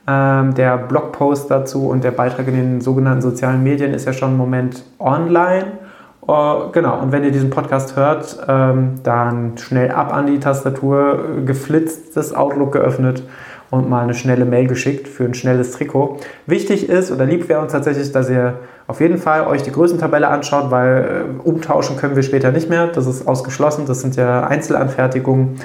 Ähm, 0.08 0.56
der 0.56 0.78
Blogpost 0.78 1.52
dazu 1.52 1.90
und 1.90 2.04
der 2.04 2.12
Beitrag 2.12 2.48
in 2.48 2.56
den 2.56 2.82
sogenannten 2.82 3.22
sozialen 3.22 3.62
Medien 3.62 3.94
ist 3.94 4.06
ja 4.06 4.14
schon 4.14 4.32
im 4.32 4.38
Moment 4.38 4.84
online. 4.98 5.79
Uh, 6.30 6.70
genau, 6.72 7.02
und 7.02 7.12
wenn 7.12 7.24
ihr 7.24 7.32
diesen 7.32 7.50
Podcast 7.50 7.96
hört, 7.96 8.38
ähm, 8.48 9.00
dann 9.02 9.58
schnell 9.58 9.90
ab 9.90 10.14
an 10.14 10.28
die 10.28 10.40
Tastatur, 10.40 11.44
geflitzt, 11.44 12.16
das 12.16 12.36
Outlook 12.36 12.74
geöffnet 12.74 13.24
und 13.72 13.90
mal 13.90 14.04
eine 14.04 14.14
schnelle 14.14 14.46
Mail 14.46 14.68
geschickt 14.68 15.08
für 15.08 15.24
ein 15.24 15.34
schnelles 15.34 15.72
Trikot. 15.72 16.18
Wichtig 16.46 16.88
ist 16.88 17.12
oder 17.12 17.26
lieb 17.26 17.50
wäre 17.50 17.62
uns 17.62 17.72
tatsächlich, 17.72 18.12
dass 18.12 18.30
ihr 18.30 18.60
auf 18.86 19.02
jeden 19.02 19.18
Fall 19.18 19.48
euch 19.48 19.64
die 19.64 19.72
Größentabelle 19.72 20.28
anschaut, 20.28 20.70
weil 20.70 21.26
äh, 21.44 21.48
umtauschen 21.48 21.98
können 21.98 22.16
wir 22.16 22.22
später 22.22 22.52
nicht 22.52 22.70
mehr. 22.70 22.86
Das 22.86 23.08
ist 23.08 23.28
ausgeschlossen. 23.28 23.88
Das 23.88 24.02
sind 24.02 24.16
ja 24.16 24.46
Einzelanfertigungen. 24.46 25.56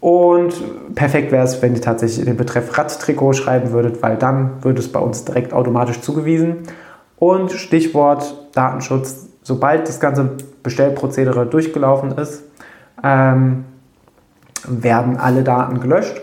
Und 0.00 0.54
perfekt 0.94 1.32
wäre 1.32 1.44
es, 1.44 1.60
wenn 1.60 1.74
ihr 1.74 1.82
tatsächlich 1.82 2.24
den 2.24 2.38
Betreff 2.38 2.78
Radtrikot 2.78 3.34
schreiben 3.34 3.72
würdet, 3.72 4.02
weil 4.02 4.16
dann 4.16 4.52
würde 4.62 4.80
es 4.80 4.90
bei 4.90 5.00
uns 5.00 5.26
direkt 5.26 5.52
automatisch 5.52 6.00
zugewiesen. 6.00 6.60
Und 7.18 7.52
Stichwort 7.52 8.48
Datenschutz, 8.54 9.27
sobald 9.48 9.88
das 9.88 9.98
ganze 9.98 10.32
Bestellprozedere 10.62 11.46
durchgelaufen 11.46 12.12
ist, 12.12 12.44
ähm, 13.02 13.64
werden 14.68 15.16
alle 15.16 15.42
Daten 15.42 15.80
gelöscht. 15.80 16.20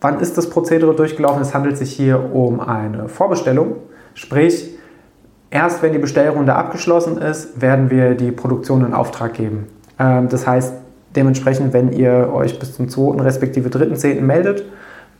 Wann 0.00 0.20
ist 0.20 0.38
das 0.38 0.48
Prozedere 0.48 0.94
durchgelaufen? 0.94 1.42
Es 1.42 1.54
handelt 1.54 1.76
sich 1.76 1.92
hier 1.92 2.32
um 2.34 2.60
eine 2.60 3.10
Vorbestellung, 3.10 3.76
sprich, 4.14 4.70
erst 5.50 5.82
wenn 5.82 5.92
die 5.92 5.98
Bestellrunde 5.98 6.54
abgeschlossen 6.54 7.18
ist, 7.18 7.60
werden 7.60 7.90
wir 7.90 8.14
die 8.14 8.32
Produktion 8.32 8.86
in 8.86 8.94
Auftrag 8.94 9.34
geben. 9.34 9.66
Ähm, 9.98 10.30
das 10.30 10.46
heißt, 10.46 10.72
dementsprechend, 11.14 11.74
wenn 11.74 11.92
ihr 11.92 12.30
euch 12.32 12.58
bis 12.58 12.74
zum 12.74 12.88
2. 12.88 13.22
respektive 13.22 13.68
3.10. 13.68 14.22
meldet, 14.22 14.64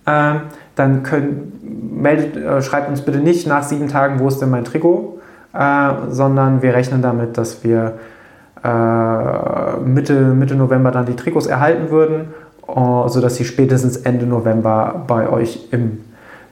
ähm, 0.06 0.40
dann 0.74 1.02
könnt, 1.02 2.00
meldet, 2.00 2.36
äh, 2.38 2.62
schreibt 2.62 2.88
uns 2.88 3.02
bitte 3.02 3.18
nicht 3.18 3.46
nach 3.46 3.62
sieben 3.62 3.88
Tagen, 3.88 4.20
wo 4.20 4.28
ist 4.28 4.40
denn 4.40 4.48
mein 4.48 4.64
Trikot, 4.64 5.13
äh, 5.54 5.90
sondern 6.10 6.62
wir 6.62 6.74
rechnen 6.74 7.02
damit, 7.02 7.38
dass 7.38 7.62
wir 7.64 7.94
äh, 8.64 9.76
Mitte, 9.80 10.14
Mitte 10.34 10.54
November 10.54 10.90
dann 10.90 11.06
die 11.06 11.16
Trikots 11.16 11.46
erhalten 11.46 11.90
würden, 11.90 12.34
uh, 12.66 13.06
sodass 13.08 13.36
sie 13.36 13.44
spätestens 13.44 13.98
Ende 13.98 14.26
November 14.26 15.04
bei 15.06 15.28
euch 15.28 15.68
im 15.70 16.00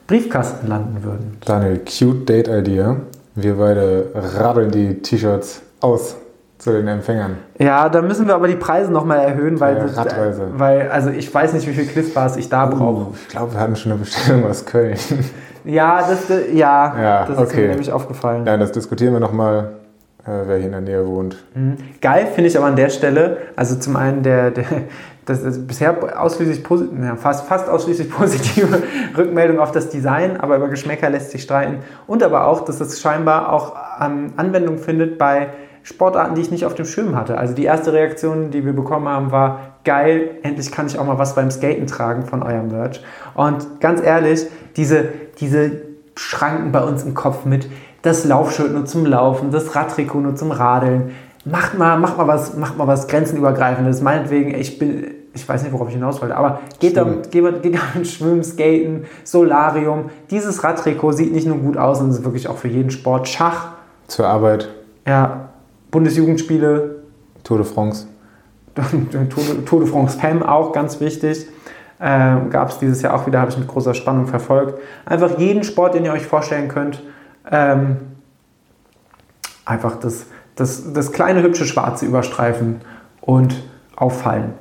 Briefkasten 0.07 0.67
landen 0.67 1.03
würden. 1.03 1.39
Daniel, 1.45 1.81
cute 1.81 2.29
Date 2.29 2.49
Idea. 2.49 2.97
Wir 3.35 3.55
beide 3.55 4.11
rabbeln 4.15 4.71
die 4.71 5.01
T-Shirts 5.01 5.63
aus 5.81 6.17
zu 6.59 6.71
den 6.71 6.87
Empfängern. 6.87 7.39
Ja, 7.59 7.89
da 7.89 8.03
müssen 8.03 8.27
wir 8.27 8.35
aber 8.35 8.47
die 8.47 8.57
Preise 8.57 8.93
nochmal 8.93 9.21
erhöhen, 9.21 9.59
weil, 9.59 9.79
ja, 9.79 9.85
Radreise. 9.87 10.49
weil 10.53 10.91
also 10.91 11.09
ich 11.09 11.33
weiß 11.33 11.55
nicht, 11.55 11.67
wie 11.67 11.73
viel 11.73 11.87
Cliffbars 11.87 12.37
ich 12.37 12.49
da 12.51 12.69
uh, 12.69 12.77
brauche. 12.77 13.07
Ich 13.23 13.29
glaube, 13.29 13.55
wir 13.55 13.61
hatten 13.61 13.75
schon 13.75 13.93
eine 13.93 14.01
Bestellung 14.03 14.45
aus 14.45 14.65
Köln. 14.67 14.97
Ja, 15.65 16.07
das, 16.09 16.29
ja, 16.53 17.01
ja 17.01 17.27
das 17.27 17.39
okay. 17.39 17.45
ist 17.45 17.57
mir 17.57 17.69
nämlich 17.69 17.93
aufgefallen. 17.93 18.47
Ja, 18.47 18.57
das 18.57 18.73
diskutieren 18.73 19.13
wir 19.13 19.21
nochmal 19.21 19.73
äh, 20.25 20.31
wer 20.47 20.57
hier 20.57 20.67
in 20.67 20.73
der 20.73 20.81
Nähe 20.81 21.07
wohnt. 21.07 21.37
Mhm. 21.55 21.77
Geil 22.01 22.27
finde 22.27 22.49
ich 22.49 22.57
aber 22.57 22.67
an 22.67 22.77
der 22.77 22.91
Stelle, 22.91 23.39
also 23.57 23.77
zum 23.77 23.97
einen 23.97 24.23
der, 24.23 24.51
der 24.53 24.65
das 25.25 25.43
ist 25.43 25.67
bisher 25.69 25.97
ausschließlich 26.21 26.65
ja, 27.01 27.17
fast, 27.17 27.47
fast 27.47 27.69
ausschließlich 27.69 28.11
positive 28.11 28.83
Rückmeldung 29.17 29.61
auf 29.61 29.71
das 29.71 29.89
Design, 29.89 30.37
aber 30.37 30.57
über 30.57 30.69
Geschmäcker 30.69 31.11
lässt 31.11 31.31
sich 31.31 31.43
streiten. 31.43 31.79
Und 32.07 32.23
aber 32.23 32.47
auch, 32.47 32.65
dass 32.65 32.81
es 32.81 33.01
scheinbar 33.01 33.53
auch 33.53 33.77
ähm, 34.01 34.33
Anwendung 34.37 34.79
findet 34.79 35.19
bei 35.19 35.49
Sportarten, 35.85 36.35
die 36.35 36.41
ich 36.41 36.51
nicht 36.51 36.65
auf 36.65 36.75
dem 36.75 36.87
Schirm 36.87 37.17
hatte. 37.17 37.39
Also 37.39 37.55
die 37.55 37.65
erste 37.65 37.93
Reaktion, 37.93 38.51
die 38.51 38.65
wir 38.65 38.73
bekommen 38.73 39.09
haben, 39.09 39.31
war 39.31 39.75
geil, 39.85 40.31
endlich 40.43 40.71
kann 40.71 40.87
ich 40.87 40.99
auch 40.99 41.07
mal 41.07 41.19
was 41.19 41.35
beim 41.35 41.51
Skaten 41.51 41.87
tragen 41.87 42.25
von 42.25 42.43
eurem 42.43 42.69
Merch. 42.69 43.03
Und 43.35 43.81
ganz 43.81 44.03
ehrlich, 44.03 44.47
diese, 44.77 45.05
diese 45.43 45.83
Schranken 46.15 46.73
bei 46.73 46.83
uns 46.83 47.03
im 47.03 47.15
Kopf 47.15 47.45
mit, 47.45 47.69
das 48.03 48.25
Laufschild 48.25 48.73
nur 48.73 48.87
zum 48.87 49.05
Laufen, 49.05 49.51
das 49.51 49.75
Radtrikot 49.75 50.21
nur 50.21 50.37
zum 50.37 50.53
Radeln. 50.53 51.11
Macht 51.45 51.77
mal, 51.77 51.99
macht 51.99 52.17
mal 52.17 52.29
was, 52.29 52.57
macht 52.57 52.79
mal 52.79 52.87
was 52.87 53.09
grenzenübergreifendes. 53.09 54.01
Meinetwegen, 54.01 54.55
ich 54.55 54.79
bin, 54.79 55.09
ich 55.35 55.49
weiß 55.49 55.65
nicht, 55.65 55.73
worauf 55.73 55.89
ich 55.89 55.95
hinaus 55.95 56.21
wollte, 56.21 56.37
aber 56.37 56.61
geht 56.79 56.97
da, 56.97 57.05
geht, 57.05 57.63
geht 57.63 57.75
da 57.75 58.05
Schwimmen, 58.05 58.45
Skaten, 58.45 59.05
Solarium. 59.25 60.11
Dieses 60.31 60.63
Radtrikot 60.63 61.13
sieht 61.13 61.33
nicht 61.33 61.47
nur 61.47 61.59
gut 61.59 61.77
aus, 61.77 61.99
sondern 61.99 62.17
ist 62.17 62.25
wirklich 62.25 62.49
auch 62.49 62.57
für 62.57 62.69
jeden 62.69 62.91
Sport. 62.91 63.29
Schach. 63.29 63.73
Zur 64.07 64.29
Arbeit. 64.29 64.69
Ja, 65.07 65.49
Bundesjugendspiele. 65.91 67.03
Tour 67.43 67.59
de 67.59 67.67
France. 67.67 68.07
Tour 69.67 69.81
de 69.81 69.89
France 69.89 70.19
Femme 70.19 70.49
auch 70.49 70.73
ganz 70.73 71.01
wichtig. 71.01 71.47
Ähm, 72.05 72.51
Gab 72.51 72.71
es 72.71 72.79
dieses 72.79 73.01
Jahr 73.01 73.15
auch 73.15 73.27
wieder, 73.27 73.41
habe 73.41 73.51
ich 73.51 73.59
mit 73.59 73.69
großer 73.69 73.95
Spannung 73.95 74.27
verfolgt. 74.27 74.81
Einfach 75.07 75.39
jeden 75.39 75.63
Sport, 75.63 75.95
den 75.95 76.05
ihr 76.05 76.13
euch 76.13 76.27
vorstellen 76.27 76.67
könnt, 76.69 77.03
ähm, 77.51 77.99
einfach 79.65 79.97
das, 79.97 80.27
das, 80.57 80.93
das 80.93 81.13
kleine 81.13 81.43
hübsche 81.43 81.65
Schwarze 81.65 82.05
überstreifen 82.05 82.81
und 83.21 83.63
auffallen. 83.95 84.55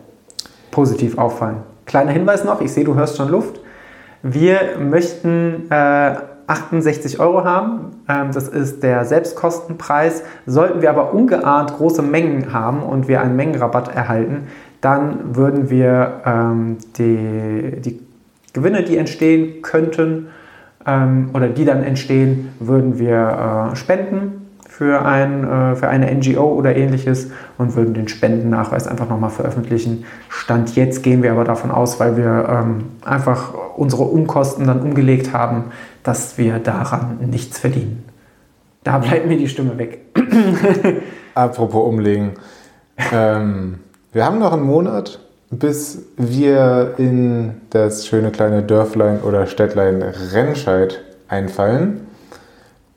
Positiv 0.69 1.17
auffallen. 1.17 1.63
Kleiner 1.85 2.11
Hinweis 2.11 2.43
noch, 2.43 2.61
ich 2.61 2.71
sehe, 2.71 2.83
du 2.83 2.93
hörst 2.93 3.17
schon 3.17 3.29
Luft. 3.29 3.59
Wir 4.21 4.77
möchten 4.79 5.69
äh, 5.71 6.15
68 6.45 7.19
Euro 7.19 7.43
haben. 7.43 8.03
Ähm, 8.07 8.31
das 8.33 8.47
ist 8.47 8.83
der 8.83 9.05
Selbstkostenpreis. 9.05 10.23
Sollten 10.45 10.81
wir 10.81 10.89
aber 10.89 11.13
ungeahnt 11.13 11.73
große 11.75 12.01
Mengen 12.01 12.53
haben 12.53 12.83
und 12.83 13.07
wir 13.07 13.21
einen 13.21 13.35
Mengenrabatt 13.35 13.95
erhalten, 13.95 14.47
dann 14.81 15.35
würden 15.35 15.69
wir 15.69 16.21
ähm, 16.25 16.77
die, 16.97 17.81
die 17.81 17.99
Gewinne, 18.53 18.83
die 18.83 18.97
entstehen 18.97 19.61
könnten, 19.61 20.27
ähm, 20.85 21.29
oder 21.33 21.47
die 21.47 21.65
dann 21.65 21.83
entstehen, 21.83 22.49
würden 22.59 22.99
wir 22.99 23.71
äh, 23.71 23.75
spenden 23.75 24.47
für, 24.67 25.05
ein, 25.05 25.43
äh, 25.43 25.75
für 25.75 25.87
eine 25.89 26.11
NGO 26.11 26.53
oder 26.53 26.75
ähnliches 26.75 27.29
und 27.57 27.75
würden 27.75 27.93
den 27.93 28.07
Spendennachweis 28.07 28.87
einfach 28.87 29.07
nochmal 29.07 29.29
veröffentlichen. 29.29 30.05
Stand 30.29 30.75
jetzt 30.75 31.03
gehen 31.03 31.21
wir 31.23 31.31
aber 31.31 31.43
davon 31.43 31.71
aus, 31.71 31.99
weil 31.99 32.17
wir 32.17 32.47
ähm, 32.49 32.85
einfach 33.05 33.53
unsere 33.75 34.03
Umkosten 34.03 34.65
dann 34.65 34.81
umgelegt 34.81 35.33
haben, 35.33 35.65
dass 36.03 36.37
wir 36.37 36.59
daran 36.59 37.19
nichts 37.29 37.59
verdienen. 37.59 38.03
Da 38.83 38.97
bleibt 38.97 39.27
mir 39.27 39.37
die 39.37 39.47
Stimme 39.47 39.77
weg. 39.77 39.99
Apropos 41.35 41.87
umlegen. 41.87 42.31
Ähm, 43.11 43.75
wir 44.11 44.25
haben 44.25 44.39
noch 44.39 44.53
einen 44.53 44.63
Monat 44.63 45.19
bis 45.51 46.05
wir 46.15 46.95
in 46.97 47.61
das 47.69 48.07
schöne 48.07 48.31
kleine 48.31 48.63
Dörflein 48.63 49.21
oder 49.21 49.47
Städtlein 49.47 50.01
Remscheid 50.01 51.01
einfallen. 51.27 52.07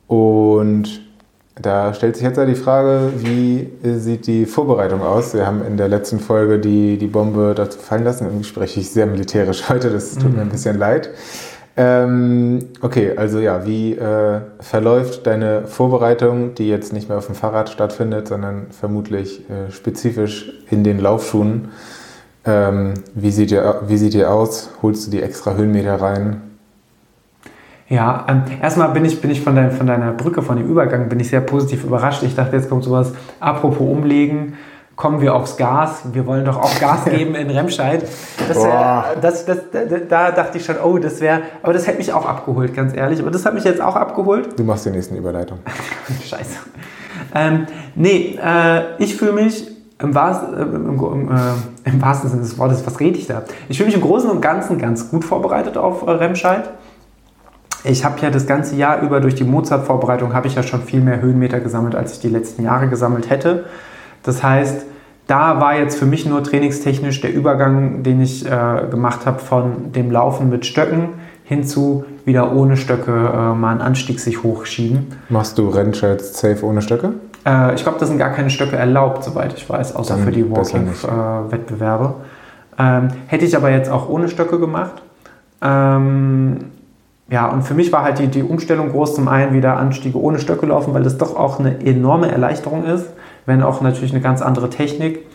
Und 0.07 1.03
da 1.61 1.95
stellt 1.95 2.17
sich 2.17 2.25
jetzt 2.25 2.37
ja 2.37 2.47
die 2.47 2.55
Frage, 2.55 3.13
wie 3.17 3.71
sieht 3.83 4.29
die 4.29 4.47
Vorbereitung 4.47 5.03
aus? 5.03 5.35
Wir 5.35 5.47
haben 5.47 5.65
in 5.65 5.77
der 5.77 5.89
letzten 5.89 6.21
Folge 6.21 6.61
die, 6.61 6.97
die 6.97 7.07
Bombe 7.09 7.55
dazu 7.57 7.79
fallen 7.79 8.05
lassen. 8.05 8.27
Irgendwie 8.27 8.45
spreche 8.45 8.81
ich 8.81 8.91
sehr 8.91 9.07
militärisch 9.07 9.69
heute, 9.69 9.91
das 9.91 10.15
tut 10.15 10.31
mhm. 10.31 10.37
mir 10.37 10.43
ein 10.43 10.49
bisschen 10.51 10.79
leid. 10.79 11.11
Ähm, 11.77 12.69
okay, 12.83 13.17
also 13.17 13.41
ja, 13.41 13.67
wie 13.67 13.95
äh, 13.95 14.41
verläuft 14.61 15.27
deine 15.27 15.67
Vorbereitung, 15.67 16.55
die 16.55 16.69
jetzt 16.69 16.93
nicht 16.93 17.09
mehr 17.09 17.19
auf 17.19 17.27
dem 17.27 17.35
Fahrrad 17.35 17.69
stattfindet, 17.69 18.29
sondern 18.29 18.67
vermutlich 18.71 19.43
äh, 19.51 19.73
spezifisch 19.73 20.53
in 20.71 20.85
den 20.85 21.01
Laufschuhen? 21.01 21.71
Ähm, 22.45 22.95
wie, 23.15 23.33
sieht 23.33 23.51
ihr, 23.51 23.83
wie 23.89 23.97
sieht 23.97 24.15
ihr 24.15 24.31
aus? 24.31 24.71
Holst 24.83 25.07
du 25.07 25.11
die 25.11 25.23
extra 25.23 25.55
Höhenmeter 25.55 26.01
rein? 26.01 26.43
Ja, 27.89 28.25
ähm, 28.29 28.43
erstmal 28.63 28.91
bin 28.91 29.05
ich, 29.05 29.21
bin 29.21 29.31
ich 29.31 29.41
von, 29.41 29.57
dein, 29.57 29.73
von 29.73 29.87
deiner 29.87 30.13
Brücke, 30.13 30.43
von 30.43 30.57
dem 30.57 30.69
Übergang, 30.69 31.09
bin 31.09 31.21
ich 31.21 31.29
sehr 31.29 31.41
positiv 31.41 31.85
überrascht. 31.85 32.23
Ich 32.23 32.35
dachte, 32.35 32.57
jetzt 32.57 32.69
kommt 32.69 32.85
sowas, 32.85 33.13
apropos 33.41 33.87
umlegen, 33.87 34.55
kommen 34.97 35.21
wir 35.21 35.35
aufs 35.35 35.57
Gas. 35.57 36.03
Wir 36.13 36.27
wollen 36.27 36.45
doch 36.45 36.59
auch 36.59 36.81
Gas 36.81 37.05
geben 37.05 37.35
in 37.35 37.51
Remscheid. 37.51 38.07
Das, 38.49 38.63
wär, 38.63 39.17
das, 39.21 39.45
das, 39.45 39.59
da, 39.73 39.85
da 40.09 40.31
dachte 40.31 40.59
ich 40.59 40.65
schon, 40.65 40.77
oh, 40.83 40.99
das 40.99 41.21
wäre, 41.21 41.43
aber 41.63 41.73
das 41.73 41.87
hätte 41.87 41.99
mich 41.99 42.13
auch 42.13 42.27
abgeholt, 42.27 42.75
ganz 42.75 42.95
ehrlich. 42.95 43.21
Aber 43.21 43.31
das 43.31 43.45
hat 43.45 43.55
mich 43.55 43.65
jetzt 43.65 43.81
auch 43.81 43.97
abgeholt. 43.97 44.59
Du 44.59 44.65
machst 44.65 44.87
die 44.87 44.91
nächsten 44.91 45.17
Überleitung. 45.17 45.59
Scheiße. 46.25 46.59
Ähm, 47.35 47.67
nee, 47.95 48.39
äh, 48.43 49.03
ich 49.03 49.17
fühle 49.17 49.33
mich 49.33 49.69
im, 49.99 50.15
wahrsten, 50.15 50.55
äh, 50.55 50.63
im, 50.63 50.99
im, 50.99 51.29
äh, 51.29 51.91
im, 51.91 52.03
wahrsten 52.03 52.31
Sinne 52.31 52.43
des 52.43 52.59
Wortes, 52.59 52.87
was 52.87 53.01
rede 53.01 53.19
ich 53.19 53.27
da? 53.27 53.43
Ich 53.69 53.79
fühle 53.79 53.89
mich 53.89 53.97
im 53.97 54.03
Großen 54.03 54.31
und 54.31 54.41
Ganzen 54.41 54.79
ganz 54.79 55.11
gut 55.11 55.25
vorbereitet 55.25 55.77
auf 55.77 56.07
äh, 56.07 56.11
Remscheid. 56.11 56.71
Ich 57.83 58.05
habe 58.05 58.19
ja 58.21 58.31
das 58.31 58.47
ganze 58.47 58.77
Jahr 58.77 59.03
über 59.03 59.21
durch 59.21 59.35
die 59.35 59.45
Mozart-Vorbereitung 59.45 60.33
habe 60.33 60.47
ich 60.47 60.55
ja 60.55 60.63
schon 60.63 60.83
viel 60.83 61.01
mehr 61.01 61.21
Höhenmeter 61.21 61.61
gesammelt, 61.61 61.95
als 61.95 62.13
ich 62.13 62.21
die 62.21 62.29
letzten 62.29 62.65
Jahre 62.65 62.89
gesammelt 62.89 63.29
hätte. 63.29 63.67
Das 64.25 64.43
heißt, 64.43 64.87
da 65.27 65.61
war 65.61 65.79
jetzt 65.79 65.99
für 65.99 66.07
mich 66.07 66.27
nur 66.27 66.43
trainingstechnisch 66.43 67.21
der 67.21 67.33
Übergang, 67.33 68.03
den 68.03 68.21
ich 68.21 68.45
äh, 68.45 68.87
gemacht 68.91 69.25
habe 69.25 69.39
von 69.39 69.93
dem 69.93 70.11
Laufen 70.11 70.51
mit 70.51 70.67
Stöcken 70.67 71.11
hinzu 71.45 72.05
wieder 72.25 72.53
ohne 72.55 72.77
Stöcke 72.77 73.13
äh, 73.13 73.55
mal 73.55 73.73
einen 73.73 73.81
Anstieg 73.83 74.19
sich 74.19 74.43
hochschieben. 74.43 75.13
Machst 75.29 75.59
du 75.59 75.69
Remscheid 75.69 76.21
safe 76.21 76.65
ohne 76.65 76.83
Stöcke? 76.83 77.13
Äh, 77.47 77.75
ich 77.75 77.83
glaube, 77.83 77.99
da 78.01 78.07
sind 78.07 78.19
gar 78.19 78.31
keine 78.31 78.51
Stöcke 78.51 78.77
erlaubt, 78.77 79.25
soweit 79.25 79.53
ich 79.53 79.69
weiß, 79.69 79.95
außer 79.95 80.17
Dann 80.17 80.25
für 80.25 80.33
die 80.33 80.51
Walking-Wettbewerbe. 80.51 82.15
Äh, 82.79 82.83
ähm, 82.83 83.09
hätte 83.27 83.45
ich 83.45 83.57
aber 83.57 83.71
jetzt 83.71 83.91
auch 83.91 84.09
ohne 84.09 84.29
Stöcke 84.29 84.59
gemacht. 84.59 85.03
Ähm, 85.63 86.57
ja, 87.31 87.49
und 87.49 87.63
für 87.63 87.75
mich 87.75 87.93
war 87.93 88.03
halt 88.03 88.19
die, 88.19 88.27
die 88.29 88.43
Umstellung 88.43 88.91
groß, 88.91 89.15
zum 89.15 89.29
einen 89.29 89.55
wieder 89.55 89.77
Anstiege 89.77 90.21
ohne 90.21 90.39
Stöcke 90.39 90.67
laufen, 90.67 90.93
weil 90.95 91.03
das 91.03 91.19
doch 91.19 91.37
auch 91.37 91.59
eine 91.59 91.85
enorme 91.85 92.31
Erleichterung 92.31 92.85
ist, 92.85 93.07
wenn 93.47 93.63
auch 93.63 93.81
natürlich 93.81 94.13
eine 94.13 94.21
ganz 94.21 94.43
andere 94.43 94.71
Technik. 94.71 95.27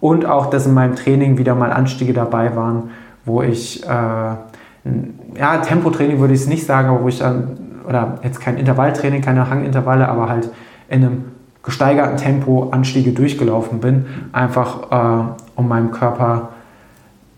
Und 0.00 0.24
auch, 0.24 0.46
dass 0.46 0.66
in 0.66 0.72
meinem 0.72 0.96
Training 0.96 1.36
wieder 1.36 1.54
mal 1.54 1.72
Anstiege 1.72 2.14
dabei 2.14 2.56
waren, 2.56 2.90
wo 3.24 3.42
ich 3.42 3.84
äh, 3.84 3.88
ja, 3.88 5.58
Tempotraining 5.62 6.20
würde 6.20 6.34
ich 6.34 6.40
es 6.40 6.46
nicht 6.46 6.64
sagen, 6.64 6.88
aber 6.88 7.02
wo 7.02 7.08
ich 7.08 7.18
dann, 7.18 7.82
oder 7.86 8.18
jetzt 8.22 8.40
kein 8.40 8.56
Intervalltraining, 8.56 9.20
keine 9.20 9.50
Hangintervalle, 9.50 10.08
aber 10.08 10.28
halt 10.28 10.50
in 10.88 11.04
einem 11.04 11.24
gesteigerten 11.62 12.16
Tempo 12.16 12.70
Anstiege 12.70 13.12
durchgelaufen 13.12 13.80
bin, 13.80 14.06
einfach 14.32 14.90
äh, 14.90 15.24
um 15.56 15.68
meinem 15.68 15.90
Körper 15.90 16.50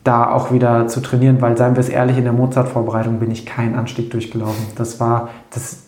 da 0.04 0.30
auch 0.30 0.52
wieder 0.52 0.88
zu 0.88 1.00
trainieren, 1.00 1.40
weil 1.40 1.56
seien 1.56 1.76
wir 1.76 1.80
es 1.80 1.88
ehrlich, 1.88 2.18
in 2.18 2.24
der 2.24 2.32
Mozart-Vorbereitung 2.32 3.18
bin 3.18 3.30
ich 3.30 3.46
keinen 3.46 3.76
Anstieg 3.76 4.10
durchgelaufen. 4.10 4.66
Das 4.76 4.98
war, 4.98 5.28
das, 5.50 5.84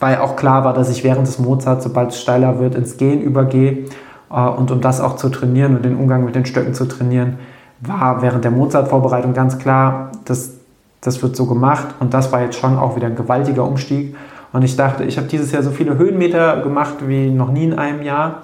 weil 0.00 0.16
auch 0.18 0.34
klar 0.34 0.64
war, 0.64 0.72
dass 0.72 0.90
ich 0.90 1.04
während 1.04 1.26
des 1.26 1.38
Mozart, 1.38 1.82
sobald 1.82 2.10
es 2.10 2.20
steiler 2.20 2.58
wird, 2.58 2.74
ins 2.74 2.96
Gehen 2.96 3.20
übergehe. 3.20 3.84
Äh, 4.30 4.40
und 4.40 4.70
um 4.70 4.80
das 4.80 5.00
auch 5.00 5.16
zu 5.16 5.28
trainieren 5.28 5.76
und 5.76 5.84
den 5.84 5.96
Umgang 5.96 6.24
mit 6.24 6.34
den 6.34 6.46
Stöcken 6.46 6.74
zu 6.74 6.86
trainieren, 6.86 7.38
war 7.80 8.22
während 8.22 8.44
der 8.44 8.50
Mozart-Vorbereitung 8.50 9.32
ganz 9.34 9.58
klar, 9.58 10.10
das, 10.24 10.54
das 11.00 11.22
wird 11.22 11.36
so 11.36 11.46
gemacht. 11.46 11.86
Und 12.00 12.14
das 12.14 12.32
war 12.32 12.42
jetzt 12.42 12.58
schon 12.58 12.78
auch 12.78 12.96
wieder 12.96 13.06
ein 13.06 13.16
gewaltiger 13.16 13.64
Umstieg. 13.64 14.16
Und 14.52 14.62
ich 14.62 14.76
dachte, 14.76 15.04
ich 15.04 15.16
habe 15.16 15.28
dieses 15.28 15.52
Jahr 15.52 15.62
so 15.62 15.70
viele 15.70 15.96
Höhenmeter 15.96 16.60
gemacht 16.62 16.94
wie 17.06 17.30
noch 17.30 17.52
nie 17.52 17.64
in 17.64 17.78
einem 17.78 18.02
Jahr. 18.02 18.42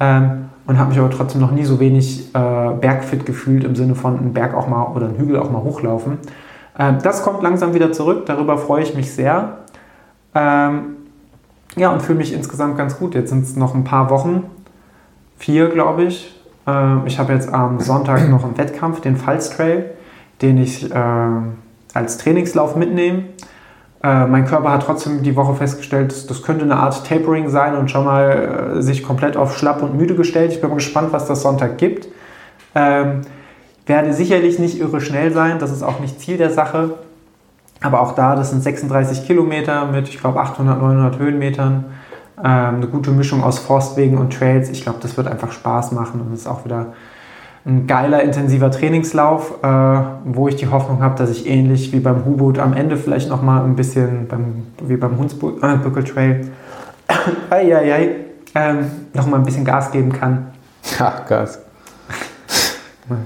Ähm, 0.00 0.46
und 0.66 0.78
habe 0.78 0.90
mich 0.90 0.98
aber 0.98 1.10
trotzdem 1.10 1.40
noch 1.40 1.52
nie 1.52 1.64
so 1.64 1.78
wenig 1.78 2.34
äh, 2.34 2.70
bergfit 2.80 3.24
gefühlt 3.24 3.64
im 3.64 3.76
Sinne 3.76 3.94
von 3.94 4.18
einen 4.18 4.32
Berg 4.32 4.54
auch 4.54 4.66
mal 4.66 4.84
oder 4.94 5.06
einen 5.06 5.16
Hügel 5.16 5.38
auch 5.38 5.50
mal 5.50 5.62
hochlaufen. 5.62 6.18
Ähm, 6.78 6.98
das 7.02 7.22
kommt 7.22 7.42
langsam 7.42 7.72
wieder 7.74 7.92
zurück, 7.92 8.26
darüber 8.26 8.58
freue 8.58 8.82
ich 8.82 8.94
mich 8.94 9.12
sehr. 9.12 9.58
Ähm, 10.36 10.96
ja, 11.76 11.90
und 11.90 12.02
fühle 12.02 12.18
mich 12.18 12.32
insgesamt 12.32 12.76
ganz 12.76 12.98
gut. 12.98 13.14
Jetzt 13.14 13.30
sind 13.30 13.44
es 13.44 13.56
noch 13.56 13.74
ein 13.74 13.84
paar 13.84 14.10
Wochen, 14.10 14.44
vier 15.38 15.70
glaube 15.70 16.04
ich. 16.04 16.38
Ähm, 16.66 17.02
ich 17.06 17.18
habe 17.18 17.32
jetzt 17.32 17.52
am 17.52 17.80
Sonntag 17.80 18.28
noch 18.28 18.44
einen 18.44 18.58
Wettkampf, 18.58 19.00
den 19.00 19.16
Pfalz 19.16 19.50
Trail, 19.50 19.90
den 20.42 20.58
ich 20.58 20.90
äh, 20.90 21.28
als 21.94 22.18
Trainingslauf 22.18 22.76
mitnehme. 22.76 23.24
Äh, 24.02 24.26
mein 24.26 24.44
Körper 24.44 24.72
hat 24.72 24.82
trotzdem 24.82 25.22
die 25.22 25.36
Woche 25.36 25.54
festgestellt, 25.54 26.30
das 26.30 26.42
könnte 26.42 26.64
eine 26.64 26.76
Art 26.76 27.06
Tapering 27.06 27.48
sein 27.48 27.74
und 27.74 27.90
schon 27.90 28.04
mal 28.04 28.76
äh, 28.76 28.82
sich 28.82 29.02
komplett 29.02 29.36
auf 29.38 29.56
schlapp 29.56 29.82
und 29.82 29.96
müde 29.96 30.14
gestellt. 30.14 30.52
Ich 30.52 30.60
bin 30.60 30.68
mal 30.68 30.76
gespannt, 30.76 31.12
was 31.12 31.26
das 31.26 31.40
Sonntag 31.40 31.78
gibt. 31.78 32.08
Ähm, 32.74 33.22
werde 33.86 34.12
sicherlich 34.12 34.58
nicht 34.58 34.78
irre 34.80 35.00
schnell 35.00 35.32
sein, 35.32 35.58
das 35.58 35.72
ist 35.72 35.82
auch 35.82 36.00
nicht 36.00 36.20
Ziel 36.20 36.36
der 36.36 36.50
Sache. 36.50 36.94
Aber 37.82 38.00
auch 38.00 38.12
da, 38.14 38.36
das 38.36 38.50
sind 38.50 38.62
36 38.62 39.26
Kilometer 39.26 39.86
mit, 39.86 40.08
ich 40.08 40.18
glaube, 40.18 40.40
800, 40.40 40.80
900 40.80 41.18
Höhenmetern. 41.18 41.84
Ähm, 42.38 42.76
eine 42.76 42.86
gute 42.86 43.10
Mischung 43.10 43.42
aus 43.42 43.58
Forstwegen 43.58 44.18
und 44.18 44.32
Trails. 44.32 44.68
Ich 44.70 44.82
glaube, 44.82 44.98
das 45.00 45.16
wird 45.16 45.26
einfach 45.26 45.52
Spaß 45.52 45.92
machen 45.92 46.20
und 46.20 46.32
es 46.32 46.40
ist 46.40 46.46
auch 46.46 46.64
wieder 46.64 46.92
ein 47.66 47.86
geiler, 47.86 48.22
intensiver 48.22 48.70
Trainingslauf, 48.70 49.62
äh, 49.62 49.66
wo 50.24 50.46
ich 50.46 50.56
die 50.56 50.68
Hoffnung 50.68 51.02
habe, 51.02 51.16
dass 51.16 51.30
ich 51.30 51.46
ähnlich 51.48 51.92
wie 51.92 51.98
beim 51.98 52.24
Hubut 52.24 52.58
am 52.58 52.72
Ende 52.74 52.96
vielleicht 52.96 53.28
nochmal 53.28 53.64
ein 53.64 53.74
bisschen, 53.74 54.28
beim, 54.28 54.66
wie 54.82 54.96
beim 54.96 55.18
Hunsbückeltrail, 55.18 56.48
äh, 57.50 57.54
ei, 57.74 58.10
ähm, 58.54 58.86
nochmal 59.14 59.40
ein 59.40 59.44
bisschen 59.44 59.64
Gas 59.64 59.90
geben 59.90 60.12
kann. 60.12 60.48
Ja, 61.00 61.24
Gas. 61.28 61.58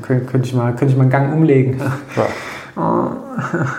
Kön 0.01 0.27
könnte, 0.27 0.49
ich 0.49 0.55
mal, 0.55 0.75
könnte 0.75 0.87
ich 0.87 0.97
mal 0.97 1.03
einen 1.03 1.11
Gang 1.11 1.35
umlegen. 1.35 1.79
Ja. 2.17 2.27
Oh, 2.77 3.11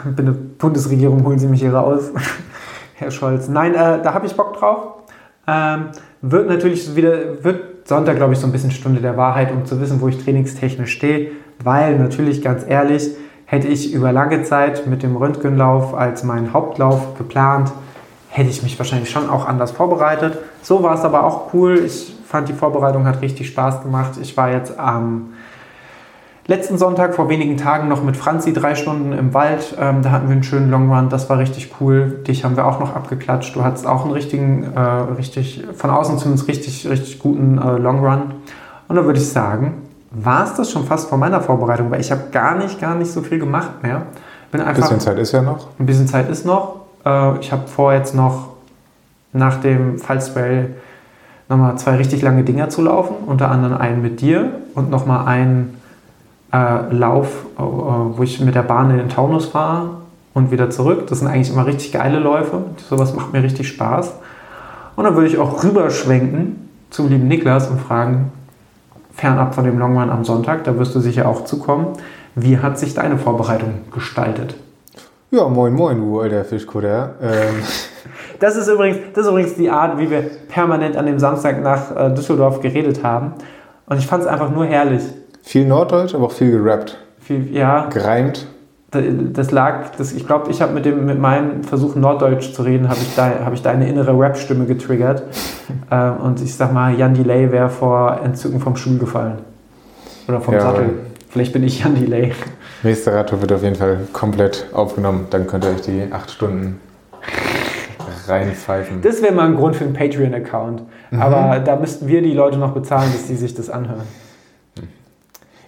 bin 0.15 0.27
eine 0.27 0.35
Bundesregierung, 0.61 1.25
holen 1.25 1.39
Sie 1.39 1.47
mich 1.47 1.61
hier 1.61 1.73
raus. 1.73 2.11
Herr 2.95 3.11
Scholz. 3.11 3.47
Nein, 3.47 3.73
äh, 3.73 4.01
da 4.01 4.13
habe 4.13 4.27
ich 4.27 4.35
Bock 4.35 4.53
drauf. 4.57 4.93
Ähm, 5.47 5.87
wird 6.21 6.47
natürlich 6.47 6.95
wieder, 6.95 7.43
wird 7.43 7.87
Sonntag, 7.87 8.17
glaube 8.17 8.33
ich, 8.33 8.39
so 8.39 8.45
ein 8.45 8.51
bisschen 8.51 8.71
Stunde 8.71 9.01
der 9.01 9.17
Wahrheit, 9.17 9.51
um 9.51 9.65
zu 9.65 9.81
wissen, 9.81 9.99
wo 10.01 10.07
ich 10.07 10.23
trainingstechnisch 10.23 10.91
stehe, 10.91 11.31
weil 11.63 11.97
natürlich, 11.97 12.41
ganz 12.43 12.63
ehrlich, 12.67 13.09
hätte 13.45 13.67
ich 13.67 13.93
über 13.93 14.13
lange 14.13 14.43
Zeit 14.43 14.87
mit 14.87 15.03
dem 15.03 15.15
Röntgenlauf 15.15 15.93
als 15.95 16.23
meinen 16.23 16.53
Hauptlauf 16.53 17.17
geplant, 17.17 17.71
hätte 18.29 18.49
ich 18.49 18.63
mich 18.63 18.77
wahrscheinlich 18.79 19.09
schon 19.09 19.29
auch 19.29 19.47
anders 19.47 19.71
vorbereitet. 19.71 20.37
So 20.61 20.83
war 20.83 20.93
es 20.95 21.01
aber 21.01 21.25
auch 21.25 21.53
cool. 21.53 21.79
Ich 21.85 22.15
fand, 22.25 22.47
die 22.47 22.53
Vorbereitung 22.53 23.05
hat 23.05 23.21
richtig 23.21 23.47
Spaß 23.47 23.81
gemacht. 23.81 24.11
Ich 24.21 24.37
war 24.37 24.51
jetzt 24.51 24.79
am 24.79 25.33
letzten 26.47 26.77
Sonntag 26.77 27.15
vor 27.15 27.29
wenigen 27.29 27.57
Tagen 27.57 27.87
noch 27.87 28.03
mit 28.03 28.17
Franzi 28.17 28.53
drei 28.53 28.75
Stunden 28.75 29.13
im 29.13 29.33
Wald. 29.33 29.75
Ähm, 29.79 30.01
da 30.01 30.11
hatten 30.11 30.27
wir 30.27 30.33
einen 30.33 30.43
schönen 30.43 30.69
Long 30.69 30.91
Run, 30.91 31.09
das 31.09 31.29
war 31.29 31.37
richtig 31.37 31.75
cool. 31.79 32.21
Dich 32.27 32.43
haben 32.43 32.55
wir 32.55 32.65
auch 32.65 32.79
noch 32.79 32.95
abgeklatscht. 32.95 33.55
Du 33.55 33.63
hattest 33.63 33.87
auch 33.87 34.03
einen 34.03 34.13
richtigen, 34.13 34.73
äh, 34.75 34.79
richtig, 34.79 35.63
von 35.75 35.89
außen 35.89 36.17
zumindest 36.17 36.47
richtig, 36.47 36.89
richtig 36.89 37.19
guten 37.19 37.57
äh, 37.57 37.77
Long 37.77 37.99
Run. 38.05 38.21
Und 38.87 38.95
da 38.95 39.05
würde 39.05 39.19
ich 39.19 39.29
sagen, 39.29 39.83
war 40.11 40.43
es 40.43 40.55
das 40.55 40.71
schon 40.71 40.85
fast 40.85 41.09
vor 41.09 41.17
meiner 41.17 41.41
Vorbereitung, 41.41 41.89
weil 41.91 42.01
ich 42.01 42.11
habe 42.11 42.23
gar 42.31 42.55
nicht, 42.55 42.79
gar 42.81 42.95
nicht 42.95 43.11
so 43.11 43.21
viel 43.21 43.39
gemacht 43.39 43.81
mehr. 43.81 44.03
ein 44.73 44.75
bisschen 44.75 44.99
Zeit 44.99 45.17
ist 45.17 45.31
ja 45.31 45.41
noch. 45.41 45.67
Ein 45.79 45.85
bisschen 45.85 46.07
Zeit 46.07 46.29
ist 46.29 46.45
noch. 46.45 46.81
Äh, 47.05 47.39
ich 47.39 47.51
habe 47.51 47.67
vor 47.67 47.93
jetzt 47.93 48.13
noch 48.13 48.49
nach 49.33 49.61
dem 49.61 49.97
Fallspray 49.97 50.65
nochmal 51.47 51.77
zwei 51.77 51.95
richtig 51.95 52.21
lange 52.21 52.43
Dinger 52.43 52.69
zu 52.69 52.81
laufen. 52.81 53.15
Unter 53.25 53.49
anderem 53.49 53.77
einen 53.77 54.01
mit 54.01 54.19
dir 54.19 54.51
und 54.75 54.89
nochmal 54.89 55.25
einen 55.27 55.80
äh, 56.53 56.93
Lauf, 56.93 57.45
äh, 57.57 57.61
wo 57.61 58.23
ich 58.23 58.39
mit 58.41 58.55
der 58.55 58.63
Bahn 58.63 58.91
in 58.91 58.97
den 58.97 59.09
Taunus 59.09 59.45
fahre 59.47 59.89
und 60.33 60.51
wieder 60.51 60.69
zurück. 60.69 61.07
Das 61.07 61.19
sind 61.19 61.27
eigentlich 61.27 61.51
immer 61.51 61.65
richtig 61.65 61.91
geile 61.91 62.19
Läufe. 62.19 62.63
Sowas 62.89 63.15
macht 63.15 63.33
mir 63.33 63.43
richtig 63.43 63.67
Spaß. 63.67 64.13
Und 64.95 65.03
dann 65.03 65.15
würde 65.15 65.27
ich 65.27 65.37
auch 65.37 65.63
rüberschwenken 65.63 66.69
zum 66.89 67.09
lieben 67.09 67.27
Niklas 67.27 67.69
und 67.69 67.79
fragen, 67.79 68.31
fernab 69.13 69.55
von 69.55 69.63
dem 69.63 69.79
Longrun 69.79 70.09
am 70.09 70.23
Sonntag, 70.23 70.63
da 70.63 70.77
wirst 70.77 70.93
du 70.95 70.99
sicher 70.99 71.27
auch 71.27 71.45
zukommen, 71.45 71.87
wie 72.35 72.57
hat 72.57 72.77
sich 72.77 72.93
deine 72.93 73.17
Vorbereitung 73.17 73.81
gestaltet? 73.93 74.55
Ja, 75.31 75.47
moin, 75.47 75.73
moin, 75.73 75.97
du 75.97 76.19
alter 76.19 76.43
Fischkutter. 76.43 77.15
Ähm. 77.21 77.55
Das, 78.39 78.55
ist 78.55 78.67
übrigens, 78.67 78.97
das 79.13 79.25
ist 79.25 79.31
übrigens 79.31 79.53
die 79.53 79.69
Art, 79.69 79.99
wie 79.99 80.09
wir 80.09 80.23
permanent 80.49 80.97
an 80.97 81.05
dem 81.05 81.19
Samstag 81.19 81.61
nach 81.61 81.95
äh, 81.95 82.09
Düsseldorf 82.11 82.59
geredet 82.59 83.03
haben. 83.03 83.33
Und 83.85 83.99
ich 83.99 84.07
fand 84.07 84.23
es 84.23 84.27
einfach 84.27 84.49
nur 84.49 84.65
herrlich. 84.65 85.03
Viel 85.41 85.65
Norddeutsch, 85.65 86.15
aber 86.15 86.25
auch 86.25 86.31
viel 86.31 86.51
gerappt. 86.51 86.97
Viel, 87.19 87.53
ja. 87.53 87.87
Gereimt. 87.89 88.47
Das 88.91 89.51
lag, 89.51 89.95
das, 89.97 90.11
ich 90.11 90.27
glaube, 90.27 90.51
ich 90.51 90.61
habe 90.61 90.73
mit, 90.73 90.85
mit 90.85 91.17
meinem 91.17 91.63
Versuch, 91.63 91.95
Norddeutsch 91.95 92.51
zu 92.51 92.63
reden, 92.63 92.89
habe 92.89 92.99
ich, 93.01 93.15
da, 93.15 93.31
hab 93.45 93.53
ich 93.53 93.61
deine 93.61 93.87
innere 93.87 94.17
Rap-Stimme 94.19 94.65
getriggert. 94.65 95.23
ähm, 95.91 96.17
und 96.17 96.41
ich 96.41 96.55
sag 96.55 96.73
mal, 96.73 96.93
Jan 96.93 97.13
Delay 97.13 97.51
wäre 97.51 97.69
vor 97.69 98.19
Entzücken 98.21 98.59
vom 98.59 98.75
Stuhl 98.75 98.97
gefallen. 98.97 99.39
Oder 100.27 100.41
vom 100.41 100.53
ja, 100.53 100.61
Sattel. 100.61 100.89
Vielleicht 101.29 101.53
bin 101.53 101.63
ich 101.63 101.83
Jan 101.83 101.95
Delay. 101.95 102.33
Nächster 102.83 103.13
Radtour 103.13 103.39
wird 103.39 103.53
auf 103.53 103.63
jeden 103.63 103.75
Fall 103.75 103.99
komplett 104.11 104.67
aufgenommen. 104.73 105.27
Dann 105.29 105.47
könnt 105.47 105.63
ihr 105.63 105.71
euch 105.71 105.81
die 105.81 106.07
acht 106.11 106.29
Stunden 106.29 106.79
reinpfeifen. 108.27 109.01
Das 109.01 109.21
wäre 109.21 109.33
mal 109.33 109.47
ein 109.47 109.55
Grund 109.55 109.75
für 109.75 109.85
einen 109.85 109.93
Patreon-Account. 109.93 110.83
Mhm. 111.11 111.21
Aber 111.21 111.59
da 111.59 111.75
müssten 111.75 112.07
wir 112.07 112.21
die 112.21 112.33
Leute 112.33 112.57
noch 112.57 112.73
bezahlen, 112.73 113.11
bis 113.11 113.27
sie 113.27 113.35
sich 113.35 113.53
das 113.53 113.69
anhören. 113.69 114.03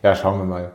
Ja, 0.04 0.16
schauen 0.16 0.38
wir 0.40 0.46
mal. 0.46 0.72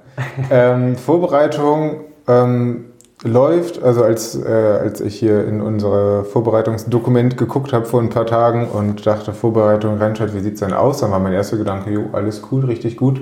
ähm, 0.51 0.97
Vorbereitung 0.97 2.01
ähm, 2.27 2.87
läuft, 3.23 3.83
also 3.83 4.03
als, 4.03 4.35
äh, 4.35 4.49
als 4.49 5.03
ich 5.03 5.19
hier 5.19 5.47
in 5.47 5.61
unser 5.61 6.25
Vorbereitungsdokument 6.25 7.37
geguckt 7.37 7.75
habe 7.75 7.85
vor 7.85 8.01
ein 8.01 8.09
paar 8.09 8.25
Tagen 8.27 8.69
und 8.69 9.07
dachte, 9.07 9.35
Vorbereitung 9.35 9.99
reinschaut, 9.99 10.35
wie 10.35 10.41
sieht 10.41 10.55
es 10.55 10.61
denn 10.61 10.73
aus? 10.73 11.01
Dann 11.01 11.11
war 11.11 11.19
mein 11.19 11.35
erster 11.35 11.59
Gedanke, 11.59 11.91
jo, 11.91 12.07
alles 12.13 12.43
cool, 12.51 12.65
richtig 12.65 12.97
gut. 12.97 13.21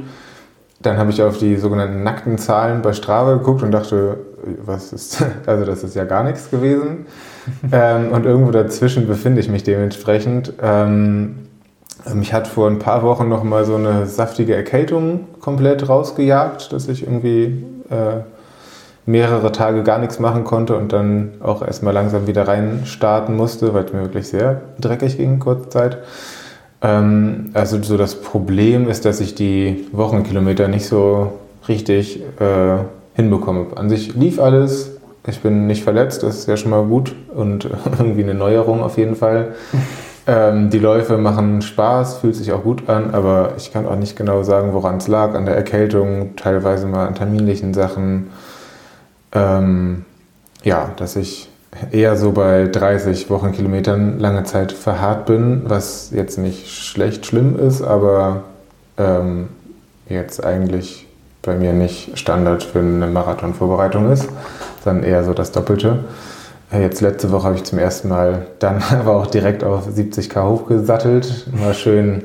Dann 0.81 0.97
habe 0.97 1.11
ich 1.11 1.23
auf 1.23 1.39
die 1.39 1.57
sogenannten 1.57 2.05
nackten 2.05 2.39
Zahlen 2.39 2.83
bei 2.83 2.93
Strava 2.93 3.35
geguckt 3.35 3.65
und 3.65 3.73
dachte, 3.73 4.19
was 4.65 4.93
ist, 4.93 5.25
also 5.47 5.65
das 5.65 5.83
ist 5.83 5.97
ja 5.97 6.05
gar 6.05 6.23
nichts 6.23 6.51
gewesen. 6.51 7.07
ähm, 7.73 8.13
und 8.13 8.27
irgendwo 8.27 8.53
dazwischen 8.53 9.09
befinde 9.09 9.41
ich 9.41 9.49
mich 9.49 9.65
dementsprechend. 9.65 10.53
Ähm, 10.63 11.46
mich 12.15 12.33
hat 12.33 12.47
vor 12.47 12.69
ein 12.69 12.79
paar 12.79 13.03
Wochen 13.03 13.29
noch 13.29 13.43
mal 13.43 13.65
so 13.65 13.77
eine 13.77 14.07
saftige 14.07 14.55
Erkältung 14.55 15.27
komplett 15.41 15.89
rausgejagt, 15.89 16.73
dass 16.73 16.89
ich 16.89 17.03
irgendwie 17.03 17.65
äh, 17.91 18.21
mehrere 19.07 19.53
Tage 19.53 19.83
gar 19.83 19.99
nichts 19.99 20.19
machen 20.19 20.45
konnte 20.45 20.77
und 20.77 20.93
dann 20.93 21.35
auch 21.41 21.63
erstmal 21.63 21.95
langsam 21.95 22.27
wieder 22.27 22.47
rein 22.47 22.83
starten 22.85 23.37
musste, 23.37 23.73
weil 23.73 23.85
es 23.85 23.93
mir 23.93 24.03
wirklich 24.03 24.29
sehr 24.29 24.63
dreckig 24.81 25.17
ging, 25.17 25.39
kurze 25.39 25.69
Zeit. 25.69 25.99
Ähm, 26.83 27.51
also 27.55 27.81
so 27.83 27.97
das 27.97 28.17
Problem 28.21 28.89
ist, 28.89 29.05
dass 29.05 29.21
ich 29.21 29.35
die 29.35 29.87
Wochenkilometer 29.93 30.69
nicht 30.69 30.87
so 30.87 31.33
richtig 31.69 32.21
äh, 32.41 32.79
hinbekomme. 33.15 33.67
An 33.77 33.89
sich 33.89 34.15
lief 34.15 34.41
alles, 34.41 34.97
ich 35.27 35.41
bin 35.41 35.67
nicht 35.67 35.83
verletzt, 35.83 36.23
das 36.23 36.39
ist 36.39 36.49
ja 36.49 36.57
schon 36.57 36.71
mal 36.71 36.85
gut 36.85 37.15
und 37.35 37.65
irgendwie 37.99 38.25
eine 38.25 38.35
Neuerung 38.35 38.83
auf 38.83 38.99
jeden 38.99 39.17
Fall. 39.17 39.55
Ähm, 40.27 40.71
die 40.71 40.79
Läufe 40.79 41.19
machen 41.19 41.63
Spaß, 41.63 42.19
fühlt 42.19 42.35
sich 42.35 42.53
auch 42.53 42.65
gut 42.65 42.89
an, 42.89 43.15
aber 43.15 43.53
ich 43.57 43.73
kann 43.73 43.87
auch 43.87 43.97
nicht 43.97 44.17
genau 44.17 44.43
sagen, 44.43 44.73
woran 44.73 44.97
es 44.97 45.07
lag. 45.07 45.35
An 45.35 45.47
der 45.47 45.55
Erkältung, 45.55 46.35
teilweise 46.37 46.87
mal 46.87 47.07
an 47.07 47.15
terminlichen 47.15 47.75
Sachen. 47.75 48.31
Ähm, 49.33 50.05
ja, 50.65 50.91
dass 50.97 51.15
ich 51.15 51.49
eher 51.93 52.17
so 52.17 52.33
bei 52.33 52.67
30 52.67 53.31
Wochenkilometern 53.31 54.19
lange 54.19 54.45
Zeit 54.45 54.73
verharrt 54.73 55.27
bin, 55.27 55.63
was 55.67 56.11
jetzt 56.11 56.39
nicht 56.39 56.69
schlecht 56.69 57.27
schlimm 57.27 57.59
ist, 57.59 57.83
aber 57.83 58.45
ähm, 58.99 59.49
jetzt 60.09 60.45
eigentlich 60.45 61.07
bei 61.43 61.55
mir 61.55 61.73
nicht 61.73 62.19
Standard 62.19 62.65
für 62.65 62.81
eine 62.81 63.07
Marathonvorbereitung 63.07 64.11
ist, 64.11 64.29
dann 64.85 65.03
eher 65.03 65.23
so 65.23 65.33
das 65.33 65.53
Doppelte. 65.53 66.05
Jetzt 66.73 67.01
letzte 67.01 67.31
Woche 67.33 67.45
habe 67.45 67.57
ich 67.57 67.65
zum 67.65 67.79
ersten 67.79 68.09
Mal 68.09 68.47
dann 68.59 68.83
aber 68.91 69.17
auch 69.17 69.27
direkt 69.27 69.65
auf 69.65 69.89
70k 69.89 70.49
hochgesattelt. 70.49 71.47
Mal 71.59 71.75
schön 71.75 72.23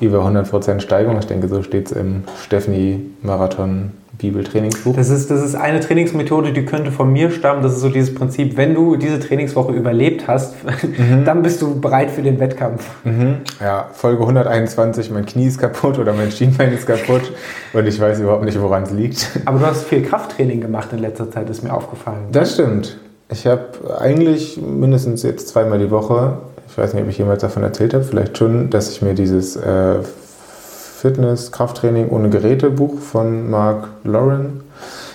über 0.00 0.24
100% 0.24 0.80
Steigung. 0.80 1.18
Ich 1.18 1.26
denke, 1.26 1.48
so 1.48 1.62
steht 1.62 1.86
es 1.86 1.92
im 1.92 2.24
Stephanie-Marathon 2.44 3.92
Bibeltrainingsbuch. 4.18 4.96
Das 4.96 5.10
ist, 5.10 5.30
das 5.30 5.44
ist 5.44 5.54
eine 5.54 5.80
Trainingsmethode, 5.80 6.52
die 6.52 6.64
könnte 6.64 6.90
von 6.90 7.12
mir 7.12 7.30
stammen. 7.30 7.62
Das 7.62 7.74
ist 7.74 7.80
so 7.80 7.88
dieses 7.88 8.14
Prinzip, 8.14 8.56
wenn 8.56 8.74
du 8.74 8.96
diese 8.96 9.20
Trainingswoche 9.20 9.72
überlebt 9.72 10.26
hast, 10.26 10.54
mhm. 10.82 11.24
dann 11.24 11.42
bist 11.42 11.62
du 11.62 11.80
bereit 11.80 12.10
für 12.10 12.22
den 12.22 12.40
Wettkampf. 12.40 12.84
Mhm. 13.04 13.36
Ja, 13.60 13.88
Folge 13.92 14.22
121, 14.22 15.10
mein 15.10 15.24
Knie 15.24 15.46
ist 15.46 15.58
kaputt 15.58 15.98
oder 15.98 16.12
mein 16.12 16.32
Schienbein 16.32 16.72
ist 16.72 16.86
kaputt 16.86 17.32
und 17.72 17.86
ich 17.86 18.00
weiß 18.00 18.20
überhaupt 18.20 18.44
nicht, 18.44 18.60
woran 18.60 18.82
es 18.82 18.90
liegt. 18.90 19.30
Aber 19.44 19.58
du 19.58 19.66
hast 19.66 19.84
viel 19.84 20.02
Krafttraining 20.02 20.60
gemacht 20.60 20.92
in 20.92 20.98
letzter 20.98 21.30
Zeit, 21.30 21.48
ist 21.48 21.62
mir 21.62 21.72
aufgefallen. 21.72 22.26
Das 22.32 22.54
stimmt. 22.54 22.98
Ich 23.30 23.46
habe 23.46 24.00
eigentlich 24.00 24.58
mindestens 24.60 25.22
jetzt 25.22 25.48
zweimal 25.48 25.78
die 25.78 25.90
Woche, 25.90 26.38
ich 26.66 26.78
weiß 26.78 26.94
nicht, 26.94 27.02
ob 27.02 27.10
ich 27.10 27.18
jemals 27.18 27.42
davon 27.42 27.62
erzählt 27.62 27.92
habe, 27.92 28.04
vielleicht 28.04 28.38
schon, 28.38 28.70
dass 28.70 28.90
ich 28.90 29.02
mir 29.02 29.14
dieses 29.14 29.54
äh, 29.56 29.96
Fitness, 30.02 31.52
Krafttraining 31.52 32.08
ohne 32.08 32.30
Geräte 32.30 32.70
Buch 32.70 32.98
von 32.98 33.50
Mark 33.50 33.88
Lauren 34.02 34.62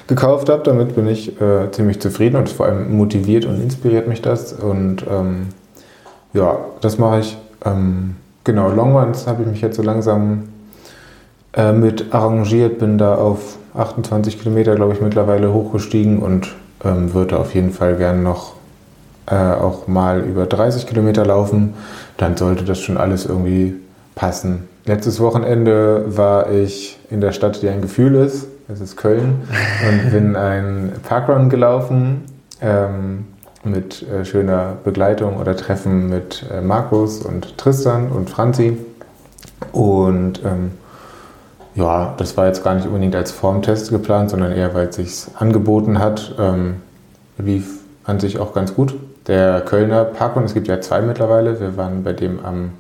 gekauft 0.08 0.50
habe. 0.50 0.62
Damit 0.64 0.96
bin 0.96 1.08
ich 1.08 1.42
äh, 1.42 1.72
ziemlich 1.72 2.00
zufrieden 2.00 2.36
und 2.36 2.50
vor 2.50 2.68
allem 2.68 2.96
motiviert 2.96 3.46
und 3.46 3.62
inspiriert 3.62 4.08
mich 4.08 4.22
das. 4.22 4.54
Und 4.54 5.06
ähm, 5.10 5.48
ja, 6.34 6.60
das 6.82 7.00
mache 7.00 7.20
ich. 7.20 7.38
Ähm, 7.66 8.16
genau, 8.44 8.70
Long 8.70 8.94
habe 8.94 9.42
ich 9.42 9.48
mich 9.48 9.62
jetzt 9.62 9.76
so 9.76 9.82
langsam 9.82 10.50
äh, 11.54 11.74
mit 11.74 12.14
arrangiert, 12.14 12.78
bin 12.78 12.98
da 12.98 13.16
auf 13.16 13.58
28 13.74 14.40
Kilometer, 14.40 14.76
glaube 14.76 14.94
ich, 14.94 15.02
mittlerweile 15.02 15.52
hochgestiegen 15.52 16.20
und 16.20 16.54
ähm, 16.84 17.14
würde 17.14 17.40
auf 17.40 17.54
jeden 17.54 17.72
Fall 17.72 17.96
gern 17.96 18.24
noch 18.24 18.54
äh, 19.26 19.36
auch 19.36 19.88
mal 19.88 20.22
über 20.22 20.46
30 20.46 20.88
Kilometer 20.88 21.26
laufen. 21.26 21.74
Dann 22.18 22.38
sollte 22.38 22.64
das 22.64 22.80
schon 22.80 22.98
alles 22.98 23.26
irgendwie 23.26 23.76
passen. 24.16 24.68
Letztes 24.86 25.20
Wochenende 25.20 26.04
war 26.18 26.52
ich 26.52 27.00
in 27.10 27.22
der 27.22 27.32
Stadt, 27.32 27.62
die 27.62 27.70
ein 27.70 27.82
Gefühl 27.82 28.16
ist. 28.16 28.48
Das 28.68 28.82
ist 28.82 28.98
Köln. 28.98 29.48
Und 29.88 30.12
bin 30.12 30.36
einen 30.36 30.92
Parkrun 31.08 31.50
gelaufen 31.50 32.24
ähm, 32.62 33.26
mit 33.64 34.06
äh, 34.10 34.26
schöner 34.26 34.74
Begleitung 34.84 35.38
oder 35.38 35.56
Treffen 35.56 36.10
mit 36.10 36.46
äh, 36.52 36.62
Markus 36.62 37.22
und 37.22 37.58
Tristan 37.58 38.10
und 38.10 38.30
Franzi. 38.30 38.78
Und 39.72 40.42
ähm, 40.44 40.72
ja, 41.76 42.14
das 42.18 42.38
war 42.38 42.48
jetzt 42.48 42.64
gar 42.64 42.76
nicht 42.76 42.86
unbedingt 42.86 43.16
als 43.16 43.32
Formtest 43.32 43.90
geplant, 43.90 44.30
sondern 44.30 44.52
eher, 44.52 44.74
weil 44.74 44.88
es 44.88 44.96
sich 44.96 45.26
angeboten 45.40 46.00
hat. 46.00 46.36
Ähm, 46.40 46.82
lief 47.38 47.80
an 48.04 48.20
sich 48.20 48.40
auch 48.40 48.54
ganz 48.54 48.76
gut. 48.76 48.94
Der 49.28 49.62
Kölner 49.62 50.04
Parkrun, 50.04 50.44
es 50.44 50.54
gibt 50.54 50.68
ja 50.68 50.82
zwei 50.82 51.02
mittlerweile. 51.02 51.60
Wir 51.60 51.78
waren 51.78 52.04
bei 52.04 52.14
dem 52.14 52.44
am 52.46 52.72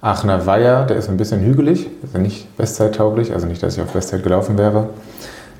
Aachener 0.00 0.46
Weiher, 0.46 0.84
der 0.84 0.96
ist 0.96 1.08
ein 1.08 1.16
bisschen 1.16 1.40
hügelig, 1.40 1.88
ja 2.12 2.20
nicht 2.20 2.56
bestzeittauglich, 2.56 3.32
also 3.32 3.46
nicht, 3.46 3.62
dass 3.62 3.76
ich 3.76 3.82
auf 3.82 3.92
Bestzeit 3.92 4.22
gelaufen 4.22 4.56
wäre. 4.56 4.90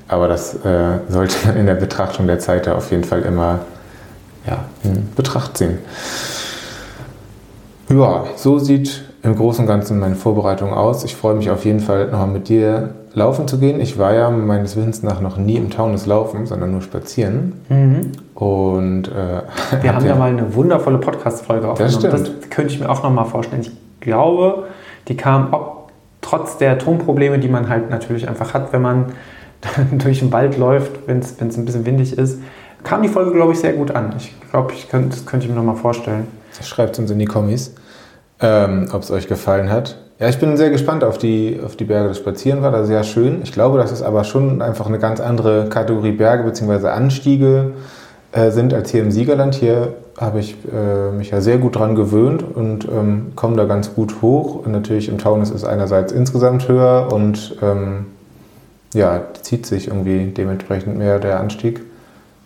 Aber 0.07 0.27
das 0.27 0.53
äh, 0.65 0.99
sollte 1.09 1.35
man 1.45 1.57
in 1.57 1.65
der 1.65 1.75
Betrachtung 1.75 2.25
der 2.27 2.39
Zeit 2.39 2.67
da 2.67 2.75
auf 2.75 2.91
jeden 2.91 3.03
Fall 3.03 3.23
immer 3.23 3.59
ja, 4.47 4.65
in 4.83 5.09
Betracht 5.15 5.57
ziehen. 5.57 5.79
Ja, 7.89 8.23
so 8.37 8.59
sieht 8.59 9.08
im 9.21 9.35
Großen 9.35 9.61
und 9.61 9.67
Ganzen 9.67 9.99
meine 9.99 10.15
Vorbereitung 10.15 10.73
aus. 10.73 11.03
Ich 11.03 11.15
freue 11.15 11.35
mich 11.35 11.49
auf 11.49 11.65
jeden 11.65 11.79
Fall 11.79 12.05
nochmal 12.05 12.27
mit 12.27 12.49
dir 12.49 12.95
laufen 13.13 13.47
zu 13.47 13.57
gehen. 13.57 13.81
Ich 13.81 13.97
war 13.97 14.13
ja 14.13 14.29
meines 14.29 14.75
Wissens 14.75 15.03
nach 15.03 15.19
noch 15.19 15.37
nie 15.37 15.55
im 15.55 15.69
Taunus 15.69 16.05
laufen, 16.05 16.45
sondern 16.45 16.71
nur 16.71 16.81
spazieren. 16.81 17.53
Mhm. 17.69 18.11
Und 18.35 19.07
äh, 19.07 19.81
wir 19.81 19.93
haben 19.95 20.05
ja 20.05 20.15
mal 20.15 20.29
eine 20.29 20.53
wundervolle 20.55 20.99
Podcast-Folge 20.99 21.67
aufgenommen. 21.67 22.01
Das, 22.01 22.23
das, 22.23 22.49
könnte 22.49 22.73
ich 22.73 22.79
mir 22.79 22.89
auch 22.89 23.03
nochmal 23.03 23.25
vorstellen. 23.25 23.61
Ich 23.61 23.71
glaube, 23.99 24.67
die 25.07 25.17
kam 25.17 25.49
ob, 25.51 25.91
trotz 26.21 26.57
der 26.57 26.77
Tonprobleme, 26.77 27.39
die 27.39 27.49
man 27.49 27.67
halt 27.67 27.89
natürlich 27.89 28.27
einfach 28.27 28.53
hat, 28.53 28.71
wenn 28.73 28.81
man 28.81 29.05
durch 29.91 30.19
den 30.19 30.31
Wald 30.31 30.57
läuft, 30.57 31.07
wenn 31.07 31.19
es 31.19 31.39
ein 31.41 31.65
bisschen 31.65 31.85
windig 31.85 32.17
ist, 32.17 32.39
kam 32.83 33.01
die 33.01 33.09
Folge, 33.09 33.31
glaube 33.31 33.51
ich, 33.51 33.59
sehr 33.59 33.73
gut 33.73 33.91
an. 33.91 34.13
Ich 34.17 34.33
glaube, 34.51 34.73
ich 34.73 34.89
könnt, 34.89 35.11
das 35.11 35.25
könnte 35.25 35.45
ich 35.45 35.51
mir 35.51 35.57
nochmal 35.57 35.75
vorstellen. 35.75 36.27
Schreibt 36.61 36.97
uns 36.99 37.11
in 37.11 37.19
die 37.19 37.25
Kommis, 37.25 37.75
ähm, 38.41 38.87
ob 38.91 39.03
es 39.03 39.11
euch 39.11 39.27
gefallen 39.27 39.69
hat. 39.69 39.97
Ja, 40.19 40.27
ich 40.27 40.37
bin 40.37 40.57
sehr 40.57 40.69
gespannt 40.69 41.03
auf 41.03 41.17
die, 41.17 41.59
auf 41.65 41.77
die 41.77 41.85
Berge. 41.85 42.09
Das 42.09 42.17
Spazieren 42.17 42.61
war 42.61 42.71
da 42.71 42.83
sehr 42.83 43.03
schön. 43.03 43.41
Ich 43.43 43.53
glaube, 43.53 43.77
das 43.77 43.91
ist 43.91 44.01
aber 44.01 44.25
schon 44.25 44.61
einfach 44.61 44.87
eine 44.87 44.99
ganz 44.99 45.21
andere 45.21 45.69
Kategorie 45.69 46.11
Berge 46.11 46.43
bzw. 46.43 46.89
Anstiege 46.89 47.71
äh, 48.33 48.51
sind 48.51 48.73
als 48.73 48.91
hier 48.91 49.01
im 49.01 49.11
Siegerland. 49.11 49.55
Hier 49.55 49.93
habe 50.19 50.39
ich 50.39 50.57
äh, 50.73 51.11
mich 51.11 51.31
ja 51.31 51.39
sehr 51.39 51.57
gut 51.57 51.77
dran 51.77 51.95
gewöhnt 51.95 52.43
und 52.53 52.85
ähm, 52.85 53.31
komme 53.35 53.55
da 53.55 53.63
ganz 53.63 53.93
gut 53.95 54.21
hoch. 54.21 54.65
Und 54.65 54.73
natürlich 54.73 55.07
im 55.07 55.17
Taunus 55.17 55.51
ist 55.51 55.63
einerseits 55.63 56.11
insgesamt 56.11 56.67
höher 56.67 57.13
und 57.13 57.55
ähm, 57.61 58.07
ja, 58.93 59.21
zieht 59.41 59.65
sich 59.65 59.87
irgendwie 59.87 60.25
dementsprechend 60.25 60.97
mehr 60.97 61.19
der 61.19 61.39
Anstieg, 61.39 61.81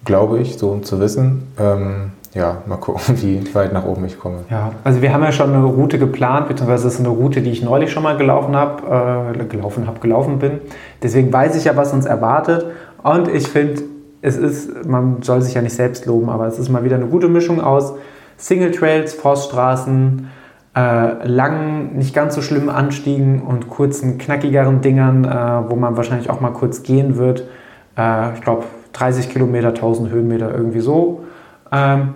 glaube 0.06 0.40
ich, 0.40 0.58
so 0.58 0.78
zu 0.80 1.00
wissen. 1.00 1.48
Ähm, 1.60 2.12
ja, 2.34 2.64
mal 2.66 2.78
gucken, 2.78 3.02
wie 3.22 3.54
weit 3.54 3.74
nach 3.74 3.86
oben 3.86 4.06
ich 4.06 4.20
komme. 4.20 4.40
Ja, 4.50 4.72
also 4.84 5.02
wir 5.02 5.14
haben 5.14 5.24
ja 5.24 5.32
schon 5.32 5.54
eine 5.54 5.64
Route 5.64 6.00
geplant, 6.00 6.48
beziehungsweise 6.48 6.88
es 6.88 6.96
ist 6.96 7.00
eine 7.00 7.10
Route, 7.10 7.42
die 7.42 7.52
ich 7.52 7.64
neulich 7.64 7.92
schon 7.92 8.04
mal 8.04 8.18
gelaufen 8.18 8.56
habe, 8.56 9.36
äh, 9.38 9.46
gelaufen 9.46 9.88
habe, 9.88 10.00
gelaufen 10.00 10.40
bin. 10.40 10.60
Deswegen 11.02 11.32
weiß 11.32 11.56
ich 11.56 11.66
ja, 11.66 11.76
was 11.76 11.94
uns 11.94 12.06
erwartet. 12.06 12.66
Und 13.04 13.28
ich 13.28 13.48
finde, 13.48 13.84
es 14.22 14.38
ist, 14.38 14.86
man 14.86 15.22
soll 15.22 15.42
sich 15.42 15.54
ja 15.54 15.62
nicht 15.62 15.76
selbst 15.76 16.06
loben, 16.06 16.30
aber 16.30 16.48
es 16.48 16.58
ist 16.58 16.70
mal 16.70 16.84
wieder 16.84 16.96
eine 16.96 17.08
gute 17.08 17.28
Mischung 17.28 17.62
aus 17.62 17.94
Single 18.38 18.72
Trails, 18.72 19.14
Forststraßen, 19.14 20.30
äh, 20.76 21.28
langen, 21.28 21.98
nicht 21.98 22.16
ganz 22.16 22.34
so 22.34 22.42
schlimmen 22.42 22.70
Anstiegen 22.70 23.42
und 23.44 23.70
kurzen, 23.70 24.18
knackigeren 24.18 24.82
Dingern, 24.82 25.26
äh, 25.26 25.70
wo 25.70 25.76
man 25.76 25.98
wahrscheinlich 25.98 26.30
auch 26.30 26.42
mal 26.42 26.52
kurz 26.52 26.82
gehen 26.82 27.18
wird. 27.18 27.48
Äh, 27.96 28.34
ich 28.34 28.42
glaube 28.42 28.64
30 28.94 29.30
Kilometer, 29.30 29.68
1000 29.70 30.10
Höhenmeter, 30.10 30.52
irgendwie 30.52 30.80
so. 30.80 31.26
Ähm, 31.72 32.16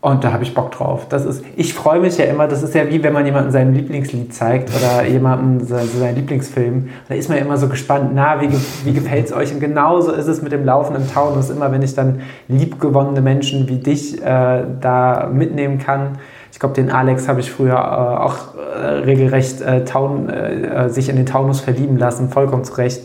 und 0.00 0.22
da 0.22 0.32
habe 0.32 0.44
ich 0.44 0.54
Bock 0.54 0.70
drauf. 0.70 1.08
Das 1.08 1.24
ist, 1.24 1.44
ich 1.56 1.74
freue 1.74 1.98
mich 1.98 2.18
ja 2.18 2.26
immer, 2.26 2.46
das 2.46 2.62
ist 2.62 2.72
ja 2.72 2.88
wie 2.88 3.02
wenn 3.02 3.12
man 3.12 3.26
jemandem 3.26 3.50
sein 3.50 3.74
Lieblingslied 3.74 4.32
zeigt 4.32 4.70
oder 4.70 5.04
jemandem 5.08 5.66
seinen 5.66 6.14
Lieblingsfilm. 6.14 6.90
Da 7.08 7.14
ist 7.16 7.28
man 7.28 7.38
ja 7.38 7.44
immer 7.44 7.56
so 7.56 7.68
gespannt, 7.68 8.12
na, 8.14 8.40
wie, 8.40 8.48
wie 8.84 8.92
gefällt 8.92 9.26
es 9.26 9.32
euch? 9.32 9.52
Und 9.52 9.58
genauso 9.58 10.12
ist 10.12 10.28
es 10.28 10.40
mit 10.40 10.52
dem 10.52 10.64
Laufen 10.64 10.94
im 10.94 11.10
Taunus. 11.10 11.50
Immer 11.50 11.72
wenn 11.72 11.82
ich 11.82 11.96
dann 11.96 12.20
liebgewonnene 12.46 13.20
Menschen 13.20 13.68
wie 13.68 13.78
dich 13.78 14.22
äh, 14.22 14.64
da 14.80 15.28
mitnehmen 15.32 15.78
kann. 15.78 16.18
Ich 16.52 16.60
glaube, 16.60 16.76
den 16.76 16.92
Alex 16.92 17.26
habe 17.26 17.40
ich 17.40 17.50
früher 17.50 17.74
äh, 17.74 17.76
auch 17.76 18.54
äh, 18.56 18.86
regelrecht 18.86 19.60
äh, 19.62 19.84
Taun, 19.84 20.28
äh, 20.28 20.88
sich 20.90 21.08
in 21.08 21.16
den 21.16 21.26
Taunus 21.26 21.60
verlieben 21.60 21.98
lassen, 21.98 22.28
vollkommen 22.28 22.62
zu 22.62 22.74
Recht. 22.74 23.02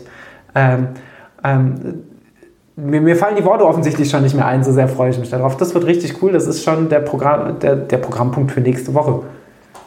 Ähm, 0.54 0.88
ähm, 1.42 2.04
mir, 2.76 3.00
mir, 3.00 3.16
fallen 3.16 3.36
die 3.36 3.44
Worte 3.44 3.66
offensichtlich 3.66 4.10
schon 4.10 4.22
nicht 4.22 4.34
mehr 4.34 4.46
ein, 4.46 4.64
so 4.64 4.72
sehr 4.72 4.88
freue 4.88 5.10
ich 5.10 5.18
mich 5.18 5.30
darauf. 5.30 5.56
Das 5.56 5.74
wird 5.74 5.86
richtig 5.86 6.22
cool. 6.22 6.32
Das 6.32 6.46
ist 6.46 6.64
schon 6.64 6.88
der, 6.88 7.00
Programm, 7.00 7.58
der, 7.60 7.76
der 7.76 7.98
Programmpunkt 7.98 8.52
für 8.52 8.60
nächste 8.60 8.94
Woche. 8.94 9.22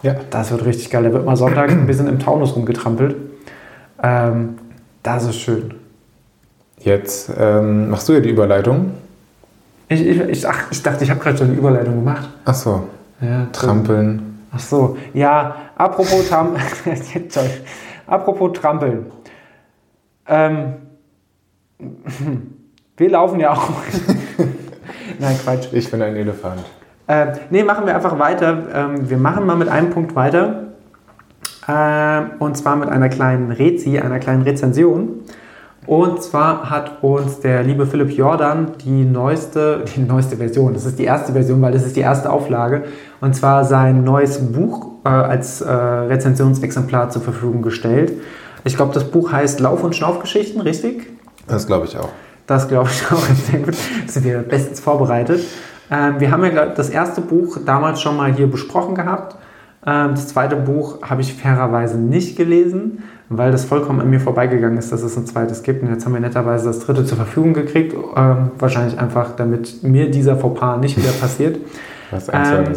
Ja. 0.04 0.16
Das 0.30 0.52
wird 0.52 0.66
richtig 0.66 0.90
geil. 0.90 1.04
Da 1.04 1.12
wird 1.12 1.26
mal 1.26 1.36
Sonntag 1.36 1.70
ein 1.72 1.88
bisschen 1.88 2.08
im 2.08 2.20
Taunus 2.20 2.56
rumgetrampelt. 2.56 3.16
Ähm, 4.02 4.58
das 5.04 5.26
ist 5.26 5.38
schön. 5.38 5.74
Jetzt 6.80 7.32
ähm, 7.38 7.90
machst 7.90 8.08
du 8.08 8.14
ja 8.14 8.20
die 8.20 8.30
Überleitung. 8.30 8.92
Ich, 9.90 10.06
ich, 10.06 10.20
ich, 10.20 10.48
ach, 10.48 10.72
ich 10.72 10.84
dachte, 10.84 11.04
ich 11.04 11.10
habe 11.10 11.20
gerade 11.20 11.38
schon 11.38 11.48
eine 11.48 11.58
Überleitung 11.58 11.96
gemacht. 11.96 12.30
Ach 12.46 12.54
so. 12.54 12.88
Ja, 13.22 13.48
Trampeln. 13.52 14.40
Ach 14.52 14.60
so. 14.60 14.98
Ja, 15.14 15.56
apropos, 15.76 16.28
Tram 16.28 16.56
apropos 18.08 18.54
Trampeln. 18.54 19.08
Ähm, 20.28 20.74
Wir 22.98 23.12
laufen 23.12 23.40
ja 23.40 23.54
auch. 23.54 23.70
Nein, 25.20 25.36
Quatsch. 25.44 25.68
Ich 25.72 25.92
bin 25.92 26.02
ein 26.02 26.16
Elefant. 26.16 26.62
Äh, 27.06 27.28
nee, 27.52 27.64
machen 27.64 27.86
wir 27.86 27.94
einfach 27.94 28.18
weiter. 28.18 28.64
Ähm, 28.74 29.08
wir 29.08 29.18
machen 29.18 29.46
mal 29.46 29.56
mit 29.56 29.70
einem 29.70 29.92
Punkt 29.92 30.16
weiter. 30.16 30.64
Äh, 31.68 32.24
und 32.40 32.58
zwar 32.58 32.76
mit 32.76 32.90
einer 32.90 33.10
kleinen 33.10 33.52
Rezi, 33.52 34.00
einer 34.00 34.18
kleinen 34.18 34.42
Rezension. 34.42 35.22
Und 35.86 36.24
zwar 36.24 36.72
hat 36.72 37.04
uns 37.04 37.40
der 37.40 37.62
liebe 37.62 37.86
Philipp 37.86 38.18
Jordan 38.18 38.72
die 38.84 39.06
neueste, 39.06 39.86
die 39.96 40.02
neueste 40.02 40.36
Version, 40.36 40.74
das 40.74 40.86
ist 40.86 40.98
die 41.00 41.06
erste 41.06 41.32
Version, 41.32 41.62
weil 41.62 41.72
das 41.72 41.86
ist 41.86 41.96
die 41.96 42.02
erste 42.02 42.30
Auflage, 42.30 42.84
und 43.22 43.34
zwar 43.36 43.64
sein 43.64 44.04
neues 44.04 44.52
Buch 44.52 44.96
äh, 45.06 45.10
als 45.10 45.62
äh, 45.62 45.72
Rezensionsexemplar 45.72 47.10
zur 47.10 47.22
Verfügung 47.22 47.62
gestellt. 47.62 48.12
Ich 48.66 48.76
glaube, 48.76 48.94
das 48.94 49.06
Buch 49.06 49.32
heißt 49.32 49.62
Lauf- 49.62 49.84
und 49.84 49.96
Schnaufgeschichten, 49.96 50.60
richtig? 50.60 51.08
Das 51.48 51.68
glaube 51.68 51.86
ich 51.86 51.98
auch. 51.98 52.10
Das 52.48 52.68
glaube 52.68 52.90
ich 52.90 53.04
auch 53.12 53.26
sehr 53.52 53.60
gut. 53.60 53.76
Sind 54.08 54.26
wir 54.26 54.40
bestens 54.40 54.80
vorbereitet. 54.80 55.42
Ähm, 55.92 56.20
wir 56.20 56.32
haben 56.32 56.44
ja 56.44 56.66
das 56.66 56.90
erste 56.90 57.22
Buch 57.22 57.60
damals 57.64 58.02
schon 58.02 58.18
mal 58.18 58.34
hier 58.34 58.48
besprochen 58.48 58.96
gehabt. 58.96 59.36
Ähm, 59.86 60.12
das 60.12 60.30
zweite 60.30 60.56
Buch 60.56 61.02
habe 61.02 61.22
ich 61.22 61.34
fairerweise 61.34 61.98
nicht 61.98 62.36
gelesen, 62.36 63.04
weil 63.30 63.52
das 63.52 63.66
vollkommen 63.66 64.02
an 64.02 64.10
mir 64.10 64.20
vorbeigegangen 64.20 64.78
ist, 64.78 64.92
dass 64.92 65.04
es 65.04 65.18
ein 65.18 65.26
zweites 65.26 65.64
gibt. 65.64 65.84
Und 65.84 65.90
jetzt 65.90 66.06
haben 66.06 66.14
wir 66.14 66.20
netterweise 66.20 66.68
das 66.68 66.80
dritte 66.80 67.06
zur 67.06 67.18
Verfügung 67.18 67.54
gekriegt. 67.54 67.94
Ähm, 67.94 68.52
wahrscheinlich 68.58 69.00
einfach, 69.00 69.36
damit 69.36 69.84
mir 69.84 70.10
dieser 70.10 70.38
Fauxpas 70.38 70.78
nicht 70.78 70.98
wieder 70.98 71.12
passiert. 71.12 71.60
Was. 72.12 72.30
Ähm, 72.32 72.74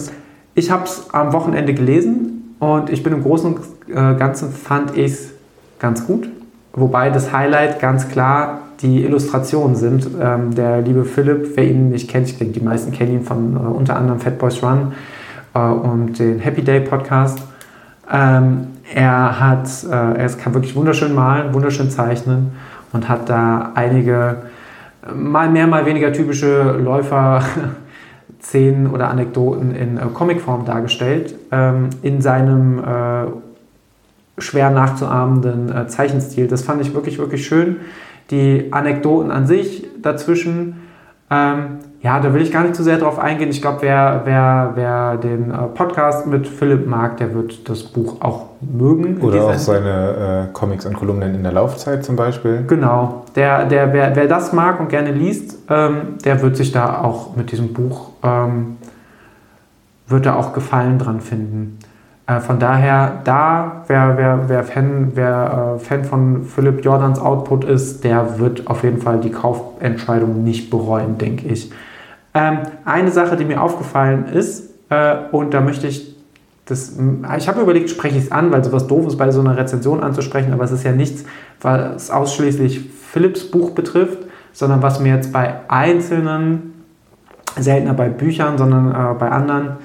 ich 0.55 0.71
habe 0.71 0.85
es 0.85 1.09
am 1.13 1.33
Wochenende 1.33 1.75
gelesen 1.75 2.57
und 2.59 2.91
ich 2.91 3.03
bin 3.03 3.13
im 3.13 3.23
Großen 3.23 3.55
und 3.55 3.61
äh, 3.89 4.15
Ganzen 4.17 4.53
fand 4.53 4.97
ich 4.97 5.13
es 5.13 5.31
ganz 5.79 6.07
gut. 6.07 6.29
Wobei 6.73 7.11
das 7.11 7.33
Highlight 7.33 7.81
ganz 7.81 8.09
klar 8.09 8.61
die 8.83 9.05
Illustrationen 9.05 9.77
sind. 9.77 10.09
Ähm, 10.21 10.55
der 10.55 10.81
liebe 10.81 11.05
Philipp, 11.05 11.53
wer 11.55 11.65
ihn 11.65 11.91
nicht 11.91 12.09
kennt, 12.09 12.29
ich 12.29 12.39
denke, 12.39 12.59
die 12.59 12.65
meisten 12.65 12.93
kennen 12.93 13.13
ihn 13.13 13.23
von 13.23 13.57
äh, 13.57 13.59
unter 13.59 13.97
anderem 13.97 14.21
Fat 14.21 14.39
Boys 14.39 14.63
Run 14.63 14.93
äh, 15.55 15.59
und 15.59 16.19
den 16.19 16.39
Happy 16.39 16.63
Day 16.63 16.81
Podcast. 16.81 17.41
Ähm, 18.11 18.69
er, 18.93 19.39
hat, 19.39 19.69
äh, 19.85 20.19
er 20.19 20.29
kann 20.31 20.55
wirklich 20.55 20.75
wunderschön 20.75 21.15
malen, 21.15 21.55
wunderschön 21.55 21.91
zeichnen 21.91 22.53
und 22.93 23.09
hat 23.09 23.29
da 23.29 23.73
einige 23.75 24.43
mal 25.15 25.49
mehr, 25.49 25.67
mal 25.67 25.87
weniger 25.87 26.13
typische 26.13 26.73
Läufer. 26.73 27.43
Szenen 28.43 28.87
oder 28.89 29.11
Anekdoten 29.11 29.75
in 29.75 29.99
äh, 29.99 30.07
Comicform 30.13 30.65
dargestellt, 30.65 31.35
ähm, 31.53 31.91
in 32.03 32.23
seinem 32.23 32.79
äh, 32.79 33.27
schwer 34.39 34.71
nachzuahmenden 34.71 35.75
äh, 35.75 35.87
Zeichenstil. 35.89 36.47
Das 36.47 36.63
fand 36.63 36.81
ich 36.81 36.95
wirklich, 36.95 37.19
wirklich 37.19 37.47
schön. 37.47 37.77
Die 38.31 38.69
Anekdoten 38.73 39.31
an 39.31 39.47
sich 39.47 39.87
dazwischen, 40.01 40.83
ähm, 41.31 41.79
ja, 42.03 42.19
da 42.19 42.33
will 42.33 42.41
ich 42.41 42.51
gar 42.51 42.63
nicht 42.63 42.75
zu 42.75 42.83
sehr 42.83 42.97
drauf 42.97 43.19
eingehen. 43.19 43.51
Ich 43.51 43.61
glaube, 43.61 43.79
wer, 43.83 44.23
wer, 44.25 44.73
wer 44.75 45.17
den 45.19 45.51
äh, 45.51 45.57
Podcast 45.75 46.27
mit 46.27 46.49
Philipp 46.49 46.87
mag, 46.87 47.19
der 47.19 47.35
wird 47.35 47.69
das 47.69 47.83
Buch 47.83 48.21
auch 48.21 48.47
mögen. 48.61 49.21
Oder 49.21 49.45
auch 49.45 49.55
seine 49.55 50.49
äh, 50.49 50.53
Comics 50.53 50.87
und 50.87 50.95
Kolumnen 50.95 51.35
in 51.35 51.43
der 51.43 51.53
Laufzeit 51.53 52.05
zum 52.05 52.17
Beispiel. 52.17 52.65
Genau. 52.67 53.27
Der, 53.37 53.67
der, 53.67 53.93
wer, 53.93 54.17
wer 54.17 54.27
das 54.27 54.53
mag 54.53 54.81
und 54.81 54.89
gerne 54.89 55.13
liest, 55.13 55.59
ähm, 55.69 56.17
der 56.25 56.41
wird 56.41 56.57
sich 56.57 56.73
da 56.73 57.03
auch 57.03 57.37
mit 57.37 57.53
diesem 57.53 57.75
Buch, 57.75 58.11
ähm, 58.23 58.79
wird 60.09 60.25
da 60.25 60.37
auch 60.37 60.55
Gefallen 60.55 60.99
dran 60.99 61.21
finden. 61.21 61.79
Äh, 62.31 62.41
von 62.41 62.59
daher, 62.59 63.21
da, 63.25 63.85
wer, 63.89 64.17
wer, 64.17 64.49
wer, 64.49 64.65
Fan, 64.65 65.13
wer 65.15 65.77
äh, 65.77 65.79
Fan 65.81 66.05
von 66.05 66.45
Philipp 66.45 66.85
Jordans 66.85 67.19
Output 67.19 67.65
ist, 67.65 68.05
der 68.05 68.39
wird 68.39 68.69
auf 68.69 68.85
jeden 68.85 69.01
Fall 69.01 69.19
die 69.19 69.31
Kaufentscheidung 69.31 70.45
nicht 70.45 70.71
bereuen, 70.71 71.19
denke 71.19 71.49
ich. 71.49 71.73
Ähm, 72.35 72.59
eine 72.85 73.11
Sache, 73.11 73.37
die 73.37 73.45
mir 73.45 73.61
aufgefallen 73.61 74.27
ist, 74.27 74.71
äh, 74.91 75.17
und 75.33 75.55
da 75.55 75.61
möchte 75.61 75.89
ich 75.89 76.15
das, 76.67 76.97
ich 77.37 77.49
habe 77.49 77.63
überlegt, 77.63 77.91
spreche 77.91 78.17
ich 78.17 78.27
es 78.27 78.31
an, 78.31 78.53
weil 78.53 78.63
sowas 78.63 78.87
doof 78.87 79.09
ist, 79.09 79.17
bei 79.17 79.33
so 79.33 79.41
einer 79.41 79.57
Rezension 79.57 80.05
anzusprechen, 80.05 80.53
aber 80.53 80.63
es 80.63 80.71
ist 80.71 80.85
ja 80.85 80.93
nichts, 80.93 81.25
was 81.61 82.13
ausschließlich 82.13 82.89
Philips 83.11 83.51
Buch 83.51 83.73
betrifft, 83.73 84.19
sondern 84.53 84.81
was 84.81 85.01
mir 85.01 85.17
jetzt 85.17 85.33
bei 85.33 85.55
einzelnen, 85.67 86.85
seltener 87.59 87.95
bei 87.95 88.09
Büchern, 88.09 88.57
sondern 88.57 88.93
äh, 88.93 89.19
bei 89.19 89.31
anderen 89.31 89.79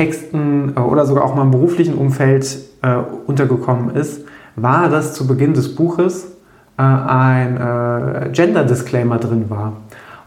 Texten 0.00 0.72
äh, 0.76 0.80
oder 0.80 1.04
sogar 1.04 1.24
auch 1.24 1.34
mal 1.34 1.42
im 1.42 1.50
beruflichen 1.50 1.94
Umfeld 1.94 2.58
äh, 2.80 2.96
untergekommen 3.26 3.94
ist, 3.94 4.24
war, 4.56 4.88
dass 4.88 5.12
zu 5.12 5.26
Beginn 5.26 5.52
des 5.52 5.74
Buches 5.74 6.36
äh, 6.78 6.82
ein 6.82 7.56
äh, 7.58 8.30
Gender-Disclaimer 8.32 9.18
drin 9.18 9.50
war. 9.50 9.74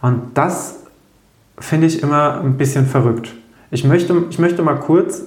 Und 0.01 0.21
das 0.35 0.83
finde 1.57 1.87
ich 1.87 2.03
immer 2.03 2.41
ein 2.41 2.57
bisschen 2.57 2.85
verrückt. 2.85 3.33
Ich 3.71 3.83
möchte, 3.83 4.25
ich 4.29 4.37
möchte 4.37 4.61
mal 4.61 4.75
kurz 4.75 5.25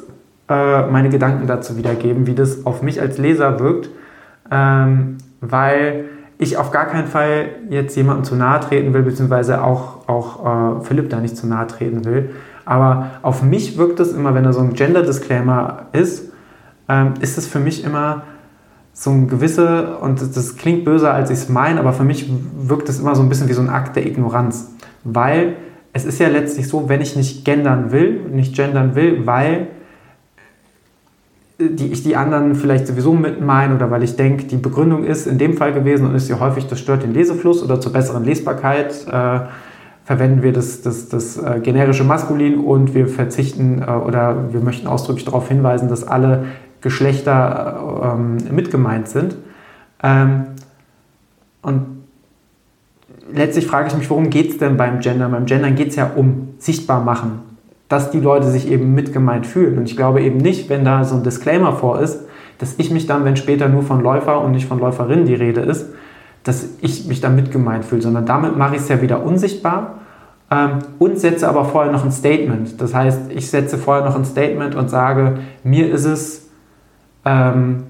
äh, 0.49 0.87
meine 0.87 1.09
Gedanken 1.09 1.49
dazu 1.49 1.77
wiedergeben, 1.77 2.29
wie 2.29 2.35
das 2.35 2.67
auf 2.67 2.83
mich 2.83 3.01
als 3.01 3.19
Leser 3.19 3.59
wirkt, 3.59 3.91
ähm, 4.53 5.19
weil 5.41 6.05
ich 6.39 6.57
auf 6.57 6.71
gar 6.71 6.87
keinen 6.87 7.09
Fall 7.09 7.49
jetzt 7.69 7.97
jemandem 7.97 8.25
zu 8.25 8.37
nahe 8.37 8.61
treten 8.61 8.95
will, 8.95 9.03
beziehungsweise 9.03 9.65
auch, 9.65 10.09
auch 10.09 10.83
äh, 10.83 10.85
Philipp 10.85 11.11
da 11.11 11.19
nicht 11.19 11.37
zu 11.37 11.49
nahe 11.49 11.67
treten 11.67 12.05
will. 12.05 12.31
Aber 12.67 13.13
auf 13.23 13.43
mich 13.43 13.79
wirkt 13.79 14.01
es 14.01 14.13
immer, 14.13 14.35
wenn 14.35 14.45
da 14.45 14.53
so 14.53 14.61
ein 14.61 14.75
Gender-Disclaimer 14.75 15.87
ist, 15.93 16.31
ähm, 16.89 17.15
ist 17.21 17.39
es 17.39 17.47
für 17.47 17.61
mich 17.61 17.85
immer 17.85 18.25
so 18.93 19.11
ein 19.11 19.29
gewisse, 19.29 19.97
und 19.99 20.21
das 20.21 20.57
klingt 20.57 20.85
böser, 20.85 21.15
als 21.15 21.31
ich 21.31 21.39
es 21.39 21.49
meine, 21.49 21.81
aber 21.81 21.93
für 21.93 22.05
mich 22.05 22.31
wirkt 22.57 22.89
es 22.89 22.99
immer 22.99 23.15
so 23.15 23.23
ein 23.23 23.29
bisschen 23.29 23.49
wie 23.49 23.53
so 23.53 23.63
ein 23.63 23.71
Akt 23.71 23.97
der 23.97 24.07
Ignoranz. 24.07 24.73
Weil 25.05 25.57
es 25.93 26.05
ist 26.05 26.19
ja 26.19 26.29
letztlich 26.29 26.69
so, 26.69 26.89
wenn 26.89 27.01
ich 27.01 27.17
nicht 27.17 27.45
gendern 27.45 27.93
will, 27.93 28.21
nicht 28.31 28.55
gendern 28.55 28.95
will, 28.95 29.27
weil 29.27 29.69
die 31.59 31.87
ich 31.87 32.03
die 32.03 32.17
anderen 32.17 32.55
vielleicht 32.55 32.87
sowieso 32.87 33.15
mit 33.15 33.41
meine 33.41 33.77
oder 33.77 33.91
weil 33.91 34.03
ich 34.03 34.17
denke, 34.17 34.45
die 34.45 34.57
Begründung 34.57 35.05
ist 35.05 35.27
in 35.27 35.39
dem 35.39 35.57
Fall 35.57 35.73
gewesen 35.73 36.07
und 36.07 36.15
ist 36.15 36.29
ja 36.29 36.39
häufig, 36.39 36.67
das 36.67 36.81
stört 36.81 37.03
den 37.03 37.15
Lesefluss 37.15 37.63
oder 37.63 37.81
zur 37.81 37.93
besseren 37.93 38.25
Lesbarkeit, 38.25 39.07
äh, 39.11 39.41
verwenden 40.07 40.45
wir 40.45 40.53
das, 40.53 40.83
das, 40.83 41.09
das 41.09 41.37
äh, 41.37 41.59
generische 41.61 42.05
Maskulin 42.05 42.61
und 42.61 42.95
wir 42.95 43.09
verzichten 43.09 43.83
äh, 43.83 43.91
oder 43.91 44.53
wir 44.53 44.61
möchten 44.61 44.87
ausdrücklich 44.87 45.25
darauf 45.25 45.49
hinweisen, 45.49 45.89
dass 45.89 46.07
alle 46.07 46.45
Geschlechter 46.81 48.01
äh, 48.03 48.15
ähm, 48.15 48.39
mit 48.53 48.71
gemeint 48.71 49.09
sind. 49.09 49.37
Ähm, 50.05 50.45
und 51.61 52.05
letztlich 53.33 53.67
frage 53.67 53.89
ich 53.89 53.97
mich, 53.97 54.09
worum 54.09 54.31
geht 54.31 54.51
es 54.51 54.59
denn 54.59 54.77
beim 54.77 55.01
Gender? 55.01 55.29
Beim 55.29 55.45
Gendern 55.45 55.75
geht 55.75 55.89
es 55.89 55.97
ja 55.97 56.13
um 56.15 56.55
sichtbar 56.59 57.03
machen, 57.03 57.41
dass 57.89 58.13
die 58.13 58.21
Leute 58.21 58.49
sich 58.49 58.71
eben 58.71 58.95
mitgemeint 58.95 59.45
fühlen. 59.45 59.77
Und 59.77 59.91
ich 59.91 59.97
glaube 59.97 60.23
eben 60.23 60.39
nicht, 60.39 60.69
wenn 60.69 60.85
da 60.85 61.03
so 61.03 61.17
ein 61.17 61.25
Disclaimer 61.25 61.73
vor 61.73 62.01
ist, 62.01 62.21
dass 62.59 62.77
ich 62.79 62.93
mich 62.93 63.09
dann, 63.09 63.25
wenn 63.25 63.35
später 63.35 63.69
nur 63.69 63.83
von 63.83 64.01
Läufer 64.01 64.41
und 64.41 64.53
nicht 64.53 64.69
von 64.69 64.79
Läuferinnen 64.79 65.27
die 65.27 65.35
Rede 65.35 65.63
ist, 65.63 65.87
dass 66.47 66.69
ich 66.81 67.07
mich 67.07 67.21
da 67.21 67.29
mitgemeint 67.29 67.85
fühle, 67.85 68.03
sondern 68.03 68.25
damit 68.25 68.57
mache 68.57 68.77
ich 68.77 68.83
es 68.83 68.89
ja 68.89 69.03
wieder 69.03 69.25
unsichtbar 69.25 69.95
ähm, 70.49 70.79
und 71.01 71.19
setze 71.19 71.49
aber 71.49 71.65
vorher 71.65 71.91
noch 71.91 72.05
ein 72.05 72.13
Statement. 72.13 72.81
Das 72.81 72.95
heißt, 72.95 73.33
ich 73.35 73.51
setze 73.51 73.79
vorher 73.79 74.05
noch 74.05 74.15
ein 74.15 74.25
Statement 74.25 74.77
und 74.77 74.89
sage, 74.89 75.39
mir 75.65 75.91
ist 75.93 76.05
es, 76.05 76.49
ähm, 77.25 77.85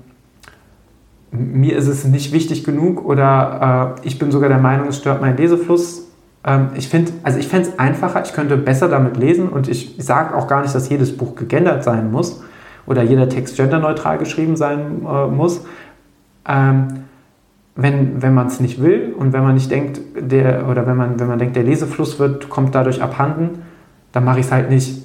mir 1.31 1.77
ist 1.77 1.87
es 1.87 2.07
nicht 2.07 2.33
wichtig 2.33 2.65
genug 2.65 3.05
oder 3.05 3.95
äh, 4.03 4.07
ich 4.07 4.19
bin 4.19 4.31
sogar 4.31 4.49
der 4.49 4.59
Meinung, 4.59 4.89
es 4.89 4.97
stört 4.97 5.21
meinen 5.21 5.37
Lesefluss. 5.37 6.09
Ähm, 6.43 6.71
ich 6.77 6.89
finde, 6.89 7.13
also 7.25 7.39
ich 7.39 7.49
fände 7.49 7.69
es 7.69 7.79
einfacher, 7.79 8.23
ich 8.25 8.33
könnte 8.33 8.57
besser 8.57 8.89
damit 8.89 9.19
lesen 9.19 9.51
und 9.51 9.69
ich 9.69 9.97
sage 9.99 10.35
auch 10.35 10.49
gar 10.49 10.63
nicht, 10.63 10.75
dass 10.75 10.89
jedes 10.89 11.15
Buch 11.15 11.37
gegendert 11.37 11.85
sein 11.85 12.11
muss 12.11 12.43
oder 12.87 13.03
jeder 13.03 13.29
Text 13.29 13.59
genderneutral 13.59 14.17
geschrieben 14.17 14.57
sein 14.57 15.03
äh, 15.07 15.27
muss. 15.27 15.67
Ähm, 16.49 17.06
wenn, 17.77 18.23
wenn 18.23 18.33
man 18.35 18.47
es 18.47 18.59
nicht 18.59 18.83
will 18.83 19.15
und 19.17 19.33
wenn 19.35 19.43
man 19.43 19.55
nicht 19.55 19.71
denkt, 19.71 20.01
der, 20.19 20.67
oder 20.69 20.87
wenn 20.87 20.97
man, 20.97 21.21
wenn 21.21 21.29
man 21.29 21.39
denkt, 21.39 21.57
der 21.57 21.63
Lesefluss 21.63 22.19
wird, 22.19 22.49
kommt 22.49 22.75
dadurch 22.75 23.03
abhanden, 23.03 23.63
dann 24.13 24.25
mache 24.25 24.41
ich 24.41 24.47
es 24.47 24.53
halt 24.53 24.71
nicht. 24.71 25.05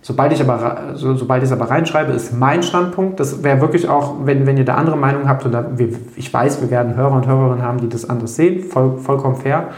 Sobald 0.00 0.32
ich 0.32 0.40
aber, 0.40 0.94
so, 0.94 1.14
sobald 1.14 1.42
ich 1.42 1.50
es 1.50 1.52
aber 1.52 1.68
reinschreibe, 1.68 2.12
ist 2.12 2.32
mein 2.32 2.62
Standpunkt. 2.62 3.20
Das 3.20 3.42
wäre 3.42 3.60
wirklich 3.60 3.88
auch, 3.88 4.24
wenn, 4.24 4.46
wenn 4.46 4.56
ihr 4.56 4.64
da 4.64 4.76
andere 4.76 4.96
Meinung 4.96 5.28
habt, 5.28 5.44
oder 5.44 5.78
wir, 5.78 5.88
ich 6.14 6.32
weiß, 6.32 6.62
wir 6.62 6.70
werden 6.70 6.94
Hörer 6.94 7.12
und 7.12 7.26
Hörerinnen 7.26 7.62
haben, 7.62 7.80
die 7.80 7.88
das 7.88 8.08
anders 8.08 8.36
sehen, 8.36 8.62
voll, 8.62 8.98
vollkommen 8.98 9.36
fair. 9.36 9.68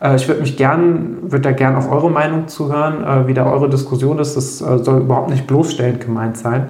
Äh, 0.00 0.16
ich 0.16 0.28
würde 0.28 0.42
mich 0.42 0.56
gern, 0.56 1.16
würde 1.22 1.40
da 1.40 1.52
gern 1.52 1.74
auf 1.74 1.90
eure 1.90 2.10
Meinung 2.10 2.48
zuhören, 2.48 3.02
äh, 3.02 3.26
wie 3.26 3.34
da 3.34 3.50
eure 3.50 3.68
Diskussion 3.68 4.18
ist. 4.18 4.36
Das 4.36 4.60
äh, 4.60 4.78
soll 4.84 5.00
überhaupt 5.00 5.30
nicht 5.30 5.46
bloßstellend 5.46 6.00
gemeint 6.00 6.36
sein. 6.36 6.68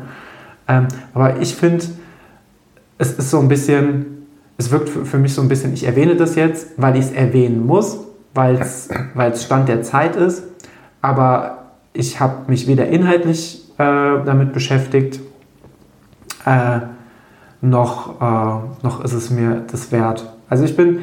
Ähm, 0.68 0.86
aber 1.12 1.40
ich 1.40 1.54
finde, 1.54 1.84
es 2.98 3.12
ist 3.18 3.30
so 3.30 3.40
ein 3.40 3.48
bisschen, 3.48 4.17
es 4.58 4.70
wirkt 4.72 4.88
für 4.88 5.18
mich 5.18 5.32
so 5.32 5.40
ein 5.40 5.48
bisschen, 5.48 5.72
ich 5.72 5.84
erwähne 5.84 6.16
das 6.16 6.34
jetzt, 6.34 6.72
weil 6.76 6.96
ich 6.96 7.06
es 7.06 7.12
erwähnen 7.12 7.64
muss, 7.64 8.00
weil 8.34 8.56
es 8.56 8.90
Stand 9.44 9.68
der 9.68 9.82
Zeit 9.82 10.16
ist, 10.16 10.42
aber 11.00 11.70
ich 11.92 12.20
habe 12.20 12.50
mich 12.50 12.66
weder 12.66 12.88
inhaltlich 12.88 13.64
äh, 13.78 13.84
damit 14.24 14.52
beschäftigt, 14.52 15.20
äh, 16.44 16.80
noch, 17.60 18.20
äh, 18.20 18.84
noch 18.84 19.04
ist 19.04 19.12
es 19.12 19.30
mir 19.30 19.64
das 19.70 19.92
wert. 19.92 20.32
Also 20.48 20.64
ich 20.64 20.76
bin, 20.76 21.00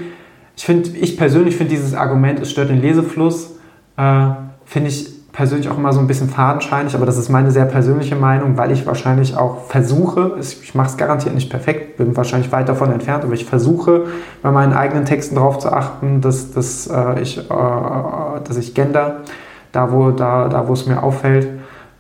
ich 0.56 0.66
finde, 0.66 0.90
ich 0.90 1.18
persönlich 1.18 1.56
finde 1.56 1.72
dieses 1.72 1.94
Argument, 1.94 2.40
es 2.40 2.52
stört 2.52 2.70
den 2.70 2.82
Lesefluss, 2.82 3.58
äh, 3.98 4.28
finde 4.66 4.90
ich 4.90 5.15
persönlich 5.36 5.70
auch 5.70 5.78
immer 5.78 5.92
so 5.92 6.00
ein 6.00 6.08
bisschen 6.08 6.30
fadenscheinig, 6.30 6.96
aber 6.96 7.06
das 7.06 7.18
ist 7.18 7.30
meine 7.30 7.52
sehr 7.52 7.66
persönliche 7.66 8.16
Meinung, 8.16 8.58
weil 8.58 8.72
ich 8.72 8.88
wahrscheinlich 8.88 9.36
auch 9.36 9.66
versuche, 9.66 10.38
ich 10.40 10.74
mache 10.74 10.88
es 10.88 10.98
garantiert 10.98 11.36
nicht 11.36 11.50
perfekt, 11.50 11.98
bin 11.98 12.16
wahrscheinlich 12.16 12.54
weit 12.54 12.70
davon 12.70 12.92
entfernt, 12.92 13.26
aber 13.26 13.34
ich 13.34 13.46
versuche 13.46 14.06
bei 14.42 14.52
meinen 14.52 14.72
eigenen 14.72 15.04
Texten 15.04 15.36
darauf 15.36 15.60
zu 15.60 15.74
achten, 15.74 16.22
dass, 16.22 16.54
dass, 16.54 16.88
äh, 16.88 17.22
ich, 17.22 17.38
äh, 17.38 17.44
dass 17.50 18.56
ich 18.58 18.74
gender, 18.74 19.18
da 19.74 19.92
wo, 19.92 20.12
da, 20.12 20.48
da, 20.48 20.70
wo 20.70 20.74
es 20.74 20.86
mir 20.86 21.04
auffällt. 21.04 21.50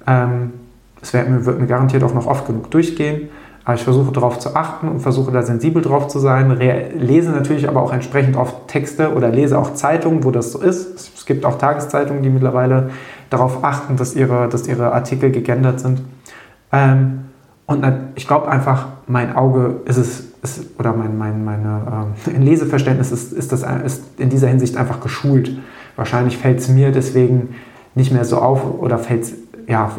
Ähm, 0.07 0.53
es 1.01 1.13
wird, 1.13 1.45
wird 1.45 1.59
mir 1.59 1.67
garantiert 1.67 2.03
auch 2.03 2.13
noch 2.13 2.27
oft 2.27 2.47
genug 2.47 2.71
durchgehen. 2.71 3.29
Aber 3.65 3.73
ich 3.73 3.83
versuche 3.83 4.11
darauf 4.11 4.37
zu 4.37 4.55
achten 4.55 4.87
und 4.87 4.99
versuche 4.99 5.31
da 5.31 5.41
sensibel 5.41 5.81
drauf 5.81 6.07
zu 6.07 6.19
sein. 6.19 6.51
Re 6.51 6.91
lese 6.95 7.31
natürlich 7.31 7.67
aber 7.67 7.81
auch 7.81 7.91
entsprechend 7.91 8.37
oft 8.37 8.67
Texte 8.67 9.13
oder 9.13 9.29
lese 9.29 9.57
auch 9.57 9.73
Zeitungen, 9.73 10.23
wo 10.23 10.29
das 10.29 10.51
so 10.51 10.61
ist. 10.61 11.17
Es 11.17 11.25
gibt 11.25 11.45
auch 11.45 11.57
Tageszeitungen, 11.57 12.21
die 12.21 12.29
mittlerweile 12.29 12.91
darauf 13.29 13.63
achten, 13.63 13.97
dass 13.97 14.15
ihre, 14.15 14.47
dass 14.49 14.67
ihre 14.67 14.93
Artikel 14.93 15.31
gegendert 15.31 15.79
sind. 15.79 16.01
Ähm, 16.71 17.21
Und 17.67 17.83
ich 18.13 18.27
glaube 18.27 18.47
einfach, 18.47 18.87
mein 19.07 19.35
Auge 19.35 19.81
ist 19.85 19.97
es, 19.97 20.23
ist, 20.43 20.79
oder 20.79 20.93
mein, 20.93 21.17
mein 21.17 21.43
meine, 21.43 22.13
äh, 22.27 22.37
Leseverständnis 22.37 23.11
ist, 23.11 23.33
ist, 23.33 23.51
das, 23.51 23.65
ist 23.83 24.03
in 24.19 24.29
dieser 24.29 24.47
Hinsicht 24.47 24.77
einfach 24.77 24.99
geschult. 24.99 25.57
Wahrscheinlich 25.95 26.37
fällt 26.37 26.59
es 26.59 26.69
mir 26.69 26.91
deswegen 26.91 27.55
nicht 27.95 28.11
mehr 28.11 28.25
so 28.25 28.37
auf 28.37 28.79
oder 28.79 28.99
fällt 28.99 29.23
es 29.23 29.33
ja, 29.67 29.89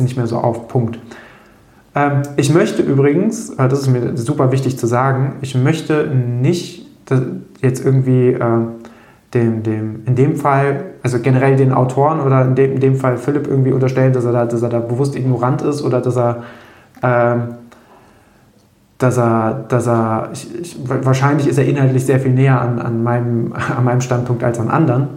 nicht 0.00 0.16
mehr 0.16 0.26
so 0.26 0.38
auf. 0.38 0.68
Punkt. 0.68 0.98
Ähm, 1.94 2.22
ich 2.36 2.52
möchte 2.52 2.82
übrigens, 2.82 3.50
äh, 3.50 3.68
das 3.68 3.80
ist 3.80 3.88
mir 3.88 4.16
super 4.16 4.52
wichtig 4.52 4.78
zu 4.78 4.86
sagen, 4.86 5.36
ich 5.40 5.54
möchte 5.54 6.08
nicht 6.08 6.86
jetzt 7.62 7.84
irgendwie 7.84 8.32
äh, 8.32 8.66
dem, 9.34 9.62
dem, 9.62 10.02
in 10.06 10.14
dem 10.14 10.36
Fall, 10.36 10.84
also 11.02 11.18
generell 11.18 11.56
den 11.56 11.72
Autoren 11.72 12.20
oder 12.20 12.42
in 12.42 12.54
dem, 12.54 12.72
in 12.72 12.80
dem 12.80 12.96
Fall 12.96 13.16
Philipp 13.16 13.46
irgendwie 13.46 13.72
unterstellen, 13.72 14.12
dass 14.12 14.24
er, 14.24 14.32
da, 14.32 14.46
dass 14.46 14.62
er 14.62 14.68
da 14.68 14.78
bewusst 14.78 15.16
ignorant 15.16 15.62
ist 15.62 15.82
oder 15.82 16.00
dass 16.00 16.16
er, 16.16 16.44
ähm, 17.02 17.42
dass 18.98 19.18
er, 19.18 19.64
dass 19.68 19.86
er 19.86 20.30
ich, 20.32 20.60
ich, 20.60 20.78
wahrscheinlich 20.86 21.48
ist 21.48 21.58
er 21.58 21.66
inhaltlich 21.66 22.06
sehr 22.06 22.20
viel 22.20 22.32
näher 22.32 22.60
an, 22.60 22.78
an, 22.78 23.02
meinem, 23.02 23.52
an 23.76 23.84
meinem 23.84 24.00
Standpunkt 24.00 24.44
als 24.44 24.58
an 24.58 24.70
anderen. 24.70 25.08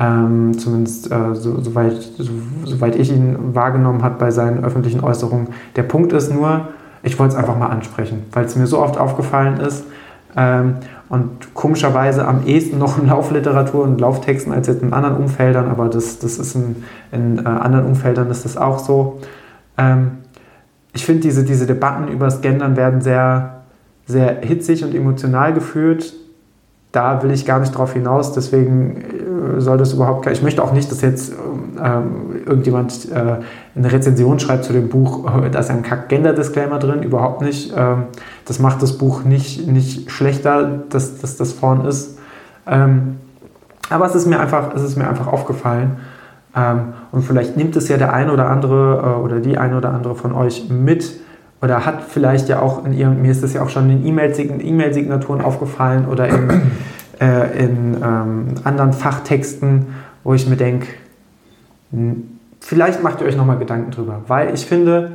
Ähm, 0.00 0.56
zumindest 0.56 1.10
äh, 1.10 1.34
so, 1.34 1.60
soweit, 1.60 2.00
so, 2.00 2.30
soweit 2.64 2.94
ich 2.94 3.10
ihn 3.10 3.54
wahrgenommen 3.54 4.02
habe 4.02 4.14
bei 4.18 4.30
seinen 4.30 4.64
öffentlichen 4.64 5.00
Äußerungen. 5.00 5.48
Der 5.74 5.82
Punkt 5.82 6.12
ist 6.12 6.32
nur, 6.32 6.68
ich 7.02 7.18
wollte 7.18 7.34
es 7.34 7.38
einfach 7.38 7.58
mal 7.58 7.66
ansprechen, 7.66 8.22
weil 8.32 8.44
es 8.44 8.54
mir 8.54 8.68
so 8.68 8.78
oft 8.78 8.96
aufgefallen 8.96 9.58
ist. 9.58 9.84
Ähm, 10.36 10.76
und 11.08 11.54
komischerweise 11.54 12.26
am 12.26 12.46
ehesten 12.46 12.78
noch 12.78 12.98
in 12.98 13.08
Laufliteratur 13.08 13.84
und 13.84 14.00
Lauftexten 14.00 14.52
als 14.52 14.66
jetzt 14.66 14.82
in 14.82 14.92
anderen 14.92 15.16
Umfeldern, 15.16 15.68
aber 15.68 15.88
das, 15.88 16.18
das 16.18 16.38
ist 16.38 16.54
in, 16.54 16.84
in 17.12 17.38
äh, 17.38 17.48
anderen 17.48 17.86
Umfeldern 17.86 18.30
ist 18.30 18.44
das 18.44 18.56
auch 18.56 18.78
so. 18.78 19.18
Ähm, 19.78 20.18
ich 20.92 21.06
finde, 21.06 21.22
diese, 21.22 21.44
diese 21.44 21.66
Debatten 21.66 22.08
über 22.08 22.26
das 22.26 22.40
Gendern 22.40 22.76
werden 22.76 23.00
sehr, 23.00 23.62
sehr 24.06 24.40
hitzig 24.40 24.84
und 24.84 24.94
emotional 24.94 25.54
geführt. 25.54 26.12
Da 26.92 27.22
will 27.22 27.30
ich 27.30 27.46
gar 27.46 27.60
nicht 27.60 27.70
drauf 27.70 27.92
hinaus, 27.92 28.32
deswegen 28.32 29.56
äh, 29.56 29.60
soll 29.60 29.78
das 29.78 29.92
überhaupt. 29.92 30.26
Ich 30.26 30.42
möchte 30.42 30.62
auch 30.62 30.72
nicht, 30.72 30.90
dass 30.90 31.00
jetzt 31.00 31.32
ähm, 31.82 32.27
irgendjemand 32.46 33.10
äh, 33.10 33.36
eine 33.74 33.92
Rezension 33.92 34.38
schreibt 34.38 34.64
zu 34.64 34.72
dem 34.72 34.88
Buch, 34.88 35.44
äh, 35.44 35.50
da 35.50 35.60
ist 35.60 35.70
ein 35.70 35.82
Kack-Gender-Disclaimer 35.82 36.78
drin, 36.78 37.02
überhaupt 37.02 37.42
nicht. 37.42 37.72
Ähm, 37.76 38.04
das 38.44 38.58
macht 38.58 38.82
das 38.82 38.98
Buch 38.98 39.24
nicht, 39.24 39.66
nicht 39.66 40.10
schlechter, 40.10 40.82
dass, 40.88 41.20
dass 41.20 41.36
das 41.36 41.52
vorn 41.52 41.84
ist. 41.84 42.18
Ähm, 42.66 43.16
aber 43.90 44.06
es 44.06 44.14
ist 44.14 44.26
mir 44.26 44.40
einfach, 44.40 44.74
es 44.74 44.82
ist 44.82 44.96
mir 44.96 45.08
einfach 45.08 45.26
aufgefallen. 45.26 45.96
Ähm, 46.54 46.94
und 47.12 47.22
vielleicht 47.22 47.56
nimmt 47.56 47.76
es 47.76 47.88
ja 47.88 47.96
der 47.96 48.12
eine 48.12 48.32
oder 48.32 48.48
andere 48.48 49.02
äh, 49.02 49.24
oder 49.24 49.40
die 49.40 49.58
eine 49.58 49.76
oder 49.76 49.92
andere 49.92 50.14
von 50.14 50.32
euch 50.32 50.68
mit 50.68 51.18
oder 51.60 51.84
hat 51.84 52.02
vielleicht 52.08 52.48
ja 52.48 52.60
auch 52.60 52.84
in 52.84 52.92
ihrem, 52.92 53.22
mir 53.22 53.32
ist 53.32 53.42
das 53.42 53.52
ja 53.52 53.62
auch 53.62 53.68
schon 53.68 53.90
in 53.90 54.06
E-Mail-Signaturen 54.06 55.40
aufgefallen 55.40 56.06
oder 56.06 56.28
in, 56.28 56.48
äh, 57.20 57.64
in 57.64 57.96
ähm, 57.96 58.46
anderen 58.64 58.92
Fachtexten, 58.92 59.86
wo 60.22 60.34
ich 60.34 60.48
mir 60.48 60.56
denke, 60.56 60.86
vielleicht 62.60 63.02
macht 63.02 63.20
ihr 63.20 63.26
euch 63.26 63.36
nochmal 63.36 63.58
Gedanken 63.58 63.90
drüber, 63.90 64.22
weil 64.26 64.54
ich 64.54 64.66
finde, 64.66 65.12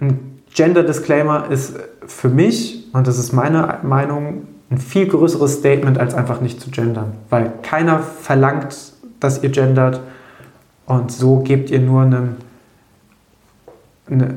ein 0.00 0.34
Gender 0.54 0.82
Disclaimer 0.82 1.50
ist 1.50 1.76
für 2.06 2.28
mich, 2.28 2.86
und 2.92 3.06
das 3.06 3.18
ist 3.18 3.32
meine 3.32 3.78
Meinung, 3.82 4.46
ein 4.70 4.78
viel 4.78 5.06
größeres 5.06 5.54
Statement, 5.54 5.98
als 5.98 6.14
einfach 6.14 6.40
nicht 6.40 6.60
zu 6.60 6.70
gendern. 6.70 7.14
Weil 7.28 7.52
keiner 7.62 7.98
verlangt, 7.98 8.76
dass 9.20 9.42
ihr 9.42 9.50
gendert 9.50 10.00
und 10.86 11.10
so 11.12 11.40
gebt 11.40 11.70
ihr 11.70 11.80
nur 11.80 12.02
einem, 12.02 12.36
eine, 14.08 14.34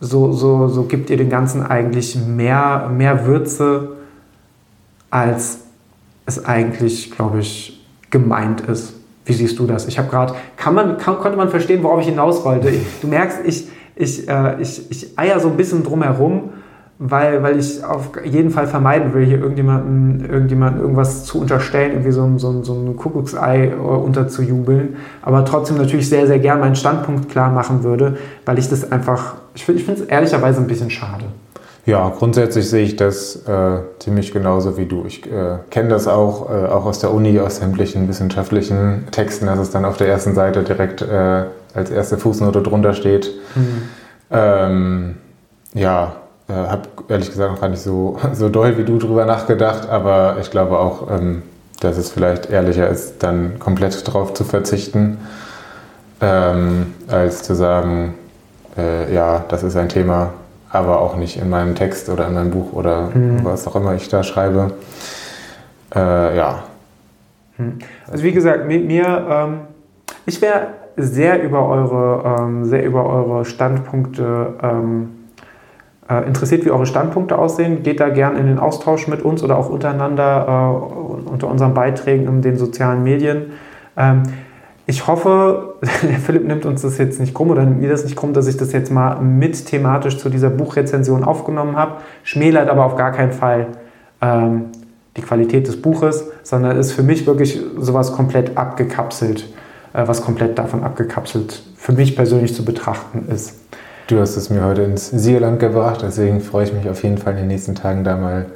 so, 0.00 0.32
so, 0.32 0.68
so 0.68 0.84
gibt 0.84 1.10
ihr 1.10 1.16
den 1.16 1.28
Ganzen 1.28 1.62
eigentlich 1.62 2.16
mehr, 2.16 2.88
mehr 2.88 3.26
Würze, 3.26 3.96
als 5.10 5.60
es 6.26 6.44
eigentlich, 6.44 7.10
glaube 7.10 7.40
ich, 7.40 7.84
gemeint 8.10 8.60
ist. 8.62 8.94
Wie 9.28 9.34
siehst 9.34 9.58
du 9.58 9.66
das? 9.66 9.86
Ich 9.86 9.98
habe 9.98 10.08
gerade, 10.08 10.34
kann 10.56 10.74
man, 10.74 10.96
kann, 10.96 11.18
konnte 11.18 11.36
man 11.36 11.50
verstehen, 11.50 11.82
worauf 11.82 12.00
ich 12.00 12.06
hinaus 12.06 12.46
wollte? 12.46 12.72
Du 13.02 13.08
merkst, 13.08 13.40
ich, 13.44 13.68
ich, 13.94 14.26
äh, 14.26 14.58
ich, 14.58 14.90
ich 14.90 15.18
eier 15.18 15.38
so 15.38 15.48
ein 15.48 15.56
bisschen 15.58 15.84
drum 15.84 16.02
herum, 16.02 16.44
weil, 16.98 17.42
weil 17.42 17.58
ich 17.58 17.84
auf 17.84 18.10
jeden 18.24 18.50
Fall 18.50 18.66
vermeiden 18.66 19.12
will, 19.12 19.26
hier 19.26 19.38
irgendjemanden, 19.38 20.24
irgendjemanden 20.28 20.80
irgendwas 20.80 21.26
zu 21.26 21.42
unterstellen, 21.42 21.92
irgendwie 21.92 22.10
so 22.10 22.22
ein, 22.24 22.38
so 22.38 22.50
ein, 22.50 22.64
so 22.64 22.72
ein 22.72 22.96
Kuckucksei 22.96 23.66
äh, 23.66 23.74
unterzujubeln, 23.74 24.96
aber 25.20 25.44
trotzdem 25.44 25.76
natürlich 25.76 26.08
sehr, 26.08 26.26
sehr 26.26 26.38
gern 26.38 26.60
meinen 26.60 26.74
Standpunkt 26.74 27.28
klar 27.28 27.52
machen 27.52 27.84
würde, 27.84 28.16
weil 28.46 28.58
ich 28.58 28.70
das 28.70 28.90
einfach, 28.90 29.34
ich, 29.54 29.68
ich 29.68 29.84
finde 29.84 30.04
es 30.04 30.08
ehrlicherweise 30.08 30.58
ein 30.58 30.66
bisschen 30.66 30.88
schade. 30.88 31.26
Ja, 31.88 32.10
grundsätzlich 32.10 32.68
sehe 32.68 32.84
ich 32.84 32.96
das 32.96 33.36
äh, 33.46 33.78
ziemlich 33.98 34.32
genauso 34.32 34.76
wie 34.76 34.84
du. 34.84 35.06
Ich 35.06 35.24
äh, 35.24 35.56
kenne 35.70 35.88
das 35.88 36.06
auch, 36.06 36.50
äh, 36.50 36.66
auch 36.66 36.84
aus 36.84 36.98
der 36.98 37.14
Uni, 37.14 37.40
aus 37.40 37.56
sämtlichen 37.56 38.06
wissenschaftlichen 38.08 39.06
Texten, 39.10 39.46
dass 39.46 39.58
es 39.58 39.70
dann 39.70 39.86
auf 39.86 39.96
der 39.96 40.06
ersten 40.06 40.34
Seite 40.34 40.64
direkt 40.64 41.00
äh, 41.00 41.44
als 41.72 41.90
erste 41.90 42.18
Fußnote 42.18 42.60
drunter 42.60 42.92
steht. 42.92 43.30
Mhm. 43.54 43.82
Ähm, 44.30 45.16
ja, 45.72 46.16
äh, 46.50 46.52
habe 46.52 46.82
ehrlich 47.08 47.30
gesagt 47.30 47.52
noch 47.52 47.60
gar 47.62 47.70
nicht 47.70 47.80
so, 47.80 48.18
so 48.34 48.50
doll 48.50 48.76
wie 48.76 48.84
du 48.84 48.98
drüber 48.98 49.24
nachgedacht, 49.24 49.88
aber 49.88 50.36
ich 50.42 50.50
glaube 50.50 50.78
auch, 50.78 51.10
ähm, 51.10 51.42
dass 51.80 51.96
es 51.96 52.10
vielleicht 52.10 52.50
ehrlicher 52.50 52.86
ist, 52.86 53.22
dann 53.22 53.58
komplett 53.58 54.06
darauf 54.06 54.34
zu 54.34 54.44
verzichten, 54.44 55.16
ähm, 56.20 56.92
als 57.06 57.44
zu 57.44 57.54
sagen, 57.54 58.12
äh, 58.76 59.10
ja, 59.10 59.46
das 59.48 59.62
ist 59.62 59.74
ein 59.74 59.88
Thema, 59.88 60.34
aber 60.70 61.00
auch 61.00 61.16
nicht 61.16 61.40
in 61.40 61.48
meinem 61.48 61.74
Text 61.74 62.08
oder 62.08 62.28
in 62.28 62.34
meinem 62.34 62.50
Buch 62.50 62.72
oder 62.72 63.10
mhm. 63.14 63.40
was 63.42 63.66
auch 63.66 63.76
immer 63.76 63.94
ich 63.94 64.08
da 64.08 64.22
schreibe. 64.22 64.72
Äh, 65.94 66.36
ja. 66.36 66.64
Hm. 67.56 67.78
Also 68.10 68.24
wie 68.24 68.32
gesagt, 68.32 68.66
mit 68.66 68.86
mir, 68.86 69.26
ähm, 69.30 69.60
ich 70.26 70.40
wäre 70.42 70.68
sehr 70.96 71.42
über 71.42 71.68
eure, 71.68 72.38
ähm, 72.40 72.64
sehr 72.64 72.84
über 72.84 73.06
eure 73.06 73.44
Standpunkte 73.44 74.54
ähm, 74.62 75.10
äh, 76.08 76.26
interessiert, 76.26 76.64
wie 76.64 76.70
eure 76.70 76.86
Standpunkte 76.86 77.38
aussehen. 77.38 77.82
Geht 77.82 78.00
da 78.00 78.08
gern 78.08 78.36
in 78.36 78.46
den 78.46 78.58
Austausch 78.58 79.08
mit 79.08 79.22
uns 79.22 79.42
oder 79.42 79.56
auch 79.56 79.70
untereinander 79.70 80.46
äh, 80.46 81.30
unter 81.30 81.48
unseren 81.48 81.74
Beiträgen 81.74 82.26
in 82.26 82.42
den 82.42 82.56
sozialen 82.56 83.02
Medien. 83.02 83.52
Ich 84.90 85.06
hoffe, 85.06 85.74
Philipp 86.24 86.46
nimmt 86.46 86.64
uns 86.64 86.80
das 86.80 86.96
jetzt 86.96 87.20
nicht 87.20 87.34
krumm 87.34 87.50
oder 87.50 87.62
nimmt 87.62 87.82
mir 87.82 87.90
das 87.90 88.04
nicht 88.04 88.16
krumm, 88.16 88.32
dass 88.32 88.46
ich 88.46 88.56
das 88.56 88.72
jetzt 88.72 88.90
mal 88.90 89.20
mit 89.20 89.66
thematisch 89.66 90.16
zu 90.16 90.30
dieser 90.30 90.48
Buchrezension 90.48 91.24
aufgenommen 91.24 91.76
habe. 91.76 91.98
Schmälert 92.24 92.70
aber 92.70 92.86
auf 92.86 92.96
gar 92.96 93.12
keinen 93.12 93.32
Fall 93.32 93.66
ähm, 94.22 94.64
die 95.14 95.20
Qualität 95.20 95.68
des 95.68 95.82
Buches, 95.82 96.24
sondern 96.42 96.78
ist 96.78 96.92
für 96.92 97.02
mich 97.02 97.26
wirklich 97.26 97.60
sowas 97.76 98.14
komplett 98.14 98.56
abgekapselt, 98.56 99.52
äh, 99.92 100.04
was 100.06 100.22
komplett 100.22 100.58
davon 100.58 100.82
abgekapselt 100.82 101.62
für 101.76 101.92
mich 101.92 102.16
persönlich 102.16 102.54
zu 102.54 102.64
betrachten 102.64 103.28
ist. 103.30 103.56
Du 104.06 104.18
hast 104.18 104.36
es 104.36 104.48
mir 104.48 104.64
heute 104.64 104.84
ins 104.84 105.10
Siegerland 105.10 105.60
gebracht, 105.60 106.00
deswegen 106.00 106.40
freue 106.40 106.64
ich 106.64 106.72
mich 106.72 106.88
auf 106.88 107.02
jeden 107.02 107.18
Fall 107.18 107.34
in 107.34 107.40
den 107.40 107.48
nächsten 107.48 107.74
Tagen 107.74 108.04
da 108.04 108.16
mal 108.16 108.46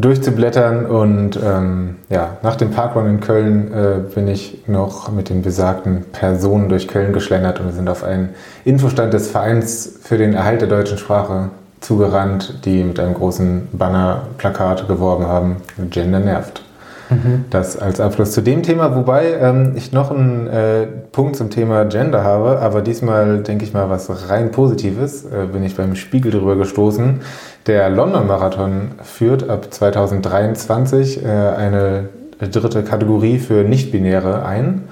durchzublättern. 0.00 0.86
Und 0.86 1.38
ähm, 1.42 1.96
ja, 2.08 2.38
nach 2.42 2.56
dem 2.56 2.70
Parkrun 2.70 3.06
in 3.06 3.20
Köln 3.20 3.72
äh, 3.72 4.14
bin 4.14 4.28
ich 4.28 4.62
noch 4.66 5.10
mit 5.10 5.28
den 5.28 5.42
besagten 5.42 6.04
Personen 6.12 6.68
durch 6.68 6.88
Köln 6.88 7.12
geschlendert 7.12 7.60
und 7.60 7.66
wir 7.66 7.72
sind 7.72 7.88
auf 7.88 8.04
einen 8.04 8.30
Infostand 8.64 9.12
des 9.12 9.28
Vereins 9.30 9.98
für 10.02 10.18
den 10.18 10.34
Erhalt 10.34 10.60
der 10.60 10.68
deutschen 10.68 10.98
Sprache 10.98 11.50
zugerannt, 11.80 12.64
die 12.64 12.82
mit 12.82 12.98
einem 12.98 13.14
großen 13.14 13.68
Banner-Plakat 13.72 14.88
geworben 14.88 15.26
haben, 15.26 15.56
Gender 15.90 16.18
nervt. 16.18 16.62
Mhm. 17.10 17.44
Das 17.50 17.76
als 17.76 18.00
Abschluss 18.00 18.32
zu 18.32 18.42
dem 18.42 18.62
Thema, 18.62 18.94
wobei 18.94 19.32
ähm, 19.40 19.72
ich 19.76 19.92
noch 19.92 20.10
einen 20.10 20.46
äh, 20.46 20.86
Punkt 21.12 21.36
zum 21.36 21.50
Thema 21.50 21.84
Gender 21.84 22.22
habe, 22.22 22.58
aber 22.60 22.82
diesmal 22.82 23.38
denke 23.42 23.64
ich 23.64 23.72
mal 23.72 23.88
was 23.88 24.28
rein 24.28 24.50
Positives, 24.50 25.24
äh, 25.24 25.46
bin 25.50 25.64
ich 25.64 25.76
beim 25.76 25.94
Spiegel 25.94 26.32
drüber 26.32 26.56
gestoßen. 26.56 27.20
Der 27.66 27.88
London 27.90 28.26
Marathon 28.26 28.92
führt 29.02 29.48
ab 29.48 29.68
2023 29.70 31.24
äh, 31.24 31.28
eine 31.28 32.08
dritte 32.40 32.82
Kategorie 32.82 33.38
für 33.38 33.64
Nichtbinäre 33.64 34.44
ein. 34.44 34.84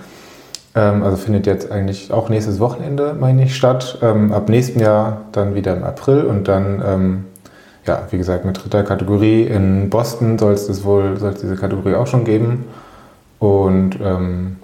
Ähm, 0.75 1.03
also 1.03 1.17
findet 1.17 1.47
jetzt 1.47 1.71
eigentlich 1.73 2.13
auch 2.13 2.29
nächstes 2.29 2.61
Wochenende, 2.61 3.15
meine 3.19 3.45
ich, 3.45 3.57
statt. 3.57 3.99
Ähm, 4.03 4.33
ab 4.33 4.49
nächstem 4.49 4.81
Jahr 4.81 5.23
dann 5.33 5.55
wieder 5.55 5.77
im 5.77 5.85
April 5.85 6.25
und 6.25 6.49
dann 6.49 6.83
ähm, 6.87 7.25
ja, 7.87 8.03
wie 8.11 8.19
gesagt, 8.19 8.45
mit 8.45 8.63
dritter 8.63 8.83
Kategorie. 8.83 9.43
In 9.43 9.91
Boston 9.91 10.39
soll 10.39 10.55
es 10.55 10.85
wohl 10.85 11.17
soll 11.19 11.33
es 11.33 11.41
diese 11.41 11.57
Kategorie 11.57 11.95
auch 11.95 12.07
schon 12.07 12.25
geben. 12.25 12.65
Und 13.39 13.99
ähm, 14.03 14.57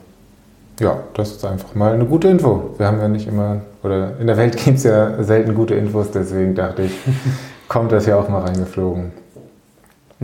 ja, 0.81 0.97
das 1.15 1.33
ist 1.33 1.45
einfach 1.45 1.75
mal 1.75 1.93
eine 1.93 2.05
gute 2.05 2.29
Info. 2.29 2.75
Wir 2.79 2.87
haben 2.87 2.99
ja 2.99 3.09
nicht 3.09 3.29
immer, 3.29 3.61
oder 3.83 4.19
in 4.19 4.27
der 4.27 4.37
Welt 4.37 4.57
gibt 4.65 4.79
es 4.79 4.85
ja 4.85 5.23
selten 5.23 5.55
gute 5.55 5.75
Infos, 5.75 6.11
deswegen 6.11 6.55
dachte 6.55 6.83
ich, 6.83 6.99
kommt 7.69 7.93
das 7.93 8.07
ja 8.07 8.17
auch 8.17 8.29
mal 8.29 8.43
reingeflogen. 8.43 9.13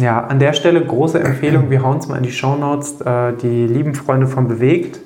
Ja, 0.00 0.24
an 0.24 0.38
der 0.38 0.52
Stelle 0.52 0.84
große 0.84 1.18
Empfehlung, 1.18 1.70
wir 1.70 1.82
hauen 1.82 1.98
es 1.98 2.06
mal 2.06 2.16
in 2.16 2.22
die 2.22 2.30
Shownotes, 2.30 3.00
äh, 3.00 3.32
die 3.32 3.66
lieben 3.66 3.94
Freunde 3.94 4.28
von 4.28 4.46
Bewegt. 4.46 5.00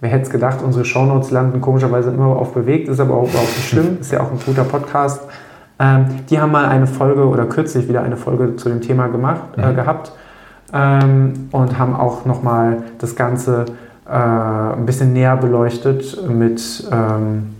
Wer 0.00 0.10
hätte 0.10 0.24
es 0.24 0.30
gedacht, 0.30 0.62
unsere 0.62 0.84
Shownotes 0.84 1.30
landen 1.30 1.60
komischerweise 1.60 2.10
immer 2.10 2.26
auf 2.26 2.54
Bewegt, 2.54 2.88
ist 2.88 3.00
aber 3.00 3.14
auch 3.14 3.28
überhaupt 3.28 3.56
nicht 3.56 3.68
schlimm, 3.68 3.98
ist 4.00 4.12
ja 4.12 4.20
auch 4.20 4.30
ein 4.30 4.38
guter 4.44 4.64
Podcast. 4.64 5.22
Ähm, 5.80 6.06
die 6.28 6.40
haben 6.40 6.52
mal 6.52 6.66
eine 6.66 6.86
Folge 6.86 7.26
oder 7.26 7.46
kürzlich 7.46 7.88
wieder 7.88 8.02
eine 8.02 8.16
Folge 8.16 8.56
zu 8.56 8.68
dem 8.68 8.80
Thema 8.80 9.08
gemacht, 9.08 9.42
äh, 9.56 9.70
mhm. 9.70 9.76
gehabt 9.76 10.12
ähm, 10.72 11.48
und 11.52 11.78
haben 11.78 11.94
auch 11.94 12.24
nochmal 12.24 12.82
das 12.98 13.16
Ganze 13.16 13.66
äh, 14.08 14.12
ein 14.12 14.86
bisschen 14.86 15.12
näher 15.12 15.36
beleuchtet 15.36 16.28
mit 16.28 16.88
ähm, 16.90 17.54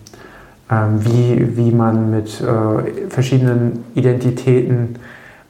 ähm, 0.71 1.05
wie, 1.05 1.57
wie 1.57 1.71
man 1.71 2.11
mit 2.11 2.43
äh, 2.43 3.09
verschiedenen 3.09 3.85
Identitäten, 3.95 4.97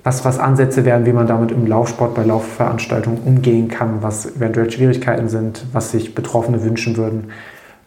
was, 0.05 0.25
was 0.25 0.39
Ansätze 0.39 0.85
wären, 0.85 1.07
wie 1.07 1.12
man 1.12 1.27
damit 1.27 1.51
im 1.51 1.66
Laufsport 1.66 2.14
bei 2.14 2.23
Laufveranstaltungen 2.23 3.21
umgehen 3.25 3.69
kann, 3.69 3.99
was 4.01 4.37
eventuell 4.37 4.71
Schwierigkeiten 4.71 5.29
sind, 5.29 5.64
was 5.73 5.91
sich 5.91 6.14
Betroffene 6.14 6.62
wünschen 6.62 6.97
würden. 6.97 7.31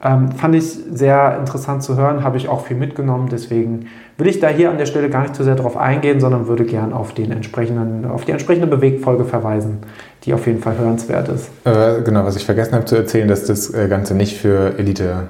Ähm, 0.04 0.32
fand 0.32 0.56
ich 0.56 0.64
sehr 0.66 1.38
interessant 1.38 1.84
zu 1.84 1.96
hören, 1.96 2.24
habe 2.24 2.38
ich 2.38 2.50
auch 2.50 2.66
viel 2.66 2.78
mitgenommen. 2.78 3.30
Deswegen 3.32 3.88
will 4.18 4.28
ich 4.28 4.40
da 4.40 4.48
hier 4.48 4.72
an 4.72 4.78
der 4.78 4.88
Stelle 4.88 5.10
gar 5.10 5.22
nicht 5.22 5.36
zu 5.36 5.44
sehr 5.44 5.56
darauf 5.56 5.78
eingehen, 5.78 6.20
sondern 6.20 6.48
würde 6.48 6.66
gern 6.66 6.92
auf, 6.92 7.14
den 7.14 7.32
entsprechenden, 7.32 8.06
auf 8.10 8.26
die 8.26 8.32
entsprechende 8.32 8.68
Bewegfolge 8.68 9.26
verweisen, 9.26 9.80
die 10.24 10.34
auf 10.34 10.48
jeden 10.48 10.60
Fall 10.60 10.78
hörenswert 10.78 11.30
ist. 11.30 11.50
Äh, 11.66 12.02
genau, 12.04 12.26
was 12.26 12.36
ich 12.36 12.46
vergessen 12.46 12.74
habe 12.74 12.86
zu 12.86 12.96
erzählen, 12.96 13.28
dass 13.28 13.46
das 13.46 13.74
äh, 13.74 13.88
Ganze 13.88 14.16
nicht 14.16 14.38
für 14.38 14.78
Elite 14.80 15.28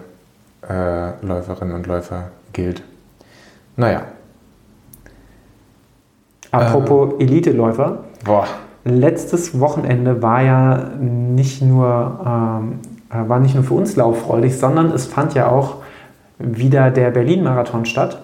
äh, 0.67 1.11
und 1.21 1.87
Läufer 1.87 2.29
gilt. 2.53 2.81
Naja. 3.75 4.03
Apropos 6.51 7.13
ähm, 7.13 7.19
Elite-Läufer. 7.19 8.03
Boah. 8.25 8.45
Letztes 8.83 9.59
Wochenende 9.59 10.21
war 10.21 10.41
ja 10.41 10.89
nicht 10.99 11.61
nur, 11.61 12.19
ähm, 12.25 12.79
äh, 12.83 12.90
war 13.11 13.39
nicht 13.39 13.55
nur 13.55 13.63
für 13.63 13.73
uns 13.73 13.95
lauffreudig, 13.95 14.57
sondern 14.57 14.91
es 14.91 15.05
fand 15.05 15.33
ja 15.33 15.49
auch 15.49 15.77
wieder 16.39 16.91
der 16.91 17.11
Berlin-Marathon 17.11 17.85
statt. 17.85 18.21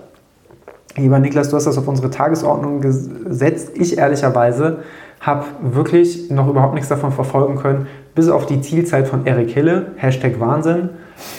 Lieber 0.96 1.20
Niklas, 1.20 1.50
du 1.50 1.56
hast 1.56 1.66
das 1.66 1.78
auf 1.78 1.88
unsere 1.88 2.10
Tagesordnung 2.10 2.82
gesetzt. 2.82 3.72
Ich 3.76 3.98
ehrlicherweise 3.98 4.80
habe 5.20 5.46
wirklich 5.62 6.30
noch 6.32 6.48
überhaupt 6.48 6.74
nichts 6.74 6.90
davon 6.90 7.12
verfolgen 7.12 7.58
können, 7.58 7.88
bis 8.16 8.30
auf 8.30 8.46
die 8.46 8.62
Zielzeit 8.62 9.08
von 9.08 9.26
Erik 9.26 9.52
Hille, 9.52 9.88
Hashtag 9.98 10.40
Wahnsinn 10.40 10.90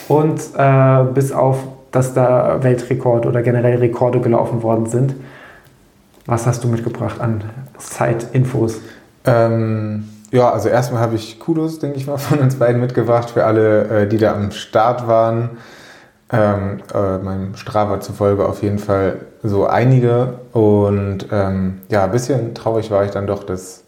und 0.09 0.41
äh, 0.57 1.05
bis 1.15 1.33
auf, 1.33 1.59
dass 1.91 2.15
da 2.15 2.63
Weltrekord 2.63 3.27
oder 3.27 3.43
generell 3.43 3.79
Rekorde 3.79 4.21
gelaufen 4.21 4.63
worden 4.63 4.87
sind. 4.87 5.15
Was 6.27 6.47
hast 6.47 6.63
du 6.63 6.69
mitgebracht 6.69 7.21
an 7.21 7.43
Zeitinfos? 7.79 8.81
Ähm, 9.25 10.05
ja, 10.31 10.51
also 10.51 10.69
erstmal 10.69 11.01
habe 11.01 11.17
ich 11.17 11.39
Kudos, 11.39 11.79
denke 11.79 11.99
ich 11.99 12.07
mal, 12.07 12.19
von 12.19 12.39
uns 12.39 12.57
beiden 12.57 12.81
mitgebracht 12.81 13.31
für 13.31 13.45
alle, 13.45 14.03
äh, 14.03 14.09
die 14.09 14.19
da 14.19 14.35
am 14.35 14.51
Start 14.51 15.07
waren. 15.07 15.51
Ähm, 16.31 16.81
äh, 16.95 17.17
meinem 17.19 17.55
Strava 17.57 18.01
zufolge 18.01 18.45
auf 18.45 18.63
jeden 18.63 18.79
Fall 18.79 19.17
so 19.43 19.67
einige. 19.67 20.41
Und 20.53 21.27
ähm, 21.33 21.81
ja, 21.89 22.05
ein 22.05 22.11
bisschen 22.11 22.55
traurig 22.55 22.91
war 22.91 23.05
ich 23.05 23.13
dann 23.13 23.27
doch, 23.27 23.45
dass 23.45 23.85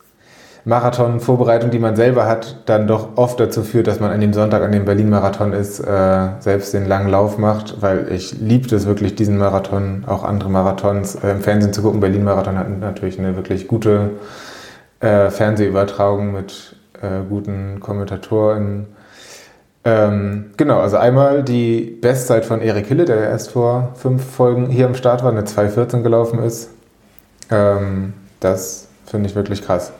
Marathon-Vorbereitung, 0.64 1.70
die 1.70 1.78
man 1.78 1.96
selber 1.96 2.26
hat, 2.26 2.62
dann 2.66 2.86
doch 2.86 3.16
oft 3.16 3.40
dazu 3.40 3.62
führt, 3.62 3.86
dass 3.86 4.00
man 4.00 4.10
an 4.10 4.20
dem 4.20 4.32
Sonntag 4.32 4.62
an 4.62 4.72
dem 4.72 4.84
Berlin-Marathon 4.84 5.52
ist, 5.52 5.80
äh, 5.80 6.28
selbst 6.38 6.72
den 6.74 6.86
langen 6.86 7.08
Lauf 7.08 7.38
macht, 7.38 7.80
weil 7.80 8.10
ich 8.10 8.40
liebte 8.40 8.76
es 8.76 8.86
wirklich, 8.86 9.14
diesen 9.14 9.38
Marathon, 9.38 10.04
auch 10.06 10.24
andere 10.24 10.50
Marathons 10.50 11.16
äh, 11.16 11.30
im 11.30 11.40
Fernsehen 11.40 11.72
zu 11.72 11.82
gucken. 11.82 12.00
Berlin-Marathon 12.00 12.58
hat 12.58 12.68
natürlich 12.78 13.18
eine 13.18 13.36
wirklich 13.36 13.68
gute 13.68 14.10
äh, 15.00 15.30
Fernsehübertragung 15.30 16.32
mit 16.32 16.76
äh, 17.02 17.22
guten 17.28 17.80
Kommentatoren. 17.80 18.86
Ähm, 19.84 20.50
genau, 20.56 20.80
also 20.80 20.98
einmal 20.98 21.42
die 21.42 21.80
Bestzeit 21.80 22.44
von 22.44 22.60
Erik 22.60 22.86
Hille, 22.86 23.06
der 23.06 23.16
erst 23.16 23.52
vor 23.52 23.92
fünf 23.94 24.24
Folgen 24.24 24.66
hier 24.66 24.86
am 24.86 24.94
Start 24.94 25.24
war, 25.24 25.32
eine 25.32 25.42
2.14 25.42 26.02
gelaufen 26.02 26.38
ist. 26.42 26.70
Ähm, 27.50 28.12
das 28.40 28.88
finde 29.06 29.28
ich 29.28 29.34
wirklich 29.34 29.62
krass. 29.64 29.92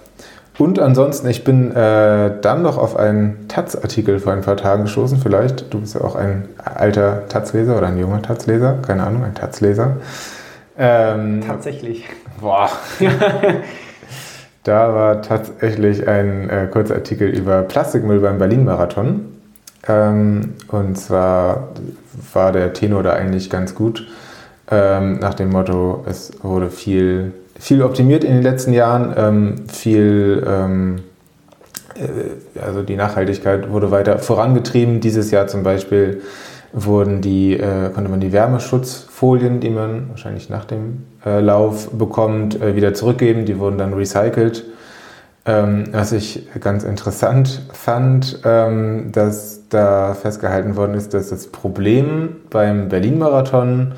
Und 0.59 0.79
ansonsten, 0.79 1.27
ich 1.29 1.43
bin 1.43 1.75
äh, 1.75 2.39
dann 2.43 2.61
noch 2.61 2.77
auf 2.77 2.95
einen 2.95 3.49
Taz-Artikel 3.49 4.19
vor 4.19 4.35
ein 4.35 4.43
paar 4.43 4.59
Tagen 4.59 4.83
gestoßen. 4.83 5.19
Vielleicht, 5.19 5.73
du 5.73 5.81
bist 5.81 5.95
ja 5.95 6.03
auch 6.03 6.17
ein 6.17 6.51
alter 6.63 7.27
Taz-Leser 7.29 7.79
oder 7.79 7.87
ein 7.87 7.97
junger 7.97 8.21
Taz-Leser, 8.21 8.81
keine 8.87 9.05
Ahnung, 9.05 9.25
ein 9.25 9.35
Taz-Leser. 9.35 9.97
Ähm, 10.77 11.43
Tatsächlich. 11.47 12.05
Boah. 12.39 12.69
da 14.71 14.95
war 14.95 15.23
tatsächlich 15.23 16.07
ein 16.07 16.49
äh, 16.49 16.69
kurzer 16.71 16.95
Artikel 16.95 17.29
über 17.29 17.63
Plastikmüll 17.63 18.21
beim 18.21 18.39
Berlin-Marathon. 18.39 19.27
Ähm, 19.89 20.55
und 20.69 20.97
zwar 20.97 21.69
war 22.33 22.53
der 22.53 22.73
Tenor 22.73 23.03
da 23.03 23.15
eigentlich 23.15 23.51
ganz 23.51 23.75
gut. 23.75 24.07
Ähm, 24.71 25.19
nach 25.19 25.35
dem 25.35 25.51
Motto, 25.51 26.05
es 26.09 26.33
wurde 26.43 26.71
viel 26.71 27.33
viel 27.59 27.83
optimiert 27.83 28.25
in 28.25 28.33
den 28.33 28.43
letzten 28.43 28.73
Jahren, 28.73 29.13
ähm, 29.17 29.69
viel, 29.69 30.43
ähm, 30.47 31.01
äh, 31.95 32.61
also 32.61 32.83
die 32.83 32.97
Nachhaltigkeit 32.97 33.71
wurde 33.71 33.91
weiter 33.91 34.19
vorangetrieben. 34.19 35.01
Dieses 35.01 35.31
Jahr 35.31 35.47
zum 35.47 35.63
Beispiel 35.63 36.23
wurden 36.73 37.21
die, 37.21 37.55
äh, 37.55 37.91
konnte 37.93 38.11
man 38.11 38.21
die 38.21 38.33
Wärmeschutzfolien, 39.21 39.61
die 39.61 39.71
man 39.71 40.11
wahrscheinlich 40.11 40.49
nach 40.49 40.65
dem 40.65 41.05
äh, 41.25 41.41
Lauf 41.41 41.91
bekommt, 41.91 42.61
äh, 42.61 42.75
wieder 42.75 42.95
zurückgeben. 42.95 43.45
Die 43.45 43.59
wurden 43.59 43.79
dann 43.79 43.93
recycelt. 43.93 44.65
Ähm, 45.47 45.85
was 45.93 46.13
ich 46.13 46.49
ganz 46.61 46.85
interessant 46.85 47.63
fand, 47.73 48.41
ähm, 48.45 49.11
dass 49.13 49.69
da 49.69 50.15
festgehalten 50.15 50.77
worden 50.77 50.95
ist, 50.95 51.15
dass 51.15 51.31
das 51.31 51.47
Problem 51.47 52.37
beim 52.51 52.89
Berlin-Marathon 52.89 53.93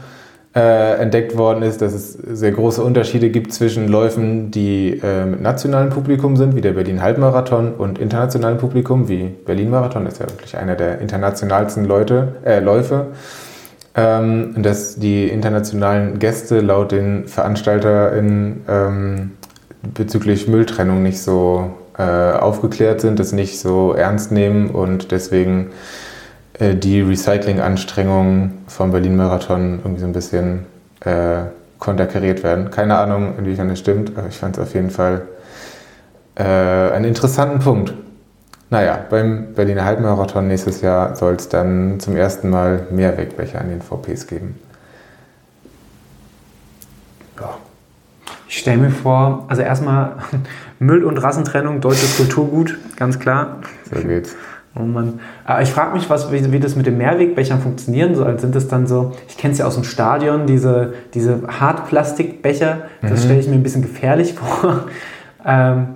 äh, 0.54 1.00
entdeckt 1.00 1.36
worden 1.36 1.62
ist, 1.62 1.82
dass 1.82 1.94
es 1.94 2.12
sehr 2.12 2.52
große 2.52 2.82
Unterschiede 2.82 3.30
gibt 3.30 3.52
zwischen 3.52 3.88
Läufen, 3.88 4.50
die 4.50 5.00
äh, 5.02 5.24
mit 5.24 5.40
nationalem 5.40 5.90
Publikum 5.90 6.36
sind, 6.36 6.54
wie 6.54 6.60
der 6.60 6.72
Berlin-Halbmarathon, 6.72 7.72
und 7.74 7.98
internationalem 7.98 8.58
Publikum, 8.58 9.08
wie 9.08 9.24
Berlin-Marathon, 9.24 10.06
ist 10.06 10.20
ja 10.20 10.28
wirklich 10.28 10.56
einer 10.56 10.76
der 10.76 11.00
internationalsten 11.00 11.86
Leute, 11.86 12.36
äh, 12.44 12.60
Läufe. 12.60 13.06
Ähm, 13.94 14.62
dass 14.62 14.96
die 14.96 15.28
internationalen 15.28 16.18
Gäste 16.18 16.60
laut 16.60 16.92
den 16.92 17.26
VeranstalterInnen 17.26 18.64
ähm, 18.66 19.32
bezüglich 19.82 20.48
Mülltrennung 20.48 21.02
nicht 21.02 21.20
so 21.20 21.74
äh, 21.98 22.02
aufgeklärt 22.02 23.02
sind, 23.02 23.18
das 23.18 23.32
nicht 23.32 23.60
so 23.60 23.92
ernst 23.92 24.32
nehmen 24.32 24.70
und 24.70 25.10
deswegen 25.10 25.72
äh, 26.58 26.74
die 26.74 27.02
Recycling-Anstrengungen 27.02 28.62
vom 28.66 28.92
Berlin-Marathon 28.92 29.80
irgendwie 29.84 30.00
so 30.00 30.06
ein 30.06 30.12
bisschen 30.14 30.66
äh, 31.00 31.42
konterkariert 31.78 32.42
werden. 32.42 32.70
Keine 32.70 32.96
Ahnung, 32.96 33.34
inwiefern 33.38 33.68
das 33.68 33.78
stimmt, 33.78 34.16
aber 34.16 34.28
ich 34.28 34.38
fand 34.38 34.56
es 34.56 34.62
auf 34.62 34.72
jeden 34.72 34.90
Fall 34.90 35.22
äh, 36.36 36.44
einen 36.44 37.04
interessanten 37.04 37.58
Punkt. 37.58 37.92
Naja, 38.72 39.00
beim 39.10 39.52
Berliner 39.52 39.84
Halbmarathon 39.84 40.48
nächstes 40.48 40.80
Jahr 40.80 41.14
soll 41.14 41.34
es 41.34 41.50
dann 41.50 42.00
zum 42.00 42.16
ersten 42.16 42.48
Mal 42.48 42.86
mehr 42.90 43.18
Wegbecher 43.18 43.60
an 43.60 43.68
den 43.68 43.82
VPs 43.82 44.26
geben. 44.26 44.58
Ja. 47.38 47.50
Ich 48.48 48.56
stelle 48.60 48.78
mir 48.78 48.90
vor, 48.90 49.44
also 49.48 49.60
erstmal 49.60 50.12
Müll- 50.78 51.04
und 51.04 51.18
Rassentrennung, 51.18 51.82
deutsches 51.82 52.16
Kulturgut, 52.16 52.78
ganz 52.96 53.18
klar. 53.18 53.58
So 53.94 54.00
geht's. 54.00 54.34
Oh 54.74 54.84
Mann. 54.84 55.20
Ich 55.60 55.70
frage 55.70 55.92
mich, 55.92 56.08
was, 56.08 56.32
wie, 56.32 56.50
wie, 56.50 56.58
das 56.58 56.74
mit 56.74 56.86
den 56.86 56.96
Mehrwegbechern 56.96 57.60
funktionieren 57.60 58.14
soll. 58.14 58.38
Sind 58.38 58.54
das 58.54 58.68
dann 58.68 58.86
so, 58.86 59.12
ich 59.28 59.36
kenne 59.36 59.52
es 59.52 59.58
ja 59.58 59.66
aus 59.66 59.74
dem 59.74 59.84
Stadion, 59.84 60.46
diese, 60.46 60.94
diese 61.12 61.42
Hartplastikbecher, 61.46 62.84
das 63.02 63.10
mhm. 63.10 63.16
stelle 63.18 63.40
ich 63.40 63.48
mir 63.48 63.56
ein 63.56 63.62
bisschen 63.62 63.82
gefährlich 63.82 64.32
vor. 64.62 64.84
Ähm, 65.44 65.88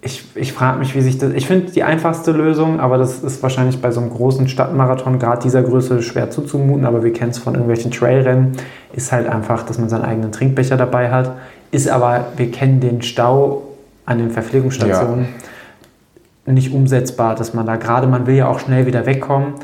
ich 0.00 0.24
ich 0.34 0.52
frage 0.52 0.78
mich, 0.78 0.94
wie 0.94 1.00
sich 1.00 1.18
das. 1.18 1.32
Ich 1.32 1.46
finde 1.46 1.72
die 1.72 1.82
einfachste 1.82 2.32
Lösung, 2.32 2.80
aber 2.80 2.98
das 2.98 3.22
ist 3.22 3.42
wahrscheinlich 3.42 3.80
bei 3.80 3.90
so 3.90 4.00
einem 4.00 4.10
großen 4.10 4.48
Stadtmarathon, 4.48 5.18
gerade 5.18 5.42
dieser 5.42 5.62
Größe, 5.62 6.02
schwer 6.02 6.30
zuzumuten, 6.30 6.84
aber 6.84 7.02
wir 7.02 7.12
kennen 7.12 7.30
es 7.30 7.38
von 7.38 7.54
irgendwelchen 7.54 7.90
Trailrennen, 7.90 8.52
ist 8.92 9.12
halt 9.12 9.26
einfach, 9.26 9.64
dass 9.64 9.78
man 9.78 9.88
seinen 9.88 10.04
eigenen 10.04 10.32
Trinkbecher 10.32 10.76
dabei 10.76 11.10
hat. 11.10 11.32
Ist 11.70 11.88
aber, 11.88 12.28
wir 12.36 12.50
kennen 12.50 12.80
den 12.80 13.02
Stau 13.02 13.62
an 14.06 14.18
den 14.18 14.30
Verpflegungsstationen. 14.30 15.24
Ja 15.24 15.48
nicht 16.52 16.72
umsetzbar, 16.72 17.34
dass 17.34 17.54
man 17.54 17.66
da 17.66 17.76
gerade, 17.76 18.06
man 18.06 18.26
will 18.26 18.34
ja 18.34 18.48
auch 18.48 18.58
schnell 18.60 18.86
wieder 18.86 19.06
wegkommen. 19.06 19.54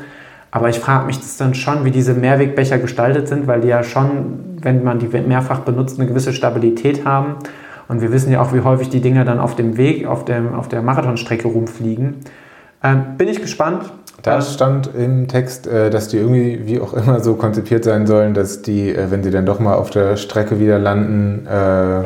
Aber 0.51 0.69
ich 0.69 0.79
frage 0.79 1.05
mich 1.05 1.17
das 1.17 1.37
dann 1.37 1.53
schon, 1.53 1.83
wie 1.83 1.91
diese 1.91 2.13
Mehrwegbecher 2.13 2.77
gestaltet 2.77 3.27
sind, 3.27 3.47
weil 3.47 3.61
die 3.61 3.67
ja 3.67 3.83
schon, 3.83 4.57
wenn 4.61 4.83
man 4.83 4.99
die 4.99 5.07
mehrfach 5.07 5.59
benutzt, 5.59 5.99
eine 5.99 6.07
gewisse 6.07 6.31
Stabilität 6.31 7.05
haben. 7.05 7.35
Und 7.87 8.01
wir 8.01 8.11
wissen 8.11 8.31
ja 8.31 8.41
auch, 8.41 8.53
wie 8.53 8.61
häufig 8.61 8.89
die 8.89 9.01
Dinger 9.01 9.25
dann 9.25 9.39
auf 9.39 9.55
dem 9.55 9.77
Weg, 9.77 10.05
auf, 10.05 10.25
dem, 10.25 10.53
auf 10.53 10.67
der 10.67 10.81
Marathonstrecke 10.81 11.47
rumfliegen. 11.47 12.15
Ähm, 12.83 13.17
bin 13.17 13.27
ich 13.27 13.41
gespannt. 13.41 13.91
Da 14.21 14.41
stand 14.41 14.89
im 14.95 15.27
Text, 15.27 15.67
äh, 15.67 15.91
dass 15.91 16.07
die 16.07 16.17
irgendwie, 16.17 16.65
wie 16.65 16.79
auch 16.79 16.93
immer, 16.93 17.19
so 17.19 17.35
konzipiert 17.35 17.83
sein 17.83 18.07
sollen, 18.07 18.33
dass 18.33 18.63
die, 18.63 18.89
äh, 18.89 19.11
wenn 19.11 19.23
sie 19.23 19.29
dann 19.29 19.45
doch 19.45 19.59
mal 19.59 19.75
auf 19.75 19.91
der 19.91 20.17
Strecke 20.17 20.59
wieder 20.59 20.79
landen, 20.79 21.45
äh, 21.47 22.03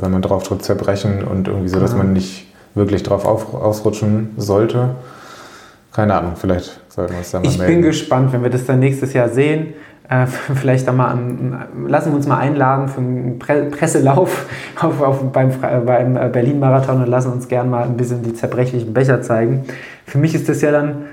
wenn 0.00 0.10
man 0.10 0.20
drauf 0.20 0.42
tritt, 0.42 0.62
zerbrechen 0.62 1.24
und 1.24 1.48
irgendwie 1.48 1.68
so, 1.68 1.80
dass 1.80 1.96
man 1.96 2.12
nicht 2.12 2.46
wirklich 2.74 3.02
drauf 3.02 3.24
auf, 3.24 3.54
ausrutschen 3.54 4.34
sollte. 4.36 4.96
Keine 5.92 6.14
Ahnung, 6.14 6.32
vielleicht 6.36 6.80
sollten 6.88 7.12
wir 7.12 7.18
uns 7.18 7.30
da 7.30 7.40
mal 7.40 7.46
ich 7.46 7.58
melden. 7.58 7.72
Ich 7.72 7.78
bin 7.78 7.86
gespannt, 7.86 8.32
wenn 8.32 8.42
wir 8.42 8.50
das 8.50 8.66
dann 8.66 8.78
nächstes 8.78 9.12
Jahr 9.12 9.28
sehen. 9.28 9.74
Äh, 10.10 10.26
vielleicht 10.54 10.86
dann 10.86 10.96
mal 10.96 11.08
an, 11.08 11.86
lassen 11.86 12.10
wir 12.10 12.16
uns 12.16 12.26
mal 12.26 12.38
einladen 12.38 12.88
für 12.88 13.00
einen 13.00 13.38
Pre 13.38 13.64
Presselauf 13.70 14.46
auf, 14.80 15.00
auf, 15.00 15.32
beim, 15.32 15.50
beim 15.86 16.14
Berlin-Marathon 16.32 17.02
und 17.02 17.08
lassen 17.08 17.32
uns 17.32 17.48
gern 17.48 17.70
mal 17.70 17.84
ein 17.84 17.96
bisschen 17.96 18.22
die 18.22 18.34
zerbrechlichen 18.34 18.92
Becher 18.92 19.22
zeigen. 19.22 19.64
Für 20.04 20.18
mich 20.18 20.34
ist 20.34 20.48
das 20.48 20.60
ja 20.60 20.72
dann 20.72 21.06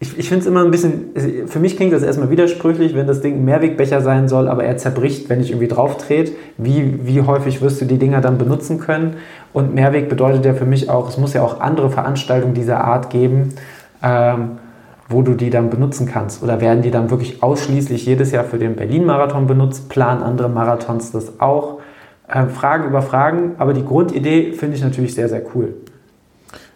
ich, 0.00 0.18
ich 0.18 0.28
finde 0.28 0.42
es 0.42 0.46
immer 0.46 0.64
ein 0.64 0.70
bisschen, 0.70 1.46
für 1.46 1.58
mich 1.58 1.76
klingt 1.76 1.92
das 1.92 2.02
erstmal 2.02 2.28
widersprüchlich, 2.28 2.94
wenn 2.94 3.06
das 3.06 3.20
Ding 3.20 3.36
ein 3.36 3.44
Mehrwegbecher 3.44 4.02
sein 4.02 4.28
soll, 4.28 4.48
aber 4.48 4.64
er 4.64 4.76
zerbricht, 4.76 5.30
wenn 5.30 5.40
ich 5.40 5.50
irgendwie 5.50 5.68
drauf 5.68 5.96
trete. 5.96 6.32
Wie, 6.58 7.06
wie 7.06 7.22
häufig 7.22 7.62
wirst 7.62 7.80
du 7.80 7.84
die 7.86 7.98
Dinger 7.98 8.20
dann 8.20 8.36
benutzen 8.36 8.80
können? 8.80 9.16
Und 9.52 9.74
Mehrweg 9.74 10.08
bedeutet 10.08 10.44
ja 10.44 10.52
für 10.52 10.66
mich 10.66 10.90
auch, 10.90 11.08
es 11.08 11.16
muss 11.16 11.32
ja 11.32 11.42
auch 11.42 11.60
andere 11.60 11.90
Veranstaltungen 11.90 12.54
dieser 12.54 12.84
Art 12.84 13.08
geben, 13.08 13.54
ähm, 14.02 14.58
wo 15.08 15.22
du 15.22 15.34
die 15.34 15.50
dann 15.50 15.70
benutzen 15.70 16.06
kannst. 16.06 16.42
Oder 16.42 16.60
werden 16.60 16.82
die 16.82 16.90
dann 16.90 17.10
wirklich 17.10 17.42
ausschließlich 17.42 18.06
jedes 18.06 18.32
Jahr 18.32 18.44
für 18.44 18.58
den 18.58 18.76
Berlin-Marathon 18.76 19.46
benutzt? 19.46 19.88
Planen 19.88 20.22
andere 20.22 20.48
Marathons 20.48 21.12
das 21.12 21.40
auch? 21.40 21.80
Ähm, 22.32 22.48
Fragen 22.48 22.84
über 22.84 23.02
Fragen, 23.02 23.54
aber 23.58 23.74
die 23.74 23.84
Grundidee 23.84 24.52
finde 24.52 24.76
ich 24.76 24.82
natürlich 24.82 25.14
sehr, 25.14 25.28
sehr 25.28 25.42
cool. 25.54 25.74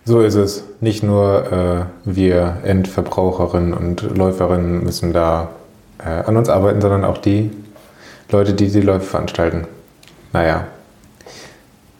So 0.04 0.20
ist 0.20 0.34
es. 0.34 0.64
Nicht 0.80 1.02
nur 1.02 1.52
äh, 1.52 1.84
wir 2.04 2.58
Endverbraucherinnen 2.64 3.72
und 3.72 4.16
Läuferinnen 4.16 4.84
müssen 4.84 5.12
da 5.12 5.50
äh, 5.98 6.08
an 6.08 6.36
uns 6.36 6.48
arbeiten, 6.48 6.80
sondern 6.80 7.04
auch 7.04 7.18
die 7.18 7.50
Leute, 8.30 8.52
die 8.52 8.68
die 8.68 8.80
Läufe 8.80 9.06
veranstalten. 9.06 9.66
Naja, 10.32 10.66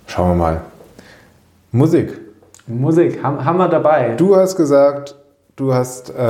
schauen 0.07 0.31
wir 0.31 0.35
mal. 0.37 0.61
Musik. 1.72 2.18
Musik, 2.66 3.22
haben, 3.22 3.45
haben 3.45 3.57
wir 3.57 3.68
dabei. 3.68 4.14
Du 4.16 4.37
hast 4.37 4.57
gesagt, 4.57 5.14
du 5.59 5.75
hast 5.75 6.15
äh, 6.17 6.23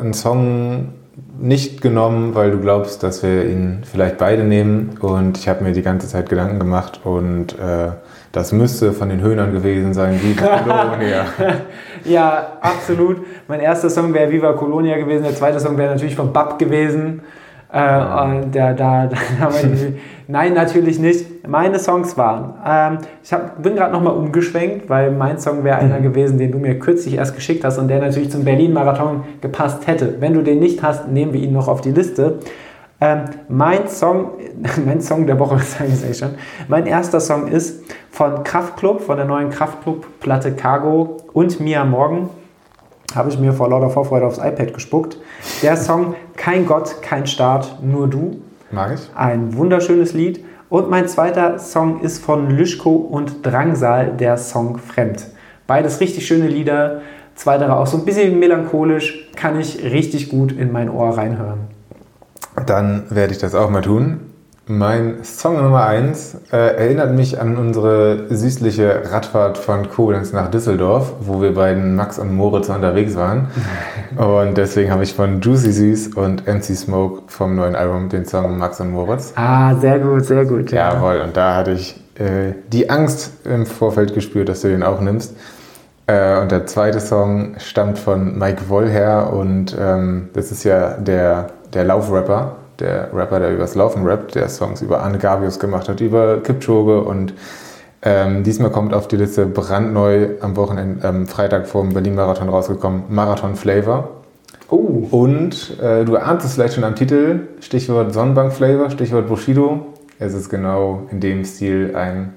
einen 0.00 0.14
Song 0.14 0.92
nicht 1.38 1.82
genommen, 1.82 2.34
weil 2.34 2.50
du 2.50 2.58
glaubst, 2.58 3.02
dass 3.02 3.22
wir 3.22 3.44
ihn 3.44 3.82
vielleicht 3.84 4.16
beide 4.16 4.44
nehmen. 4.44 4.96
Und 5.00 5.36
ich 5.36 5.48
habe 5.48 5.64
mir 5.64 5.72
die 5.72 5.82
ganze 5.82 6.08
Zeit 6.08 6.28
Gedanken 6.28 6.58
gemacht 6.58 7.00
und 7.04 7.58
äh, 7.58 7.90
das 8.32 8.52
müsste 8.52 8.92
von 8.92 9.08
den 9.08 9.20
Höhnern 9.20 9.52
gewesen 9.52 9.92
sein, 9.92 10.20
Viva 10.22 10.58
Colonia. 10.64 11.24
ja, 12.04 12.58
absolut. 12.60 13.18
Mein 13.48 13.60
erster 13.60 13.90
Song 13.90 14.14
wäre 14.14 14.30
Viva 14.30 14.52
Colonia 14.52 14.96
gewesen, 14.96 15.24
der 15.24 15.34
zweite 15.34 15.58
Song 15.58 15.76
wäre 15.76 15.92
natürlich 15.92 16.16
von 16.16 16.32
Bab 16.32 16.58
gewesen. 16.58 17.22
Äh, 17.72 18.22
und 18.22 18.54
der, 18.54 18.74
da, 18.74 19.06
da 19.40 19.50
Nein, 20.28 20.54
natürlich 20.54 20.98
nicht. 20.98 21.35
Meine 21.48 21.78
Songs 21.78 22.16
waren. 22.16 22.54
Ähm, 22.66 22.98
ich 23.22 23.32
hab, 23.32 23.62
bin 23.62 23.76
gerade 23.76 23.92
nochmal 23.92 24.14
umgeschwenkt, 24.14 24.88
weil 24.88 25.10
mein 25.10 25.38
Song 25.38 25.64
wäre 25.64 25.78
einer 25.78 25.98
mhm. 25.98 26.04
gewesen, 26.04 26.38
den 26.38 26.52
du 26.52 26.58
mir 26.58 26.78
kürzlich 26.78 27.14
erst 27.16 27.34
geschickt 27.34 27.64
hast 27.64 27.78
und 27.78 27.88
der 27.88 28.00
natürlich 28.00 28.30
zum 28.30 28.44
Berlin-Marathon 28.44 29.24
gepasst 29.40 29.86
hätte. 29.86 30.16
Wenn 30.20 30.34
du 30.34 30.42
den 30.42 30.58
nicht 30.58 30.82
hast, 30.82 31.08
nehmen 31.08 31.32
wir 31.32 31.40
ihn 31.40 31.52
noch 31.52 31.68
auf 31.68 31.80
die 31.80 31.92
Liste. 31.92 32.38
Ähm, 33.00 33.24
mein 33.48 33.88
Song, 33.88 34.32
mein 34.86 35.00
Song 35.00 35.26
der 35.26 35.38
Woche, 35.38 35.58
sage 35.62 35.90
ich 35.92 36.10
es 36.10 36.18
schon. 36.18 36.30
Mein 36.68 36.86
erster 36.86 37.20
Song 37.20 37.48
ist 37.48 37.84
von 38.10 38.42
Kraftklub, 38.42 39.02
von 39.02 39.16
der 39.16 39.26
neuen 39.26 39.50
Kraftklub-Platte 39.50 40.52
Cargo 40.52 41.18
und 41.32 41.60
Mia 41.60 41.84
Morgen. 41.84 42.30
Habe 43.14 43.28
ich 43.28 43.38
mir 43.38 43.52
vor 43.52 43.68
lauter 43.68 43.90
Vorfreude 43.90 44.26
aufs 44.26 44.38
iPad 44.38 44.74
gespuckt. 44.74 45.18
Der 45.62 45.76
Song 45.76 46.14
Kein 46.36 46.66
Gott, 46.66 47.00
kein 47.02 47.26
Staat, 47.26 47.78
nur 47.82 48.08
du. 48.08 48.42
Mag 48.70 48.94
ich. 48.94 49.10
Ein 49.14 49.56
wunderschönes 49.56 50.12
Lied. 50.12 50.44
Und 50.68 50.90
mein 50.90 51.06
zweiter 51.06 51.58
Song 51.58 52.00
ist 52.00 52.24
von 52.24 52.50
Lüschko 52.50 52.90
und 52.90 53.46
Drangsal, 53.46 54.12
der 54.16 54.36
Song 54.36 54.78
Fremd. 54.78 55.26
Beides 55.66 56.00
richtig 56.00 56.26
schöne 56.26 56.48
Lieder. 56.48 57.02
Zweiterer 57.36 57.78
auch 57.78 57.86
so 57.86 57.98
ein 57.98 58.04
bisschen 58.04 58.38
melancholisch, 58.38 59.30
kann 59.36 59.60
ich 59.60 59.82
richtig 59.84 60.28
gut 60.28 60.52
in 60.52 60.72
mein 60.72 60.88
Ohr 60.90 61.16
reinhören. 61.16 61.60
Dann 62.64 63.04
werde 63.10 63.32
ich 63.32 63.38
das 63.38 63.54
auch 63.54 63.70
mal 63.70 63.82
tun. 63.82 64.20
Mein 64.68 65.22
Song 65.22 65.62
Nummer 65.62 65.86
1 65.86 66.38
äh, 66.50 66.56
erinnert 66.56 67.14
mich 67.14 67.40
an 67.40 67.56
unsere 67.56 68.26
süßliche 68.34 69.12
Radfahrt 69.12 69.58
von 69.58 69.88
Koblenz 69.88 70.32
nach 70.32 70.50
Düsseldorf, 70.50 71.12
wo 71.20 71.40
wir 71.40 71.54
beiden 71.54 71.94
Max 71.94 72.18
und 72.18 72.34
Moritz 72.34 72.68
unterwegs 72.68 73.14
waren. 73.14 73.46
und 74.16 74.58
deswegen 74.58 74.90
habe 74.90 75.04
ich 75.04 75.14
von 75.14 75.40
Juicy 75.40 75.70
Süß 75.70 76.08
und 76.16 76.48
MC 76.48 76.64
Smoke 76.76 77.22
vom 77.28 77.54
neuen 77.54 77.76
Album 77.76 78.08
den 78.08 78.24
Song 78.24 78.58
Max 78.58 78.80
und 78.80 78.90
Moritz. 78.90 79.34
Ah, 79.36 79.76
sehr 79.76 80.00
gut, 80.00 80.24
sehr 80.24 80.44
gut. 80.44 80.72
Ja. 80.72 80.94
Jawohl, 80.94 81.20
und 81.20 81.36
da 81.36 81.54
hatte 81.54 81.70
ich 81.70 82.00
äh, 82.16 82.54
die 82.72 82.90
Angst 82.90 83.46
im 83.46 83.66
Vorfeld 83.66 84.14
gespürt, 84.14 84.48
dass 84.48 84.62
du 84.62 84.68
den 84.68 84.82
auch 84.82 85.00
nimmst. 85.00 85.36
Äh, 86.08 86.40
und 86.40 86.50
der 86.50 86.66
zweite 86.66 86.98
Song 86.98 87.54
stammt 87.58 88.00
von 88.00 88.36
Mike 88.36 88.62
Wollher 88.68 89.32
und 89.32 89.76
ähm, 89.78 90.30
das 90.32 90.50
ist 90.50 90.64
ja 90.64 90.96
der, 90.96 91.50
der 91.72 91.84
Laufrapper 91.84 92.56
der 92.80 93.10
Rapper, 93.12 93.40
der 93.40 93.54
übers 93.54 93.74
Laufen 93.74 94.06
rappt, 94.06 94.34
der 94.34 94.48
Songs 94.48 94.82
über 94.82 95.02
Anne 95.02 95.18
Gavius 95.18 95.58
gemacht 95.58 95.88
hat, 95.88 96.00
über 96.00 96.42
Kipchoge 96.42 97.00
und 97.00 97.34
ähm, 98.02 98.44
diesmal 98.44 98.70
kommt 98.70 98.94
auf 98.94 99.08
die 99.08 99.16
Liste 99.16 99.46
brandneu 99.46 100.28
am 100.40 100.56
Wochenende, 100.56 101.06
ähm, 101.06 101.26
Freitag 101.26 101.66
vor 101.66 101.82
dem 101.82 101.92
Berlin-Marathon 101.92 102.48
rausgekommen, 102.48 103.04
Marathon 103.08 103.56
Flavor. 103.56 104.10
Oh. 104.68 105.08
Und 105.10 105.80
äh, 105.80 106.04
du 106.04 106.16
ahnst 106.16 106.46
es 106.46 106.54
vielleicht 106.54 106.74
schon 106.74 106.84
am 106.84 106.94
Titel, 106.94 107.48
Stichwort 107.60 108.12
Sonnenbank 108.12 108.52
Flavor, 108.52 108.90
Stichwort 108.90 109.28
Bushido. 109.28 109.86
Es 110.18 110.34
ist 110.34 110.48
genau 110.48 111.02
in 111.10 111.20
dem 111.20 111.44
Stil 111.44 111.94
ein 111.96 112.34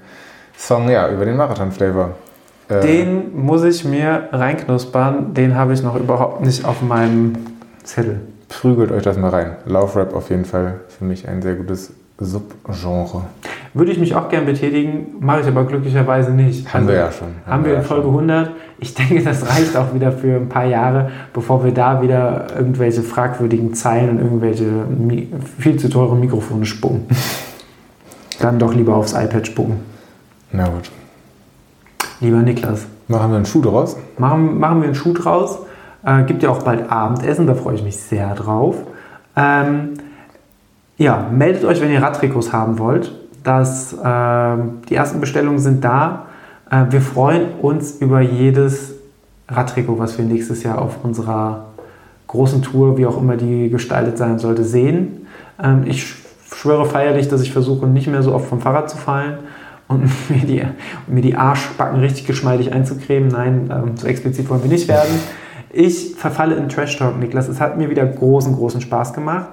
Song 0.58 0.90
ja, 0.90 1.10
über 1.10 1.26
den 1.26 1.38
Marathon 1.38 1.72
Flavor. 1.72 2.12
Äh, 2.68 2.82
den 2.82 3.38
muss 3.38 3.64
ich 3.64 3.86
mir 3.86 4.30
reinknuspern, 4.32 5.34
den 5.34 5.56
habe 5.56 5.74
ich 5.74 5.84
noch 5.84 5.96
überhaupt 5.96 6.42
nicht 6.42 6.66
auf 6.66 6.82
meinem 6.82 7.34
Zettel 7.84 8.22
prügelt 8.50 8.91
euch 8.91 9.04
das 9.04 9.18
mal 9.18 9.30
rein. 9.30 9.56
Love 9.66 10.00
Rap 10.00 10.14
auf 10.14 10.30
jeden 10.30 10.45
Fall 10.45 10.82
für 10.89 11.06
mich 11.06 11.28
ein 11.28 11.41
sehr 11.41 11.56
gutes 11.56 11.93
Subgenre. 12.18 13.24
Würde 13.74 13.91
ich 13.91 14.00
mich 14.00 14.16
auch 14.16 14.28
gern 14.28 14.45
betätigen, 14.45 15.16
mache 15.20 15.41
ich 15.41 15.47
aber 15.47 15.64
glücklicherweise 15.64 16.32
nicht. 16.32 16.68
Haben 16.74 16.82
also, 16.82 16.89
wir 16.89 16.95
ja 16.95 17.12
schon. 17.12 17.28
Haben, 17.45 17.52
haben 17.54 17.66
wir 17.66 17.76
in 17.76 17.84
Folge 17.84 18.04
schon. 18.04 18.30
100. 18.30 18.52
Ich 18.80 18.93
denke, 18.93 19.24
das 19.24 19.47
reicht 19.47 19.78
auch 19.78 19.93
wieder 19.93 20.12
für 20.12 20.36
ein 20.36 20.50
paar 20.50 20.66
Jahre, 20.66 21.12
bevor 21.34 21.64
wir 21.64 21.72
da 21.72 22.02
wieder 22.02 22.47
irgendwelche 22.58 23.04
fragwürdigen 23.04 23.74
Zeilen 23.74 24.10
und 24.10 24.20
irgendwelche 24.20 24.66
viel 25.60 25.78
zu 25.78 25.89
teuren 25.89 26.20
Mikrofone 26.20 26.66
spucken. 26.66 27.06
Dann 28.39 28.58
doch 28.58 28.74
lieber 28.74 28.95
aufs 28.95 29.14
iPad 29.14 29.45
spucken. 29.45 29.82
Na 30.52 30.68
gut. 30.68 30.89
Lieber 32.22 32.38
Niklas. 32.38 32.86
Machen 33.08 33.32
wir 33.32 33.38
einen 33.38 33.45
Schuh 33.45 33.62
draus? 33.62 33.97
Machen, 34.18 34.60
machen 34.60 34.82
wir 34.82 34.86
einen 34.86 34.95
Schuh 34.95 35.14
draus. 35.14 35.60
Äh, 36.04 36.24
gibt 36.24 36.43
ja 36.43 36.50
auch 36.50 36.64
bald 36.64 36.89
Abendessen, 36.89 37.47
da 37.47 37.56
freue 37.56 37.76
ich 37.76 37.84
mich 37.84 37.97
sehr 37.97 38.34
drauf. 38.36 38.76
Ähm, 39.36 39.93
ja, 40.97 41.28
meldet 41.32 41.64
euch, 41.66 41.82
wenn 41.82 41.91
ihr 41.91 42.02
Radtrikots 42.02 42.52
haben 42.54 42.78
wollt. 42.80 43.12
Das, 43.43 43.93
äh, 43.93 44.58
die 44.89 44.95
ersten 44.95 45.20
Bestellungen 45.20 45.60
sind 45.60 45.84
da. 45.84 46.26
Äh, 46.70 46.86
wir 46.89 47.02
freuen 47.02 47.54
uns 47.62 47.97
über 47.97 48.22
jedes 48.22 48.95
Radtrikot, 49.47 49.97
was 49.97 50.18
wir 50.18 50.26
nächstes 50.26 50.64
Jahr 50.64 50.82
auf 50.82 51.04
unserer 51.04 51.66
großen 52.28 52.62
Tour, 52.62 52.97
wie 52.97 53.06
auch 53.06 53.18
immer 53.18 53.38
die 53.38 53.70
gestaltet 53.70 54.18
sein 54.18 54.39
sollte, 54.39 54.64
sehen. 54.64 55.28
Ähm, 55.62 55.84
ich 55.86 56.16
schwöre 56.54 56.86
feierlich, 56.86 57.28
dass 57.28 57.41
ich 57.41 57.52
versuche, 57.52 57.88
nicht 57.88 58.08
mehr 58.08 58.24
so 58.24 58.34
oft 58.34 58.47
vom 58.47 58.62
Fahrrad 58.62 58.89
zu 58.89 58.97
fallen 58.97 59.39
und 59.88 60.04
mir 60.30 60.45
die, 60.45 60.64
mir 61.08 61.22
die 61.22 61.36
Arschbacken 61.36 62.00
richtig 62.00 62.26
geschmeidig 62.26 62.72
einzucremen. 62.72 63.30
Nein, 63.30 63.70
ähm, 63.74 63.97
so 63.97 64.08
explizit 64.08 64.50
wollen 64.50 64.64
wir 64.64 64.70
nicht 64.70 64.88
werden. 64.88 65.20
Ich 65.72 66.15
verfalle 66.15 66.55
in 66.55 66.70
Trash 66.70 66.97
Talk, 66.97 67.20
Niklas. 67.20 67.47
Es 67.47 67.61
hat 67.61 67.78
mir 67.78 67.89
wieder 67.89 68.05
großen, 68.05 68.55
großen 68.55 68.82
Spaß 68.82 69.13
gemacht. 69.13 69.49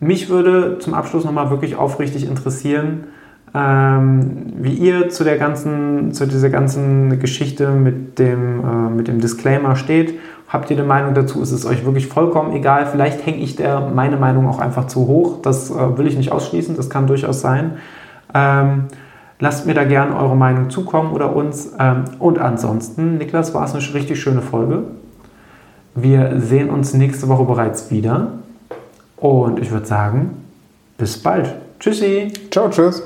Mich 0.00 0.28
würde 0.28 0.78
zum 0.78 0.94
Abschluss 0.94 1.24
nochmal 1.24 1.50
wirklich 1.50 1.76
aufrichtig 1.76 2.26
interessieren, 2.26 3.04
ähm, 3.54 4.52
wie 4.56 4.72
ihr 4.72 5.10
zu, 5.10 5.22
der 5.22 5.38
ganzen, 5.38 6.12
zu 6.12 6.26
dieser 6.26 6.50
ganzen 6.50 7.20
Geschichte 7.20 7.70
mit 7.70 8.18
dem, 8.18 8.64
äh, 8.64 8.90
mit 8.90 9.06
dem 9.06 9.20
Disclaimer 9.20 9.76
steht. 9.76 10.18
Habt 10.48 10.70
ihr 10.70 10.76
eine 10.76 10.86
Meinung 10.86 11.14
dazu? 11.14 11.40
Ist 11.40 11.52
es 11.52 11.64
euch 11.64 11.84
wirklich 11.84 12.08
vollkommen 12.08 12.52
egal? 12.52 12.86
Vielleicht 12.86 13.24
hänge 13.24 13.38
ich 13.38 13.54
der, 13.54 13.80
meine 13.94 14.16
Meinung 14.16 14.48
auch 14.48 14.58
einfach 14.58 14.86
zu 14.86 15.06
hoch. 15.06 15.40
Das 15.42 15.70
äh, 15.70 15.98
will 15.98 16.06
ich 16.06 16.16
nicht 16.16 16.32
ausschließen. 16.32 16.76
Das 16.76 16.90
kann 16.90 17.06
durchaus 17.06 17.40
sein. 17.40 17.74
Ähm, 18.34 18.84
lasst 19.38 19.66
mir 19.66 19.74
da 19.74 19.84
gerne 19.84 20.16
eure 20.16 20.36
Meinung 20.36 20.68
zukommen 20.68 21.12
oder 21.12 21.36
uns. 21.36 21.72
Ähm, 21.78 22.04
und 22.18 22.38
ansonsten, 22.38 23.18
Niklas, 23.18 23.54
war 23.54 23.64
es 23.64 23.74
eine 23.74 23.94
richtig 23.94 24.20
schöne 24.20 24.42
Folge. 24.42 24.84
Wir 25.94 26.40
sehen 26.40 26.70
uns 26.70 26.94
nächste 26.94 27.28
Woche 27.28 27.44
bereits 27.44 27.90
wieder. 27.90 28.32
Und 29.16 29.60
ich 29.60 29.70
würde 29.70 29.86
sagen, 29.86 30.44
bis 30.98 31.18
bald. 31.22 31.54
Tschüssi. 31.78 32.32
Ciao, 32.50 32.70
tschüss. 32.70 33.02